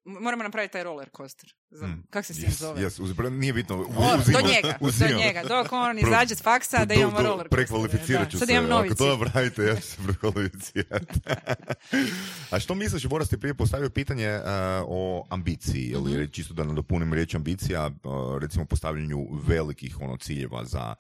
[0.04, 1.54] Moramo napraviti taj roller coaster.
[1.80, 2.02] Hmm.
[2.10, 2.82] Kak se s tim zove?
[2.82, 3.76] Yes, nije bitno.
[3.76, 5.42] do njega, do njega.
[5.42, 7.48] Dok on izađe s faksa da imamo roller coaster.
[7.50, 8.44] Prekvalificirat ću se.
[8.84, 11.20] Ako to napravite, ja ću se prekvalificirati.
[12.52, 14.44] A što misliš, Boras ti prije postavio pitanje uh,
[14.88, 16.28] o ambiciji, ili mm-hmm.
[16.28, 20.94] čisto da nadopunim riječ ambicija, uh, recimo postavljanju velikih ono ciljeva za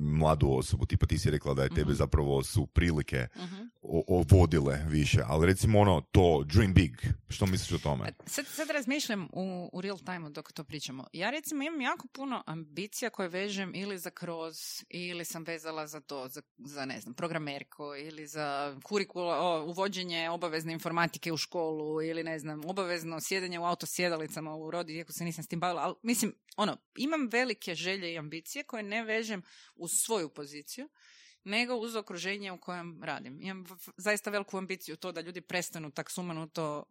[0.00, 1.94] mladu osobu, tipa ti si rekla da je tebe mhm.
[1.94, 3.72] zapravo su prilike uh
[4.08, 6.92] ovodile više, ali recimo ono to dream big,
[7.28, 8.12] što misliš o tome?
[8.26, 11.06] Sad, sad razmišljam u, u real time dok to pričamo.
[11.12, 14.56] Ja recimo imam jako puno ambicija koje vežem ili za kroz,
[14.88, 20.72] ili sam vezala za to, za, za ne znam, programerko, ili za kurikula, uvođenje obavezne
[20.72, 25.44] informatike u školu, ili ne znam, obavezno sjedanje u autosjedalicama u rodi, iako se nisam
[25.44, 29.41] s tim bavila, ali mislim, ono, imam velike želje i ambicije koje ne vežem
[29.74, 30.88] u svoju poziciju,
[31.44, 33.38] nego uz okruženje u kojem radim.
[33.42, 33.64] Imam
[33.96, 36.84] zaista veliku ambiciju to da ljudi prestanu tak sumanuto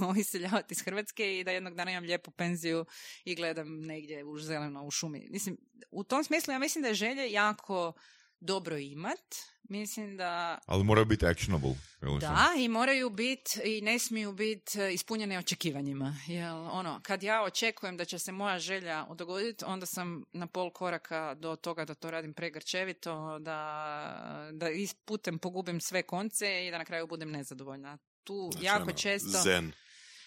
[0.00, 2.84] uh, iseljavati iz Hrvatske i da jednog dana imam lijepu penziju
[3.24, 5.28] i gledam negdje u zeleno u šumi.
[5.30, 5.56] Mislim,
[5.90, 7.92] u tom smislu ja mislim da je želje jako
[8.40, 9.51] dobro imat.
[9.68, 10.58] Mislim da...
[10.66, 11.74] Ali moraju biti actionable.
[12.20, 16.16] Da, i moraju biti i ne smiju biti e, ispunjene očekivanjima.
[16.26, 20.70] Jel, ono, kad ja očekujem da će se moja želja dogoditi, onda sam na pol
[20.70, 26.78] koraka do toga da to radim pregrčevito, da, da isputem pogubim sve konce i da
[26.78, 27.98] na kraju budem nezadovoljna.
[28.24, 29.40] Tu znači, jako ono, često...
[29.42, 29.72] Zen.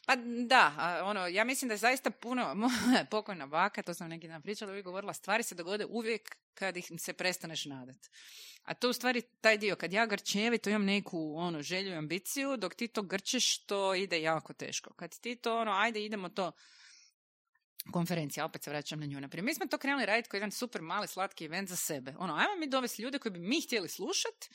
[0.05, 0.15] Pa
[0.47, 2.69] da, ono, ja mislim da je zaista puno,
[3.11, 6.91] pokojna baka, to sam neki dan pričala, uvijek govorila, stvari se dogode uvijek kad ih
[6.97, 8.09] se prestaneš nadat.
[8.63, 11.95] A to u stvari taj dio, kad ja grčevi, to imam neku ono, želju i
[11.95, 14.93] ambiciju, dok ti to grčeš, to ide jako teško.
[14.93, 16.51] Kad ti to, ono, ajde idemo to,
[17.91, 19.21] konferencija, opet se vraćam na nju.
[19.21, 19.45] Naprijed.
[19.45, 22.13] Mi smo to krenuli raditi kao jedan super mali slatki event za sebe.
[22.17, 24.49] Ono, ajmo mi dovesti ljude koji bi mi htjeli slušati,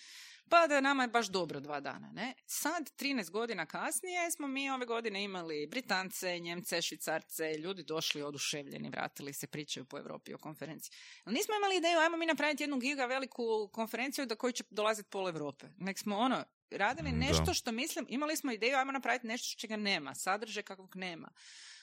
[0.51, 2.11] pa da nama je baš dobro dva dana.
[2.12, 2.34] Ne?
[2.46, 8.90] Sad, 13 godina kasnije, smo mi ove godine imali Britance, Njemce, Švicarce, ljudi došli oduševljeni,
[8.90, 10.92] vratili se, pričaju po Europi o konferenciji.
[11.24, 15.11] Ali nismo imali ideju, ajmo mi napraviti jednu giga veliku konferenciju da koji će dolaziti
[15.11, 15.66] pol Europe.
[15.78, 19.76] Nek smo ono, radili nešto što mislim, imali smo ideju, ajmo napraviti nešto što čega
[19.76, 21.32] nema, sadržaj kakvog nema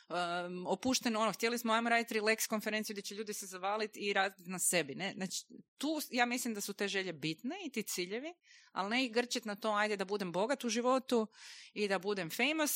[0.09, 4.13] um, opušteno ono, htjeli smo ajmo raditi relax konferenciju gdje će ljudi se zavaliti i
[4.13, 4.95] raditi na sebi.
[4.95, 5.13] Ne?
[5.15, 5.45] Znači,
[5.77, 8.33] tu ja mislim da su te želje bitne i ti ciljevi,
[8.71, 11.27] ali ne ih grčiti na to, ajde da budem bogat u životu
[11.73, 12.71] i da budem famous,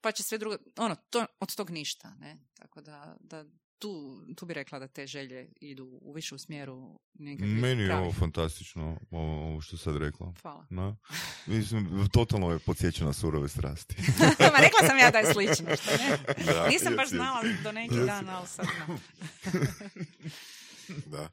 [0.00, 2.14] pa će sve drugo, ono, to, od tog ništa.
[2.18, 2.38] Ne?
[2.54, 3.44] Tako da, da
[3.78, 8.02] tu, tu bi rekla da te želje idu u više u smjeru Meni je pravih.
[8.04, 10.32] ovo fantastično, ovo, što sad rekla.
[10.42, 10.66] Hvala.
[10.70, 10.96] No.
[11.46, 13.96] Mislim, totalno je podsjeća na surove strasti.
[14.52, 16.18] Ma rekla sam ja da je slično, što ne?
[16.44, 18.98] Da, Nisam baš znala do neki dan, ali sad znam.
[21.14, 21.30] da.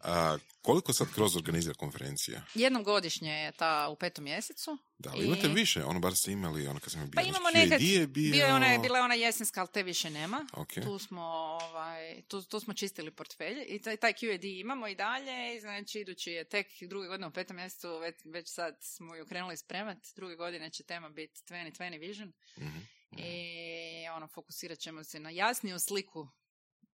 [0.00, 2.42] A, koliko sad kroz organizira konferencija?
[2.54, 4.78] Jednom godišnje je ta u petom mjesecu.
[4.98, 7.10] Da, ali I- imate više, ono bar ste imali, ono kad sam bio.
[7.14, 8.32] Pa znači, imamo nekad, je bio...
[8.32, 10.46] bio je ona, bila je ona jesenska, ali te više nema.
[10.52, 10.72] Ok.
[10.72, 11.22] Tu smo,
[11.62, 15.56] ovaj, tu, tu smo čistili portfelje i taj, taj QED imamo i dalje.
[15.56, 19.26] I znači, idući je tek druge godine u petom mjesecu, već, već sad smo ju
[19.26, 20.08] krenuli spremati.
[20.16, 22.32] Druge godine će tema biti 2020 Vision.
[22.58, 22.78] Mhm.
[23.18, 26.28] I ono, fokusirat ćemo se na jasniju sliku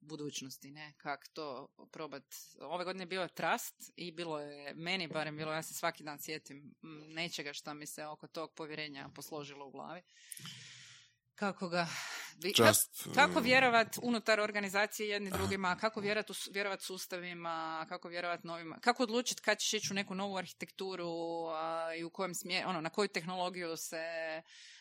[0.03, 2.25] budućnosti, ne, kak to probat.
[2.61, 6.19] Ove godine je bio trust i bilo je, meni barem bilo, ja se svaki dan
[6.19, 10.03] sjetim m, nečega što mi se oko tog povjerenja posložilo u glavi.
[11.35, 11.87] Kako ga...
[12.57, 18.09] Trust, kako, kako uh, vjerovat unutar organizacije jedni drugima, kako vjerovat, u, vjerovat sustavima, kako
[18.09, 22.35] vjerovat novima, kako odlučiti kad ćeš ići u neku novu arhitekturu a, i u kojem
[22.35, 24.03] smje, ono, na koju tehnologiju se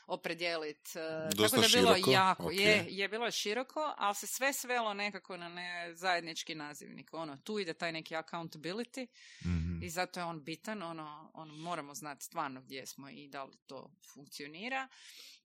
[0.08, 0.96] opredijelit.
[0.96, 2.54] e, tako da je bilo široko, jako, ok.
[2.54, 7.14] je, je bilo je široko, ali se sve svelo nekako na ne zajednički nazivnik.
[7.14, 9.08] Ono, tu ide taj neki accountability
[9.46, 9.84] Mhm.
[9.84, 13.58] i zato je on bitan, ono, ono, moramo znati stvarno gdje smo i da li
[13.68, 14.88] to funkcionira.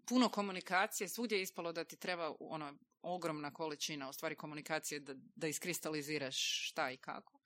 [0.09, 5.15] Puno komunikacije, svugdje je ispalo da ti treba ono, ogromna količina, u stvari komunikacije da,
[5.35, 7.41] da iskristaliziraš šta i kako.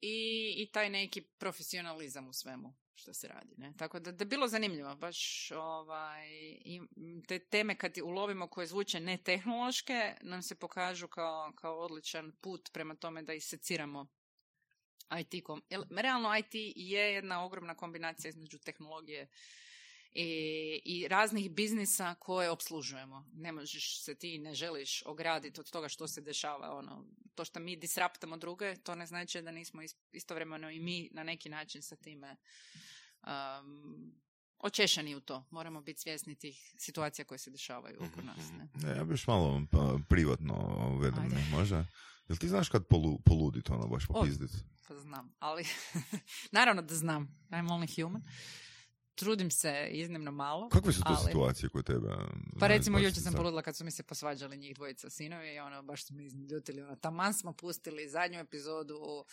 [0.00, 3.54] I, I taj neki profesionalizam u svemu što se radi.
[3.56, 3.72] Ne?
[3.78, 6.28] Tako da, da bilo zanimljivo, baš ovaj,
[7.28, 12.70] te teme kad ulovimo koje zvuče ne tehnološke, nam se pokažu kao, kao odličan put
[12.72, 14.06] prema tome da iseciramo
[15.20, 15.62] IT kom.
[15.90, 19.28] Realno IT je jedna ogromna kombinacija između tehnologije
[20.14, 20.26] i,
[20.84, 23.26] i raznih biznisa koje obslužujemo.
[23.32, 26.70] Ne možeš se ti, ne želiš ograditi od toga što se dešava.
[26.72, 27.04] Ono,
[27.34, 31.22] to što mi disraptamo druge, to ne znači da nismo is- istovremeno i mi na
[31.22, 32.36] neki način sa time
[33.22, 34.12] um,
[34.58, 35.44] očešani u to.
[35.50, 38.50] Moramo biti svjesni tih situacija koje se dešavaju oko Mhm, nas.
[38.52, 38.68] Ne?
[38.76, 40.54] Ne, ja bi još malo pa, privatno
[40.90, 41.34] uvedem, Ajde.
[41.34, 41.84] ne, može?
[42.28, 44.12] Jel ti znaš kad polu, poludit, ono, baš O.
[44.12, 44.50] popizdit?
[44.88, 45.64] Pa znam, ali
[46.52, 47.46] naravno da znam.
[47.50, 48.22] I'm only human.
[49.14, 50.68] Trudim se iznimno malo.
[50.68, 52.08] Kakve su to ali- situacije koje tebe...
[52.60, 55.82] Pa recimo jučer sam poludila kad su mi se posvađali njih dvojica sinovi i ono,
[55.82, 56.82] baš su mi izljutili.
[56.82, 59.24] Ono, taman smo pustili zadnju epizodu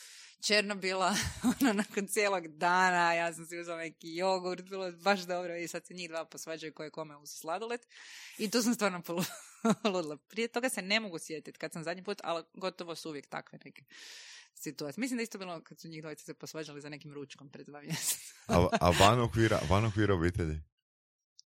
[0.48, 1.16] Černobila,
[1.62, 5.68] ono, nakon cijelog dana, ja sam si uzela neki jogurt, bilo je baš dobro i
[5.68, 7.82] sad se njih dva posvađaju koje kome uz sladoled.
[8.38, 9.26] I tu sam stvarno polu-
[9.84, 10.18] poludila.
[10.18, 13.60] Prije toga se ne mogu sjetiti kad sam zadnji put, ali gotovo su uvijek takve
[13.66, 13.84] neke
[14.54, 15.02] situacije.
[15.02, 17.82] Mislim da isto bilo kad su njih dvojica se posvađali za nekim ručkom pred dva
[17.82, 18.34] mjeseca.
[18.48, 20.62] A, a van okvira, van okvira obitelji?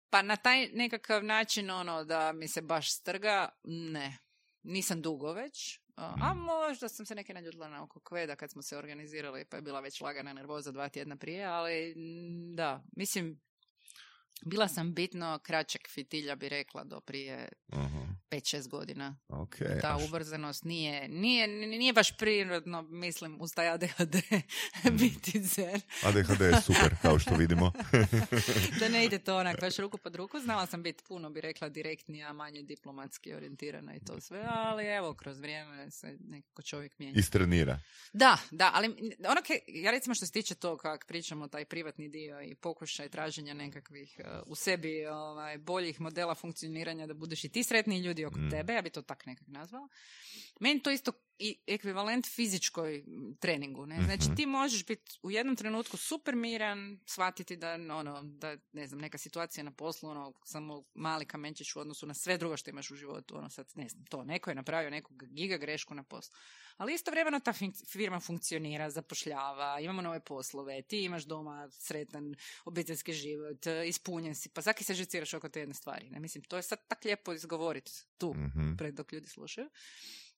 [0.09, 4.17] Pa na taj nekakav način ono da mi se baš strga, ne.
[4.63, 5.79] Nisam dugo već.
[5.95, 9.57] A a možda sam se neke nađutila na oko kveda kad smo se organizirali pa
[9.57, 11.93] je bila već lagana nervoza dva tjedna prije, ali
[12.55, 13.41] da, mislim,
[14.41, 17.99] bila sam bitno kraćeg fitilja bi rekla do prije Aha,
[18.31, 19.18] 5-6 godina.
[19.30, 19.55] ok.
[19.81, 24.15] Ta š- ubrzanost nije, nije, nije baš prirodno, mislim, uz taj ADHD
[24.99, 25.81] biti zen.
[26.03, 27.72] ADHD je super, kao što vidimo.
[28.80, 30.39] da ne ide to onak baš ruku pod ruku.
[30.39, 35.14] Znala sam biti puno, bi rekla, direktnija, manje diplomatski orijentirana i to sve, ali evo,
[35.14, 37.19] kroz vrijeme se nekako čovjek mijenja.
[37.19, 37.80] Istrenira.
[38.14, 38.88] Da, da, ali
[39.22, 43.53] ono ja recimo što se tiče to kak pričamo taj privatni dio i pokušaj traženja
[43.53, 48.49] nekakvih u sebi ovaj, boljih modela funkcioniranja da budeš i ti sretni ljudi oko Mm.
[48.51, 49.87] tebe, ja bi to tak nekak nazvala.
[50.59, 53.03] Meni to isto i ekvivalent fizičkoj
[53.39, 53.85] treningu.
[53.85, 54.01] Ne?
[54.01, 54.35] Znači Mhm.
[54.35, 59.18] ti možeš biti u jednom trenutku super miran, shvatiti da, ono, da ne znam, neka
[59.18, 62.95] situacija na poslu, ono, samo mali kamenčić u odnosu na sve drugo što imaš u
[62.95, 63.38] životu.
[63.38, 66.35] Ono sad, ne znam, to, neko je napravio neku giga grešku na poslu.
[66.77, 72.35] Ali istovremeno ta fin- firma funkcionira, zapošljava, imamo nove poslove, ti imaš doma sretan
[72.65, 76.09] obiteljski život, e, ispunjen si, pa zaki se žiciraš oko te jedne stvari.
[76.09, 76.19] Ne?
[76.19, 78.76] Mislim, to je sad tak lijepo izgovoriti tu, Mhm.
[78.76, 79.69] pred dok ljudi slušaju.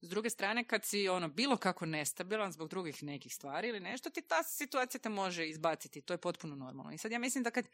[0.02, 4.10] S druge strane, kad si ono bilo kako nestabilan zbog drugih nekih stvari ili nešto,
[4.10, 6.02] ti ta situacija te može izbaciti.
[6.02, 6.92] To je potpuno normalno.
[6.92, 7.68] I sad ja mislim da kad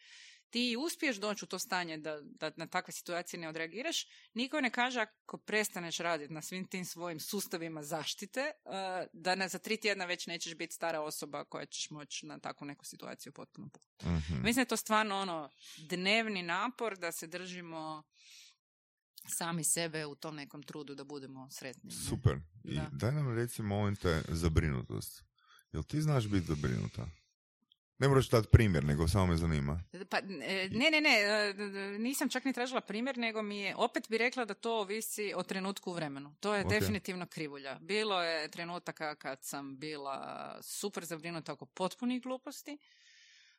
[0.50, 4.72] ti uspiješ doći u to stanje da, da na takve situacije ne odreagiraš, niko ne
[4.72, 9.78] kaže ako prestaneš raditi na svim tim svojim sustavima zaštite, eh, da na, za tri
[9.78, 13.70] tjedna već nećeš biti stara osoba koja ćeš moći na takvu neku situaciju potpuno.
[14.04, 14.34] Mhm.
[14.34, 18.04] Mislim da je to stvarno ono dnevni napor da se držimo
[19.28, 21.82] sami sebe u tom nekom trudu da budemo sretni.
[21.86, 21.96] ne?
[22.00, 22.38] Super.
[22.64, 22.90] I Da.
[22.92, 25.24] daj nam reci molim te zabrinutost.
[25.72, 27.08] Jel ti znaš biti zabrinuta?
[27.98, 29.84] Ne moraš dati primjer, nego samo me zanima.
[30.10, 31.54] Pa, e, ne, ne, ne, e,
[32.00, 35.44] nisam čak ni tražila primjer, nego mi je, opet bi rekla da to ovisi o
[35.44, 36.36] trenutku u vremenu.
[36.40, 36.70] To je Ok.
[36.70, 37.80] definitivno krivulja.
[37.80, 40.18] Bilo je trenutaka kad sam bila
[40.62, 42.78] super zabrinuta oko potpunih gluposti,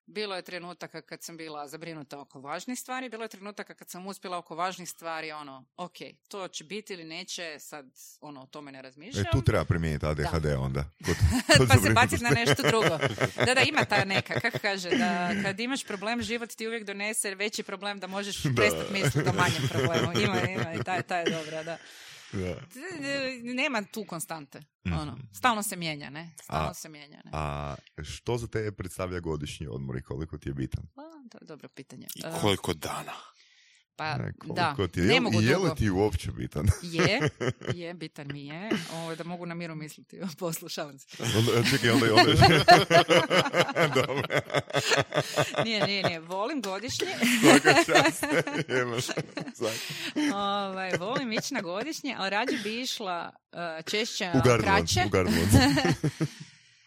[0.06, 4.06] bilo je trenutaka kad sam bila zabrinuta oko važnih stvari, bilo je trenutaka kad sam
[4.06, 5.96] uspjela oko važnih stvari, ono, ok,
[6.28, 7.86] to će biti ili neće, sad,
[8.20, 9.24] ono, o tome ne E, razmišljam.
[9.32, 10.84] tu treba primijeniti ADHD onda.
[11.06, 11.16] Kod,
[11.58, 12.98] kod pa se baciti na nešto drugo.
[13.46, 17.34] Da, da, ima ta neka, kako kaže, da kad imaš problem, život ti uvijek donese
[17.34, 20.20] veći problem da možeš prestati misliti o manjem problemu.
[20.20, 21.78] Ima, ima, i ta, ta je dobra, da.
[23.44, 24.62] Nema tu konstante.
[24.86, 24.96] Mhm.
[24.96, 26.34] Ono, stalno se mijenja, ne?
[26.42, 27.30] Stalno A- se mijenja, ne?
[27.32, 27.74] A
[28.04, 30.84] što za tebe predstavlja godišnji odmor i koliko ti je bitan?
[30.94, 32.06] Pa, to je dobro pitanje.
[32.14, 33.12] I koliko dana?
[33.96, 35.64] Pa, Ne, da, ti je, ne je, mogu je dugo.
[35.64, 36.66] li ti uopće bitan?
[36.82, 37.20] Je,
[37.80, 38.70] je, bitan mi je.
[38.92, 40.20] Ovo, da mogu na miru misliti.
[40.38, 41.06] Poslušavam se.
[41.36, 42.34] onda, čekaj, onda, onda...
[43.96, 44.22] Dobro.
[45.64, 46.20] Nije, nije, nije.
[46.20, 47.06] Volim godišnje.
[47.42, 48.24] Svaka čast.
[50.34, 55.00] Ovaj, volim ići na godišnje, ali rađe bi išla uh, češće U kraće.
[55.06, 55.10] u.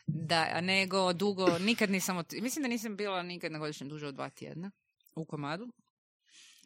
[0.07, 4.15] Da, nego dugo, nikad nisam, ot- mislim da nisam bila nikad na godišnjem duže od
[4.15, 4.71] dva tjedna
[5.15, 5.67] u komadu.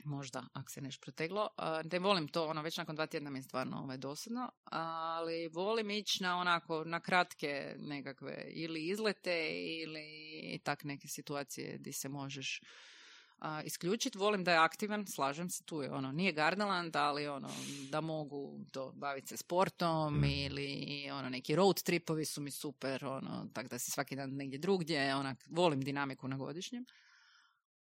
[0.06, 1.48] Možda, ako se nešto proteglo.
[1.92, 5.90] Ne volim to, ono, već nakon dva tjedna mi je stvarno ovaj, dosadno, ali volim
[5.90, 9.50] ići na onako, na kratke nekakve ili izlete
[9.82, 12.62] ili tak neke situacije gdje se možeš
[13.40, 14.18] a, isključiti.
[14.18, 17.50] Volim da je aktivan, slažem se, tu je ono, nije Gardaland, ali ono,
[17.90, 23.48] da mogu to baviti se sportom ili ono, neki road tripovi su mi super, ono,
[23.54, 26.86] tak da si svaki dan negdje drugdje, onak, volim dinamiku na godišnjem.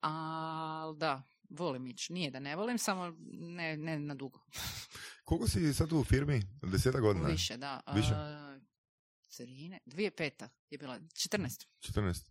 [0.02, 1.24] Ali da,
[1.54, 2.14] volim ići.
[2.14, 4.40] Nije da ne volim, samo ne, ne na dugo.
[5.24, 6.42] Koliko si sad u firmi?
[6.62, 7.28] Deseta godina?
[7.28, 7.82] Više, da.
[7.96, 8.14] Više?
[8.16, 8.60] A,
[9.28, 11.66] Carine, dvije peta je bila, 14.
[11.80, 12.30] 14.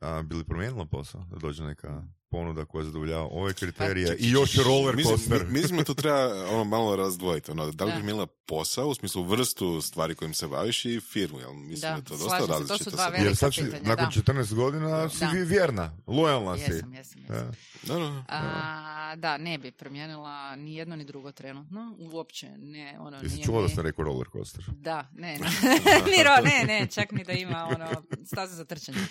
[0.00, 1.24] A, bi li promijenila posao?
[1.24, 2.02] Da dođe neka
[2.32, 5.44] ponuda koja zadovoljava ove kriterije ček, i još roller Mislim, coaster.
[5.44, 7.50] mi- mislim da to treba ono malo razdvojiti.
[7.50, 11.40] Ono, da li bi imala posao, u smislu vrstu stvari kojim se baviš i firmu,
[11.40, 11.52] jel?
[11.52, 12.90] Mislim da, Da, je to dosta se, to su različito.
[12.90, 14.10] dva Jer sad si, pitanja, nakon da.
[14.34, 15.26] 14 godina si Da.
[15.28, 16.62] vi vjerna, lojalna si.
[16.62, 17.50] Jesam, jesam, jesam.
[17.82, 18.24] Da, da, da.
[18.28, 20.22] A, da, ne bi promijenila
[20.56, 21.96] ni jedno ni drugo trenutno.
[22.00, 24.64] Uopće, ne, ono, Jesi čula da sam rekao roller coaster?
[24.68, 25.46] Da, ne, ne.
[26.12, 27.88] Ni ro- ne, ne, čak ni da ima ono,
[28.26, 28.98] stazu za trčanje.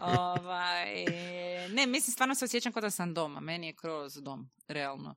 [0.18, 1.04] ovaj,
[1.68, 3.40] ne, mislim, stvarno se osjećam kao da sam doma.
[3.40, 5.14] Meni je kroz dom, realno.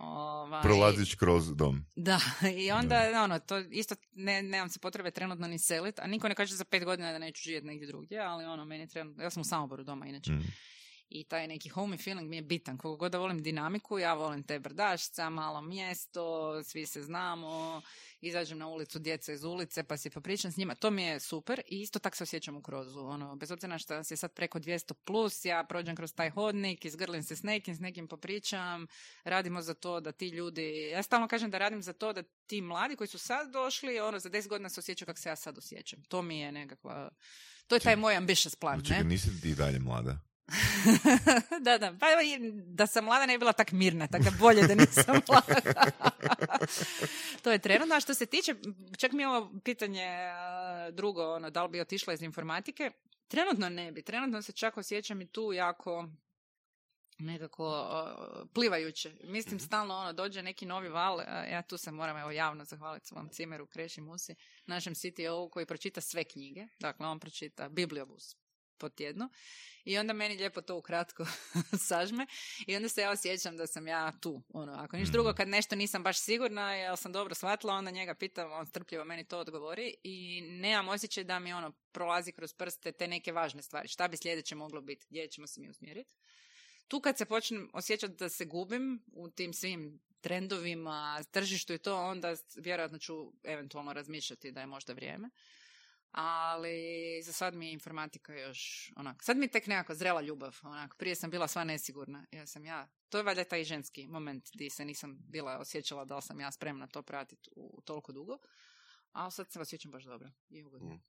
[0.00, 1.84] Ovaj, Prolazić kroz dom.
[1.96, 2.20] Da,
[2.64, 6.34] i onda, ono, to isto ne, nemam se potrebe trenutno ni selit, a niko ne
[6.34, 9.30] kaže za pet godina da neću živjeti negdje drugdje, ali ono, meni je trenutno, ja
[9.30, 10.32] sam u Samoboru doma inače.
[10.32, 10.52] Mm.
[11.10, 12.78] I taj neki homey feeling mi je bitan.
[12.78, 17.82] Koliko god da volim dinamiku, ja volim te brdašca, malo mjesto, svi se znamo,
[18.20, 20.74] izađem na ulicu, djeca iz ulice, pa si popričam s njima.
[20.74, 23.00] To mi je super i isto tako se osjećam u krozu.
[23.00, 26.84] Ono, bez obzira što nas je sad preko 200 plus, ja prođem kroz taj hodnik,
[26.84, 28.86] izgrlim se s nekim, s nekim popričam,
[29.24, 32.60] radimo za to da ti ljudi, ja stalno kažem da radim za to da ti
[32.60, 35.58] mladi koji su sad došli, ono, za 10 godina se osjećaju kako se ja sad
[35.58, 36.02] osjećam.
[36.02, 37.10] To mi je nekakva,
[37.66, 39.04] to je taj moj ambitious plan, Čekaj, ne?
[39.04, 40.29] nisi ti i dalje mlada.
[41.66, 41.94] da, da.
[42.00, 42.06] Pa
[42.66, 45.90] da sam mlada ne bi bila tak mirna, tako da bolje da nisam mlada.
[47.42, 47.94] to je trenutno.
[47.94, 48.54] A što se tiče,
[48.98, 50.08] čak mi je ovo pitanje
[50.92, 52.90] drugo, ono, da li bi otišla iz informatike,
[53.28, 54.02] trenutno ne bi.
[54.02, 56.08] Trenutno se čak osjećam i tu jako
[57.20, 59.12] nekako a, plivajuće.
[59.24, 63.06] Mislim, stalno ono, dođe neki novi val, a, ja tu se moram evo javno zahvaliti
[63.06, 64.34] svom cimeru Kreši Musi,
[64.66, 68.39] našem CTO koji pročita sve knjige, dakle on pročita Bibliobus
[68.80, 69.28] po tjednu
[69.84, 71.26] i onda meni lijepo to ukratko
[71.88, 72.26] sažme
[72.66, 74.42] i onda se ja osjećam da sam ja tu.
[74.48, 78.14] Ono, ako ništa drugo, kad nešto nisam baš sigurna, jel sam dobro shvatila, onda njega
[78.14, 82.92] pitam, on strpljivo meni to odgovori i nemam osjećaj da mi ono prolazi kroz prste
[82.92, 83.88] te neke važne stvari.
[83.88, 85.06] Šta bi sljedeće moglo biti?
[85.10, 86.10] Gdje ćemo se mi usmjeriti?
[86.88, 91.96] Tu kad se počnem osjećati da se gubim u tim svim trendovima, tržištu i to,
[91.96, 95.30] onda vjerojatno ću eventualno razmišljati da je možda vrijeme
[96.10, 100.58] ali za sad mi je informatika još onak, sad mi je tek nekako zrela ljubav,
[100.62, 104.50] onak, prije sam bila sva nesigurna, ja sam ja, to je valjda taj ženski moment
[104.54, 108.38] gdje se nisam bila osjećala da li sam ja spremna to pratiti u toliko dugo,
[109.12, 110.94] a sad se osjećam baš dobro i ugodno.
[110.94, 111.02] Mm.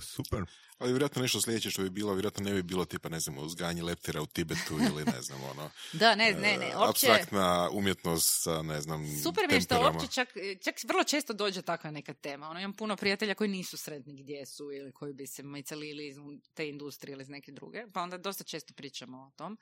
[0.00, 0.44] Super.
[0.78, 3.82] Ali vjerojatno nešto sljedeće što bi bilo, vjerojatno ne bi bilo tipa, ne znam, uzgajanje
[3.82, 8.42] leptira u Tibetu ili ne znam, ono, Da, ne, ne, ne, e, uopće, apstraktna umjetnost
[8.42, 10.28] sa, ne znam, super mi je što uopće čak,
[10.64, 14.46] čak vrlo često dođe takva neka tema, ono, imam puno prijatelja koji nisu sredni gdje
[14.46, 16.16] su ili koji bi se micali ili iz
[16.54, 19.58] te industrije ili iz neke druge, pa onda dosta često pričamo o tom.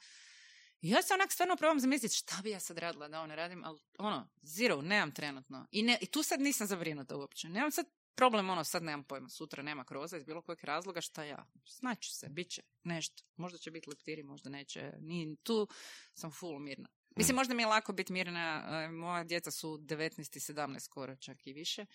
[0.82, 3.64] I ja se onak stvarno probam zamisliti šta bi ja sad radila da ne radim,
[3.64, 5.66] ali ono, zero, nemam trenutno.
[5.70, 7.48] I, ne, I tu sad nisam zabrinuta uopće.
[7.48, 11.24] Nemam sad problem ono, sad nemam pojma, sutra nema kroza iz bilo kojeg razloga, šta
[11.24, 11.46] ja?
[11.66, 13.22] Znaću se, bit će nešto.
[13.36, 14.92] Možda će biti leptiri, možda neće.
[15.00, 15.68] Ni, tu
[16.14, 16.88] sam full mirna.
[17.16, 21.16] Mislim, možda mi je lako biti mirna, e, moja djeca su 19 i 17 skoro,
[21.16, 21.86] čak i više.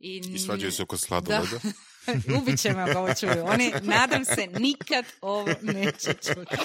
[0.00, 1.60] I, I svađaju se oko da, sladoleda.
[2.38, 3.44] ubit će me ako ovo čuju.
[3.46, 6.56] Oni, nadam se, nikad ovo neće čuti.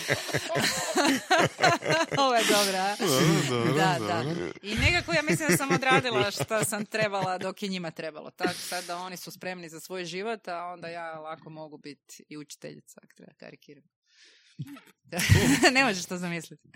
[2.23, 2.95] ovo je dobra.
[2.99, 4.23] Dobro, Da, dobro, da.
[4.23, 4.51] dobro.
[4.61, 8.31] I nekako ja mislim da sam odradila što sam trebala dok je njima trebalo.
[8.31, 12.23] Tako sad da oni su spremni za svoj život, a onda ja lako mogu biti
[12.29, 13.83] i učiteljica, ako treba karikiram.
[15.75, 16.69] ne možeš to zamisliti.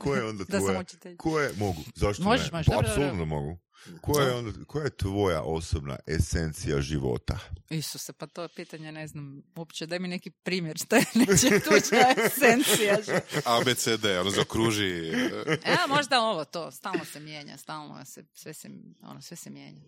[0.00, 0.80] Ko je onda Da sam tvoja...
[0.80, 1.16] učitelj.
[1.16, 2.58] Ko je, mogu, zašto Možeš, ne?
[2.58, 3.58] možeš, Pa, apsolutno mogu.
[4.00, 7.38] Ko je, onda, koja je tvoja osobna esencija života?
[7.70, 9.86] Isuse, pa to pitanje ne znam uopće.
[9.86, 12.98] Daj mi neki primjer šta je nečeg tuđa esencija.
[13.44, 15.08] A, B, C, D, ono zaokruži.
[15.64, 18.68] e, možda ovo to, stalno se mijenja, stalno se, sve se,
[19.02, 19.82] ono, sve se mijenja.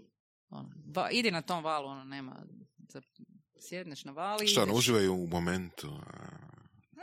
[0.51, 2.37] Ono, ba, idi na tom valu, ono, nema,
[2.89, 3.01] za,
[3.61, 4.79] sjedneš na val i Šta, ono, ideš.
[4.79, 6.01] uživaju u momentu.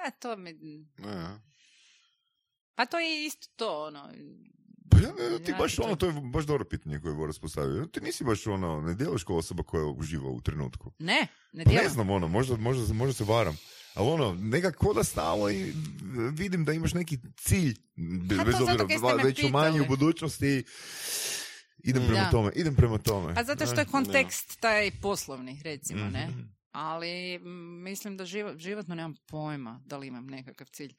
[0.07, 0.51] E, to mi,
[0.99, 1.39] a, a.
[2.75, 4.09] pa to je isto to, ono,
[4.91, 7.39] Pa ja, ne, ti baš to- ono, to je baš dobro pitanje koje je Boris
[7.39, 7.85] postavio.
[7.85, 10.91] Ti nisi baš ono, ne djelaš kao osoba koja uživa u trenutku.
[10.99, 11.91] ne, ne Pa ne djelam.
[11.91, 13.57] znam, ono, možda, možda, možda se varam.
[13.93, 15.73] Ali ono, nekako da stalo i
[16.31, 17.75] vidim da imaš neki cilj,
[18.21, 18.83] bez, Pa bez obzira,
[19.15, 20.63] već u manji u budućnosti.
[21.79, 22.29] Idem prema Da.
[22.31, 23.35] tome, idem prema tome.
[23.35, 23.81] Pa zato što Ne?
[23.81, 26.27] je kontekst taj poslovni, recimo, ne?
[26.27, 26.39] Mhm.
[26.75, 27.39] Ali
[27.83, 30.95] mislim da život, životno nemam pojma da li imam nekakav cilj.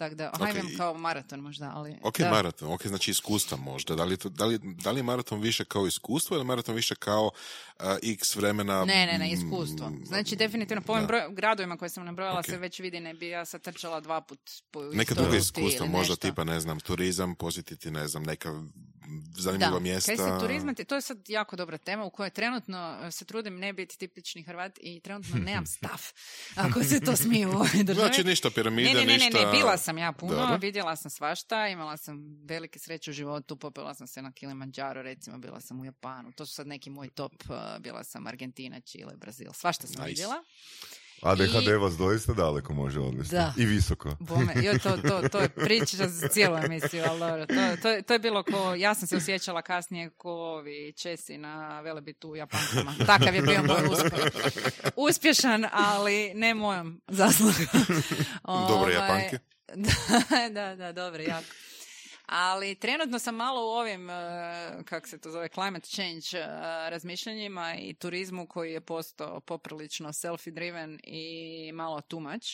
[0.00, 1.96] Tako da, Ok, hajde i- kao maraton možda, ali...
[2.02, 2.30] Ok, da.
[2.30, 3.94] maraton, ok, znači iskustva možda.
[3.94, 6.94] Da li, to, da, li, da li je maraton više kao iskustvo ili maraton više
[6.94, 7.30] kao
[7.78, 8.84] a, x vremena?
[8.84, 9.92] Ne, ne, ne, mm, iskustvo.
[10.04, 12.46] Znači, definitivno po ovim broj- gradovima koje sam nabrojala Ok.
[12.46, 14.40] se već vidi ne bi ja sad trčala dva put
[14.70, 16.16] po Neka druga iskustva, možda nešto.
[16.18, 18.62] tipa, ne znam, turizam, posjetiti, ne znam, neka
[19.34, 19.78] zanimljiva da.
[19.80, 20.06] mjesta.
[20.06, 23.58] Kaj se turizma, to je sad jako dobra tema u kojoj trenutno e, se trudim
[23.58, 26.00] ne biti tipični Hrvat i trenutno nemam stav,
[26.56, 28.06] ako se to smije u ovoj državi.
[28.06, 29.38] Znači ništa piramide, ne, ne, ne, ne, ništa...
[29.40, 33.94] ne, bila sam ja puno, vidjela sam svašta, imala sam velike sreće u životu, popela
[33.94, 37.32] sam se na Kilimanjaro, recimo, bila sam u Japanu, to su sad neki moj top,
[37.44, 40.08] uh, bila sam Argentina, Čile, Brazil, svašta sam Nice.
[40.08, 40.44] vidjela.
[41.22, 43.34] ADHD I- vas doista daleko može odvesti.
[43.34, 43.54] Da.
[43.56, 44.16] I visoko.
[44.20, 47.46] Bome, joj, to, to, to je priča za cijelu emisiju, ali dobro.
[47.46, 51.38] To, to, je- to je bilo ko, ja sam se osjećala kasnije ko ovi Česi
[51.38, 52.94] na velebitu u Japankama.
[53.06, 54.24] Takav je bio moj uspjeh.
[55.08, 57.54] Uspješan, ali ne mojom zaslugom.
[58.44, 59.38] Dobre Ovaj, Japanke.
[60.54, 61.46] Da, da, dobre, jako.
[62.26, 66.46] Ali trenutno sam malo u ovim, eh, kak se to zove, climate change eh,
[66.90, 72.46] razmišljanjima i turizmu koji je postao poprilično selfie driven i malo too much.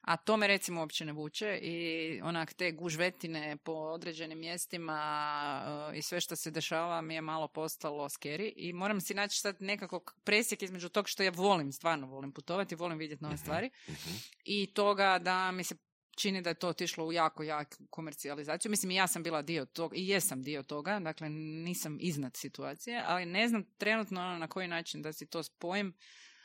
[0.00, 5.98] A to me recimo uopće ne vuče i onak te gužvetine po određenim mjestima eh,
[5.98, 9.56] i sve što se dešava mi je malo postalo scary i moram si naći sad
[9.60, 14.10] nekako presjek između tog što ja volim, stvarno volim putovati, volim vidjeti nove stvari Mhm.
[14.44, 15.74] i toga da mi se
[16.20, 18.70] čini da je to otišlo u jako jak komercijalizaciju.
[18.70, 23.02] Mislim, i ja sam bila dio toga, i jesam dio toga, dakle nisam iznad situacije,
[23.06, 25.94] ali ne znam trenutno ono na koji način da si to spojim,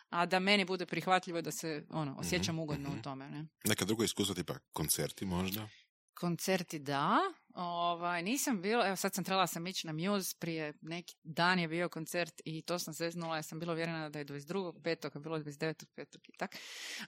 [0.10, 3.30] a da meni bude prihvatljivo da se ono, osjećam ugodno u tome.
[3.30, 3.48] Ne?
[3.66, 5.68] Neka druga iskustva, tipa koncerti možda?
[6.14, 7.20] Koncerti da,
[7.56, 11.68] ovaj, nisam bila, evo sad sam trebala sam ići na Muse, prije neki dan je
[11.68, 14.82] bio koncert i to sam zeznula, ja sam bila uvjerena da je 22.
[14.84, 15.86] petog, a bilo je 29.
[15.96, 16.56] petog i tak.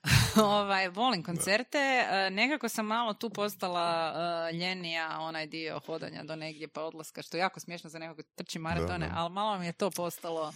[0.43, 4.13] ovaj, volim koncerte, e, nekako sam malo tu postala
[4.49, 8.17] e, ljenija, onaj dio hodanja do negdje pa odlaska, što je jako smiješno za nekog
[8.17, 9.19] ko trči maratone, Da, da.
[9.19, 10.53] ali malo mi je to postalo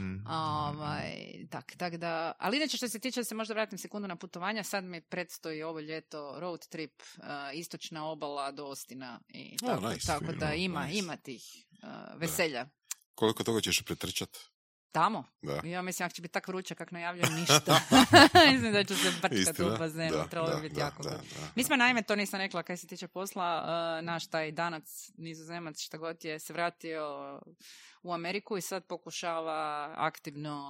[0.00, 0.26] Mm.
[0.26, 1.12] Ovaj,
[1.50, 4.62] tak, tak da, ali inače što se tiče, da se možda vratim sekundu na putovanja,
[4.62, 7.24] sad mi predstoji ovo ljeto road trip, uh,
[7.54, 10.98] istočna obala do Ostina i O, tako, nice, tako da ima, nice.
[10.98, 11.88] ima tih uh,
[12.20, 12.66] veselja.
[13.14, 14.38] Koliko toga ćeš pretrčat?
[14.92, 15.24] Tamo?
[15.42, 15.60] Da.
[15.64, 17.80] Ja mislim, ako će biti tako vruće kak najavljujem, ništa.
[18.52, 19.74] mislim da ću se brčkati Istina?
[19.74, 21.48] u bazenu, Da, trebalo da, bi biti da, jako da, da.
[21.54, 25.80] Mi smo naime, to nisam rekla kaj se tiče posla, uh, naš taj danac, nizozemac,
[25.80, 27.40] šta god je se vratio
[28.02, 30.60] u Ameriku i sad pokušava aktivno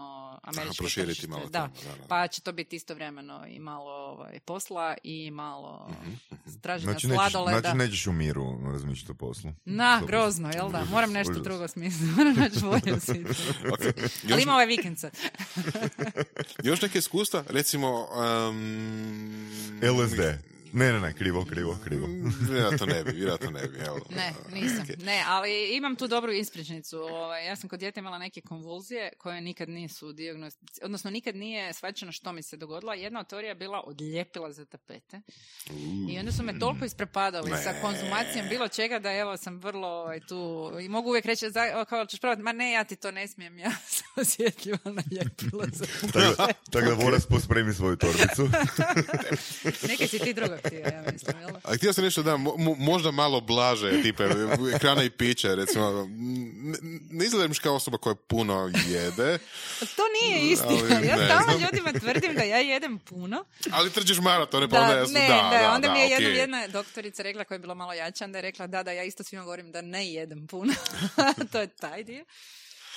[0.43, 1.29] američko proširiti tržište.
[1.29, 2.09] malo Da, tamo, da, da.
[2.09, 6.59] pa će to biti istovremeno i malo ovaj, posla i malo Mhm, mhm.
[6.61, 7.61] traženja Znači nećeš, sladoleda.
[7.61, 9.51] znači nećeš u miru razmišljati o poslu.
[9.65, 10.07] Na, Dobro.
[10.09, 10.85] grozno, jel da?
[10.85, 11.45] Moram nešto Užas.
[11.45, 12.05] drugo smisliti.
[12.17, 13.27] Moram naći bolju situaciju.
[13.73, 13.81] Ok.
[14.25, 15.13] Ali Još, ima ovaj vikend sad.
[16.65, 17.45] još neke iskustva?
[17.49, 18.09] Recimo...
[18.49, 19.51] Um,
[19.83, 20.21] LSD.
[20.73, 22.07] Ne, ne, ne, krivo, krivo, krivo.
[22.07, 23.79] Mm, Vjerojatno ne bi, vjerojatno ne bi.
[23.79, 24.01] Evo.
[24.11, 24.83] Ne, nisam.
[24.83, 25.03] Ok.
[25.03, 26.99] Ne, ali imam tu dobru ispričnicu.
[26.99, 31.73] Ovaj, ja sam kod djeta imala neke konvulzije koje nikad nisu dijagnosticirane, odnosno nikad nije
[31.73, 32.93] shvaćeno što mi se dogodilo.
[32.93, 35.21] Jedna od teorija je bila odljepila za tapete.
[36.11, 40.21] I onda su me toliko isprepadali sa konzumacijom bilo čega da evo sam vrlo ovaj,
[40.21, 43.29] tu i mogu uvijek reći za, kao ćeš probati, ma ne ja ti to ne
[43.29, 48.49] smijem, ja sam osjetljiva na ljepilo za Tako da, tako da Boras pospremi svoju torbicu.
[49.89, 51.51] Neke si ti druga htio, ja mislim, jel?
[51.65, 54.25] A htio sam nešto da mo- mo- možda malo blaže, tipe
[54.75, 56.09] hrana i piće, recimo.
[56.11, 56.79] Ne,
[57.11, 59.39] ne izgledaš kao osoba koja puno jede,
[59.97, 60.97] To nije istina.
[60.97, 63.45] Ali Ja stalno ljudima tvrdim da ja jedem puno.
[63.71, 66.07] ali trčiš maratone, pa Da, onda jasno, ne, da, ne, da, onda da, mi je
[66.07, 66.15] okej.
[66.15, 69.03] jednom jedna doktorica rekla koja je bila malo jača, onda je rekla da, da, ja
[69.05, 70.73] isto svima govorim da ne jedem puno.
[71.53, 72.25] to je taj dio.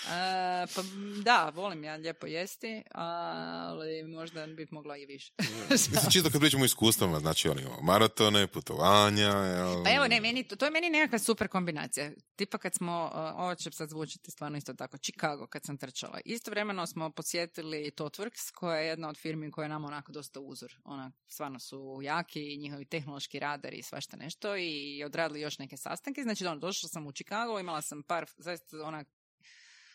[0.08, 0.82] E, pa
[1.24, 5.34] da, volim ja lijepo jesti, ali možda bi mogla i više.
[5.72, 9.84] Mislim, čisto kad pričamo o iskustvama, znači oni maratone, putovanja, jel?
[9.84, 12.12] Pa evo, ne, meni, to, to je meni nekakva super kombinacija.
[12.36, 16.20] Tipa kad smo, uh, ovo će sad zvučiti stvarno isto tako, Chicago kad sam trčala.
[16.26, 20.74] Istovremeno smo posjetili Totworks, koja je jedna od firmi koja je nama onako dosta uzor.
[20.84, 25.78] Ona, stvarno su jaki, i njihovi tehnološki radari i svašta nešto i odradili još neke
[25.78, 26.24] sastanke.
[26.24, 29.08] Znači, ono, došla sam u Chicago, imala sam par, zaista onak,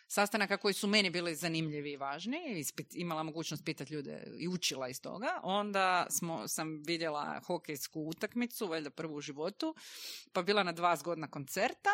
[0.08, 4.88] sastanaka koji su meni bili zanimljivi i važni, ispit, imala mogućnost pitati ljude i učila
[4.88, 5.40] iz toga.
[5.42, 9.74] Onda smo, sam vidjela hokejsku utakmicu, valjda prvu u životu,
[10.32, 11.90] pa bila na dva zgodna koncerta,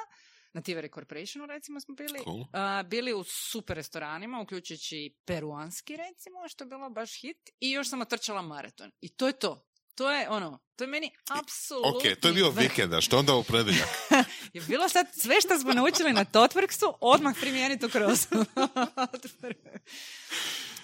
[0.53, 2.45] na Tivere Corporationu recimo smo bili, Cool.
[2.53, 7.89] A, bili u super restoranima, uključujući peruanski recimo, što je bilo baš hit, i još
[7.89, 8.91] sam otrčala maraton.
[9.01, 9.67] I to je to.
[9.95, 11.91] To je ono, to je meni apsolutno...
[11.91, 13.89] Ok, to je bio vikenda, što onda u predeljak?
[14.55, 18.27] Je bilo sad sve što smo naučili na Totworksu, odmah primijeniti u krozu.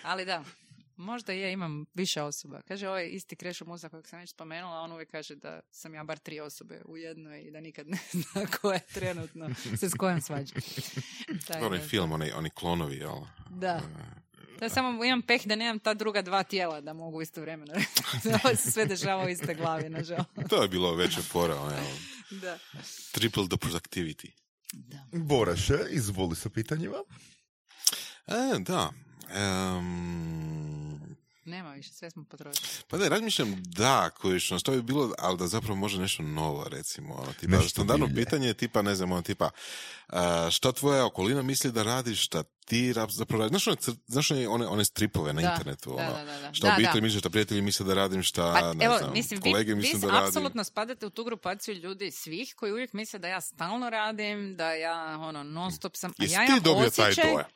[0.02, 0.44] Ali da,
[0.96, 2.62] možda je, imam više osoba.
[2.68, 6.04] Kaže ovaj isti Krešo Musa kojeg sam već spomenula, on uvijek kaže da sam ja
[6.04, 9.94] bar tri osobe u jednoj i da nikad ne zna ko je trenutno se s
[9.94, 10.54] kojom svađa.
[11.60, 13.16] Onaj film, oni, oni klonovi, jel?
[13.50, 13.80] Da.
[14.60, 17.72] Da samo imam peh da nemam ta druga dva tijela da mogu istovremeno.
[18.44, 20.30] Ovo se sve dešava u iste glavi, nažalost.
[20.48, 21.84] To je bilo veća fora, ono, jel?
[22.40, 22.58] Da.
[23.12, 24.30] Triple the productivity.
[24.72, 24.98] da.
[25.12, 26.96] Boraše, izvoli sa pitanjima.
[28.26, 28.90] E, da.
[29.34, 32.68] Em, Nema više, sve smo potrošili.
[32.88, 37.14] pa da, razmišljam da, kojično, što bi bilo, ali da zapravo može nešto novo, recimo.
[37.14, 39.50] Ono, tipa, Nešto standardno pitanje je tipa, ne znam, ono, tipa,
[40.08, 43.50] a, šta tvoja okolina misli da radiš, šta ti rap- zapravo radiš.
[43.50, 45.90] Znaš, one, cr- znaš one, one, one stripove na Da, internetu?
[45.92, 46.54] ono, da, da, da.
[46.54, 49.40] Šta Da, obitelj misli, šta prijatelji misle da radim, šta, Pa, ne evo, znam, mislim,
[49.40, 50.26] kolege vi misle da radim.
[50.26, 54.72] apsolutno spadate u tu grupaciju ljudi svih koji uvijek misle da ja stalno radim, da
[54.72, 56.12] ja ono, non stop sam...
[56.18, 57.46] Jesi ja ti dobio taj osjećaj, dojam?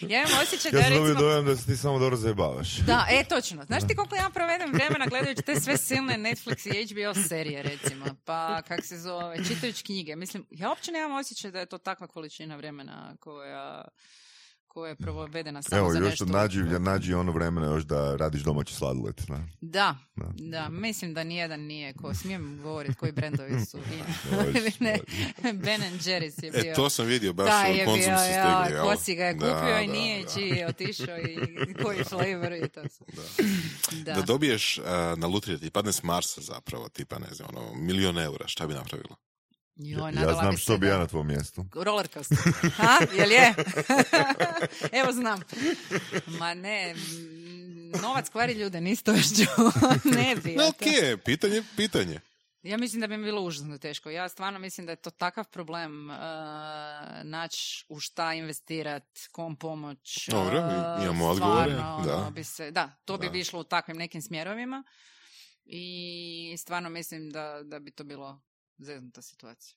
[0.12, 1.20] ja imam osjećaj da Ja ja sam dobio recimo...
[1.22, 2.76] dojam da se ti samo dobro zajebavaš.
[2.76, 3.64] Da, e, točno.
[3.64, 8.04] Znaš ti koliko ja provedem vremena gledajući te sve silne Netflix i HBO serije, recimo,
[8.24, 10.16] pa kak se zove, čitajući knjige.
[10.16, 13.84] Mislim, ja uopće nemam osjećaj da je to takva količina vremena koja
[14.68, 16.24] koja je provedena samo Evo, za još nešto.
[16.24, 19.20] nađi, nađi ono vremena još da radiš domaći sladoled.
[19.28, 19.44] Da.
[19.60, 20.26] Da, Da.
[20.38, 23.78] da, mislim da nijedan nije, ko smijem govoriti koji brendovi su.
[24.80, 24.98] Ne,
[25.52, 26.72] Ben and Jerry's je bio.
[26.72, 29.48] E, to sam vidio, baš u je bio, su ja, ko si ga je kupio
[29.50, 30.30] Da, i da, nije, da.
[30.30, 31.38] čiji je otišao i
[31.84, 33.04] koji flavor i to su.
[34.04, 34.14] Da.
[34.14, 38.18] Da dobiješ a, na lutriju, ti padne s Marsa zapravo, tipa, ne znam, ono, milion
[38.18, 39.16] eura, šta bi napravila?
[39.78, 41.64] Joj, Ja znam bi što bi ja na tvom mjestu.
[41.74, 42.38] Roller coaster.
[42.76, 42.98] Ha?
[43.12, 43.54] Jel je?
[45.00, 45.40] Evo znam.
[46.28, 46.94] Ma ne,
[48.02, 49.26] novac kvari ljude, nisi to još
[50.16, 50.52] ne bi.
[50.52, 52.20] No, ja ok, to- pitanje, pitanje.
[52.62, 54.10] Ja mislim da bi mi bilo užasno teško.
[54.10, 56.16] Ja stvarno mislim da je to takav problem uh,
[57.22, 60.28] naći u šta investirat, kom pomoć.
[60.28, 62.16] Dobro, uh, imamo odgovore, stvarno, da.
[62.16, 63.32] ono, Bi se, da, to bi Da.
[63.32, 64.82] bi išlo u takvim nekim smjerovima
[65.64, 65.86] i
[66.58, 68.40] stvarno mislim da, da bi to bilo
[68.78, 69.76] zeznuta situacija.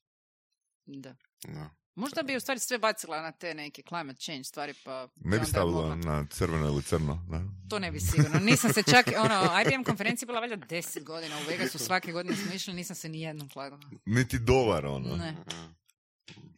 [0.85, 1.15] Da.
[1.43, 1.69] Da.
[1.95, 5.07] Možda bi u stvari sve bacila na te neke climate change stvari, pa...
[5.15, 7.25] Ne bi stavila mogla- na crveno ili crno.
[7.29, 7.41] Da.
[7.69, 8.39] To ne bi sigurno.
[8.39, 12.37] Nisam se čak, ono, IBM konferencija je bila valjda deset godina u Vegasu, svake godine
[12.37, 13.81] smo išli, nisam se ni jednom klagala.
[14.05, 15.15] Niti dolar, ono.
[15.15, 15.35] Ne,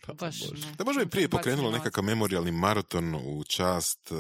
[0.02, 0.68] Pa, baš Bože.
[0.68, 0.74] ne.
[0.74, 4.18] Da možda bi prije pokrenulo nekakav memorialni maraton u čast uh,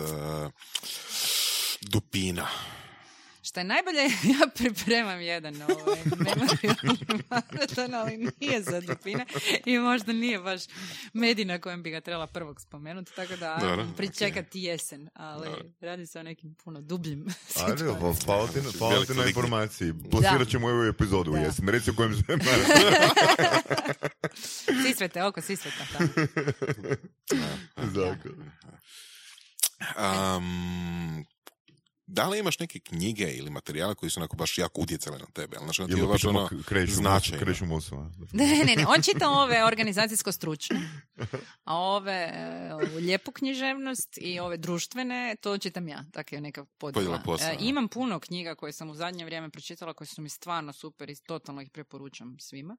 [1.81, 2.47] Dupina.
[3.53, 3.99] Šta je najbolje,
[4.33, 6.97] ja pripremam jedan ovaj, memorijalni
[7.29, 9.25] maraton, ali nije za dupine
[9.65, 10.61] i možda nije baš
[11.13, 15.47] medij na kojem bi ga trebala prvog spomenuti, tako da ajmo pričekati jesen, ali
[15.81, 17.25] radi se o nekim puno dubljim
[17.65, 19.29] Ajde, pa- hvala ti na- hvala ti na lik.
[19.29, 19.93] informaciji.
[20.11, 21.39] Plasirat ćemo ovu epizodu u Da.
[21.39, 21.67] jesen.
[21.67, 22.23] Reci u kojem se...
[24.83, 25.83] Sisvete, oko sisveta.
[27.77, 28.51] Zakon.
[29.97, 31.25] Um,
[32.13, 35.57] Da li imaš neke knjige ili materijale koji su onako baš jako utjecali na tebe?
[35.57, 37.37] Ali, znači, ti Ili je baš ono kreću, značajno.
[37.37, 37.95] musu, kreću musu.
[37.95, 38.09] a?
[38.31, 40.89] Ne, ne, ne, on čita ove organizacijsko stručne,
[41.63, 42.31] a ove
[42.73, 46.93] ovu lijepu književnost i ove društvene, to čitam ja, tako je neka podjela.
[47.05, 50.29] Podjela posla, E, imam puno knjiga koje sam u zadnje vrijeme pročitala, koje su mi
[50.29, 52.75] stvarno super i totalno ih preporučam svima.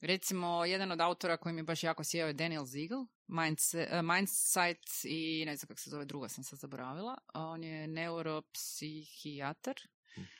[0.00, 5.04] Recimo, jedan od autora koji mi baš jako sjeo je Daniel Ziegel, Mindset, uh, Mindsight
[5.04, 7.18] i ne znam kako se zove druga, sam sad zaboravila.
[7.34, 9.74] On je neuropsihijatar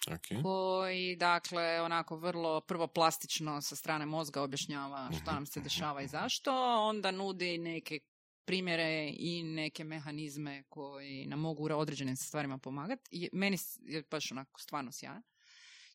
[0.07, 0.43] Ok.
[0.43, 6.09] koji, dakle, onako vrlo prvo plastično sa strane mozga objašnjava što nam se dešava i
[6.09, 6.53] zašto,
[6.89, 8.01] onda nudi neke
[8.45, 13.29] primjere i neke mehanizme koji nam mogu u određenim stvarima pomagati.
[13.33, 15.23] Meni je baš onako stvarno sjajan.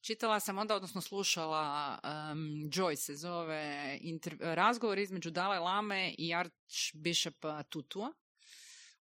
[0.05, 3.99] Čitala sam onda, odnosno slušala um, Joy se zove
[4.39, 8.13] razgovor između Dalai Lame i Archbishopa Tutua.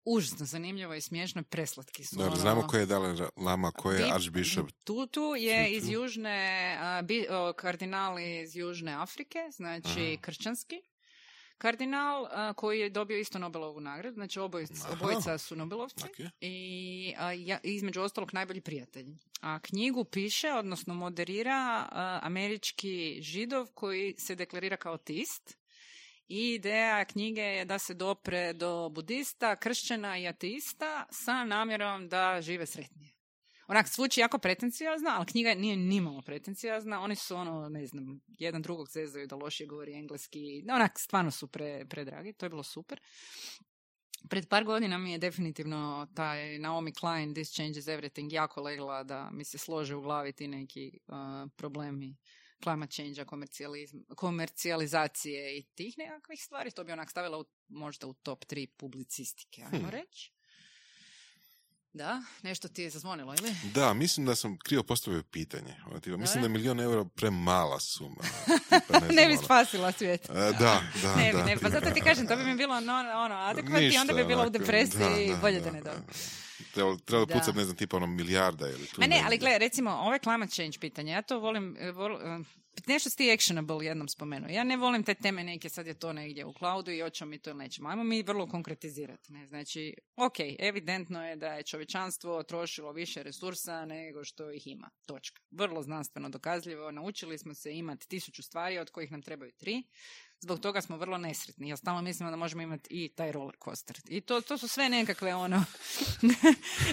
[0.04, 2.16] Užasno zanimljivo i smiješno, preslatki su.
[2.16, 4.70] Dobro, ono- znamo ko je Dalai Lama, ko je Archbishop.
[4.84, 5.76] Tutu je Tutu.
[5.76, 10.20] iz južne, a, bi, o, kardinal iz južne Afrike, znači Aha.
[10.20, 10.82] kršćanski.
[11.60, 16.30] Kardinal a, koji je dobio isto Nobelovu nagradu, znači obojica, obojica su Nobelovci Ok.
[16.40, 19.16] i a, ja, između ostalog najbolji prijatelji.
[19.40, 25.56] A knjigu piše, odnosno moderira a, američki židov koji se deklarira kao ateist.
[26.28, 32.40] I ideja knjige je da se dopre do budista, kršćana i ateista sa namjerom da
[32.40, 33.19] žive sretnije.
[33.70, 37.00] Onak, zvuči jako pretencijozno, ali knjiga nije nimalo pretencijozna.
[37.00, 40.64] Oni su ono, ne znam, jedan drugog zezaju da lošije govori engleski.
[40.74, 42.32] Onak, stvarno su pre, predragi.
[42.32, 43.00] To je bilo super.
[44.28, 49.30] Pred par godina mi je definitivno taj Naomi Klein This Changes Everything jako legla da
[49.32, 51.14] mi se slože u glavi ti neki uh,
[51.56, 52.16] problemi
[52.62, 53.24] climate change
[54.16, 56.70] komercijalizacije i tih nekakvih stvari.
[56.70, 59.90] To bi onak stavila u, možda u top 3 publicistike, ajmo Hmm.
[59.90, 60.32] reći.
[61.92, 63.54] Da, nešto ti je zazvonilo, ili?
[63.74, 65.76] Da, mislim da sam krivo postavio pitanje.
[65.90, 68.22] Ono, tipa, mislim da je milijon eura premala suma.
[68.68, 69.42] Tipa, ne, bi ono.
[69.42, 70.30] spasila svijet.
[70.30, 71.44] E, da, da, ne da.
[71.44, 71.56] ne.
[71.56, 74.46] Pa zato ti kažem, to bi mi bilo ono, ono adekvatno i onda bi bila
[74.46, 76.02] u depresiji da, bolje da, ne dobro.
[76.74, 77.34] Trebalo, trebalo Da.
[77.34, 80.18] pucat, ne znam, tipa ono milijarda ili tu Ma ne, ali gle, recimo, ovo je
[80.18, 81.12] climate change pitanje.
[81.12, 82.40] Ja to volim, e, vol, e,
[82.86, 84.50] nešto ti actionable jednom spomenuo.
[84.50, 87.38] Ja ne volim te teme neke, sad je to negdje u cloudu i hoćemo mi
[87.38, 87.88] to ili nećemo.
[87.88, 89.32] Ajmo mi vrlo konkretizirati.
[89.32, 89.46] Ne?
[89.46, 94.90] Znači, ok, evidentno je da je čovječanstvo trošilo više resursa nego što ih ima.
[95.06, 95.40] Točka.
[95.50, 96.90] Vrlo znanstveno dokazljivo.
[96.90, 99.82] Naučili smo se imati tisuću stvari od kojih nam trebaju tri.
[100.40, 101.68] Zbog toga smo vrlo nesretni.
[101.68, 104.00] Ja stalno mislimo da možemo imati i taj roller coaster.
[104.08, 105.56] I to, to su sve nekakve ono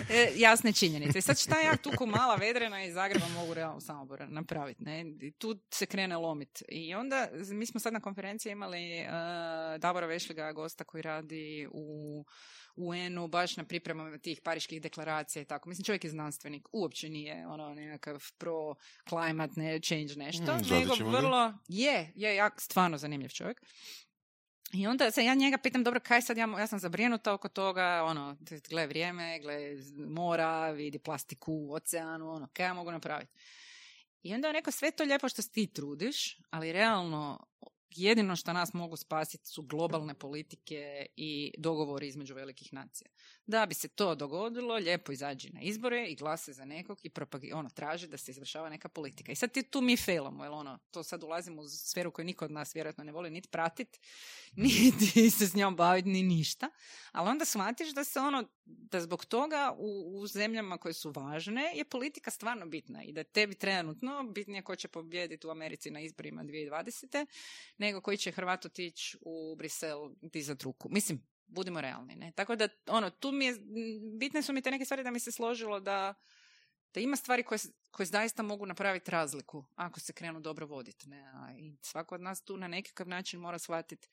[0.10, 1.20] e, jasne činjenice.
[1.20, 4.84] I sad šta ja tu ko mala vedrena iz Zagreba mogu realno Samobora napraviti?
[4.84, 5.06] Ne?
[5.22, 6.64] I tu se krene lomit.
[6.70, 12.26] I onda mi smo sad na konferenciji imali uh, Davora Vešliga, gosta koji radi u
[12.78, 15.70] UN-u baš na pripremama tih pariških deklaracija i tako.
[15.70, 18.76] Mislim, čovjek je znanstvenik, uopće nije ono nekakav pro
[19.10, 23.62] climate ne, change nešto, Mm, nego vrlo je, je jak, stvarno zanimljiv čovjek.
[24.74, 28.04] I onda se ja njega pitam, dobro, kaj sad, ja, ja sam zabrinuta oko toga,
[28.04, 28.38] ono,
[28.70, 29.58] gle vrijeme, gle
[30.08, 33.34] mora, vidi plastiku u oceanu, ono, kaj ja mogu napraviti?
[34.24, 37.48] I onda je on rekao, sve to lijepo što ti trudiš, ali realno
[37.98, 43.08] jedino što nas mogu spasiti su globalne politike i dogovori između velikih nacija.
[43.48, 47.52] Da bi se to dogodilo, lijepo izađi na izbore i glase za nekog i propagi,
[47.54, 49.32] ono, traži da se izvršava neka politika.
[49.32, 52.46] I sad ti tu mi failamo, jer ono, to sad ulazimo u sferu koju niko
[52.46, 54.00] od nas vjerojatno ne voli niti pratit,
[54.56, 56.70] niti se s njom baviti, ni ništa.
[57.12, 61.72] Ali onda shvatiš da se ono, da zbog toga u, u zemljama koje su važne
[61.76, 66.00] je politika stvarno bitna i da tebi trenutno bitnije ko će pobijediti u Americi na
[66.00, 67.26] izborima 2020.
[67.78, 70.90] nego koji će Hrvat otići u Brisel dizat ruku.
[70.90, 72.32] Mislim, budimo realni, ne?
[72.36, 73.56] Tako da, ono, tu mi je,
[74.20, 76.14] bitne su mi te neke stvari da mi se složilo da,
[76.94, 77.60] da ima stvari koje,
[77.92, 81.32] koje zaista mogu napraviti razliku ako se krenu dobro voditi, ne?
[81.34, 84.08] A I svako od nas tu na nekakav način mora shvatiti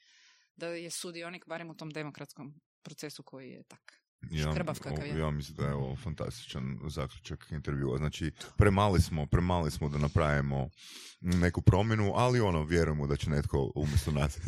[0.57, 4.04] da je sudionik barem u tom demokratskom procesu koji je tak.
[4.53, 5.19] Škrbav kakav je.
[5.19, 7.99] ja mislim da je ovo fantastičan zaključak intervjua.
[7.99, 10.69] Znači, premali smo, premali smo da napravimo
[11.25, 14.33] neku promjenu, ali ono, vjerujemo da će netko umjesto nas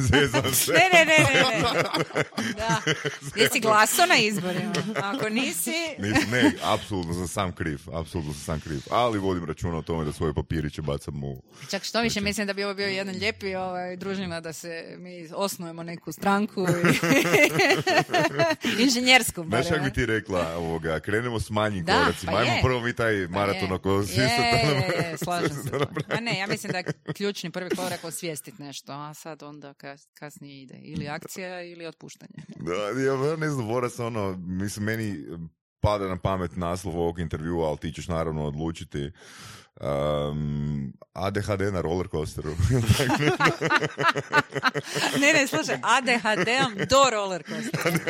[0.55, 0.73] se.
[0.73, 2.23] Ne, ne, ne, ne, ne.
[2.57, 2.81] Da.
[3.37, 4.73] Jesi glaso na izborima?
[4.97, 5.71] Ako nisi...
[5.99, 10.05] Nisam, ne, apsolutno sam sam kriv, apsolutno sam sam kriv, ali vodim računa o tome
[10.05, 11.43] da svoje papiriće bacam u...
[11.71, 15.29] Čak što više, mislim da bi ovo bio jedan lijepi ovaj, družina da se mi
[15.35, 16.75] osnujemo neku stranku i...
[18.83, 19.45] inženjersku.
[19.67, 22.63] Znaš kako bi ti rekla, ovoga, krenemo s manjim Da, koracima, pa ajmo je.
[22.63, 24.29] prvo mi taj Pa maraton oko svi Je,
[25.25, 25.71] slažem se.
[25.71, 26.05] to napravi.
[26.11, 30.09] A ne, ja mislim da je ključni prvi korak osvijestiti nešto, a sad onda kas-
[30.15, 30.75] kasnije ide.
[30.77, 32.35] Ili akcija ili otpuštanje.
[32.57, 32.73] Da,
[33.03, 35.17] ja ne znam, Vorac, ono, mislim, meni
[35.81, 39.11] pada na pamet naslov ovog intervjua, ali ti ćeš naravno odlučiti.
[39.81, 42.51] Um, ADHD na roller coasteru.
[45.21, 47.91] ne, ne, slušaj, ADHD-om do roller coastera.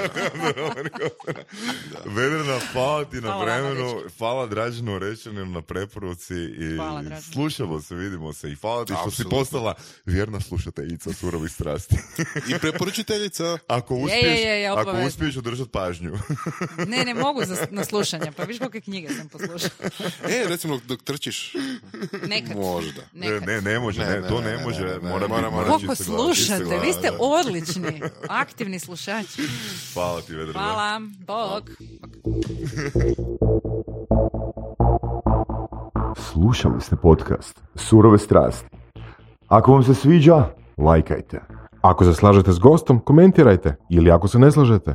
[2.16, 7.02] Vedrana, hvala ti na Hvala vremenu, hvala Draženu Rečanim na preporuci i Hvala,
[7.32, 9.38] slušamo se, vidimo se i hvala ti što si Apsolutno.
[9.38, 9.74] postala
[10.06, 11.96] vjerna slušateljica surovih strasti.
[12.48, 13.58] I preporučiteljica.
[13.68, 16.18] Ako je, uspiješ, je, je, ako uspiješ održati pažnju.
[16.86, 19.90] Ne, ne mogu za, na slušanje, pa viš kolike knjige sam poslušala.
[20.28, 21.55] E, recimo dok trčiš,
[22.28, 22.56] Nekad.
[22.56, 23.00] možda.
[23.12, 23.48] Ne, Nekad.
[23.48, 25.50] ne, ne može, Ne, ne, ne, to ne, ne ne, može, ne, ne, mora mora-
[25.50, 29.42] mora Koliko slušate, vi ste odlični, aktivni slušači.
[29.94, 30.60] Hvala ti, Vedrana.
[30.64, 31.70] Hvala, bog.
[36.16, 38.68] Slušali ste podcast Surove strasti.
[39.48, 40.44] Ako vam se sviđa,
[40.78, 41.40] lajkajte.
[41.80, 43.76] Ako se slažete s gostom, komentirajte.
[43.90, 44.94] Ili ako se ne slažete.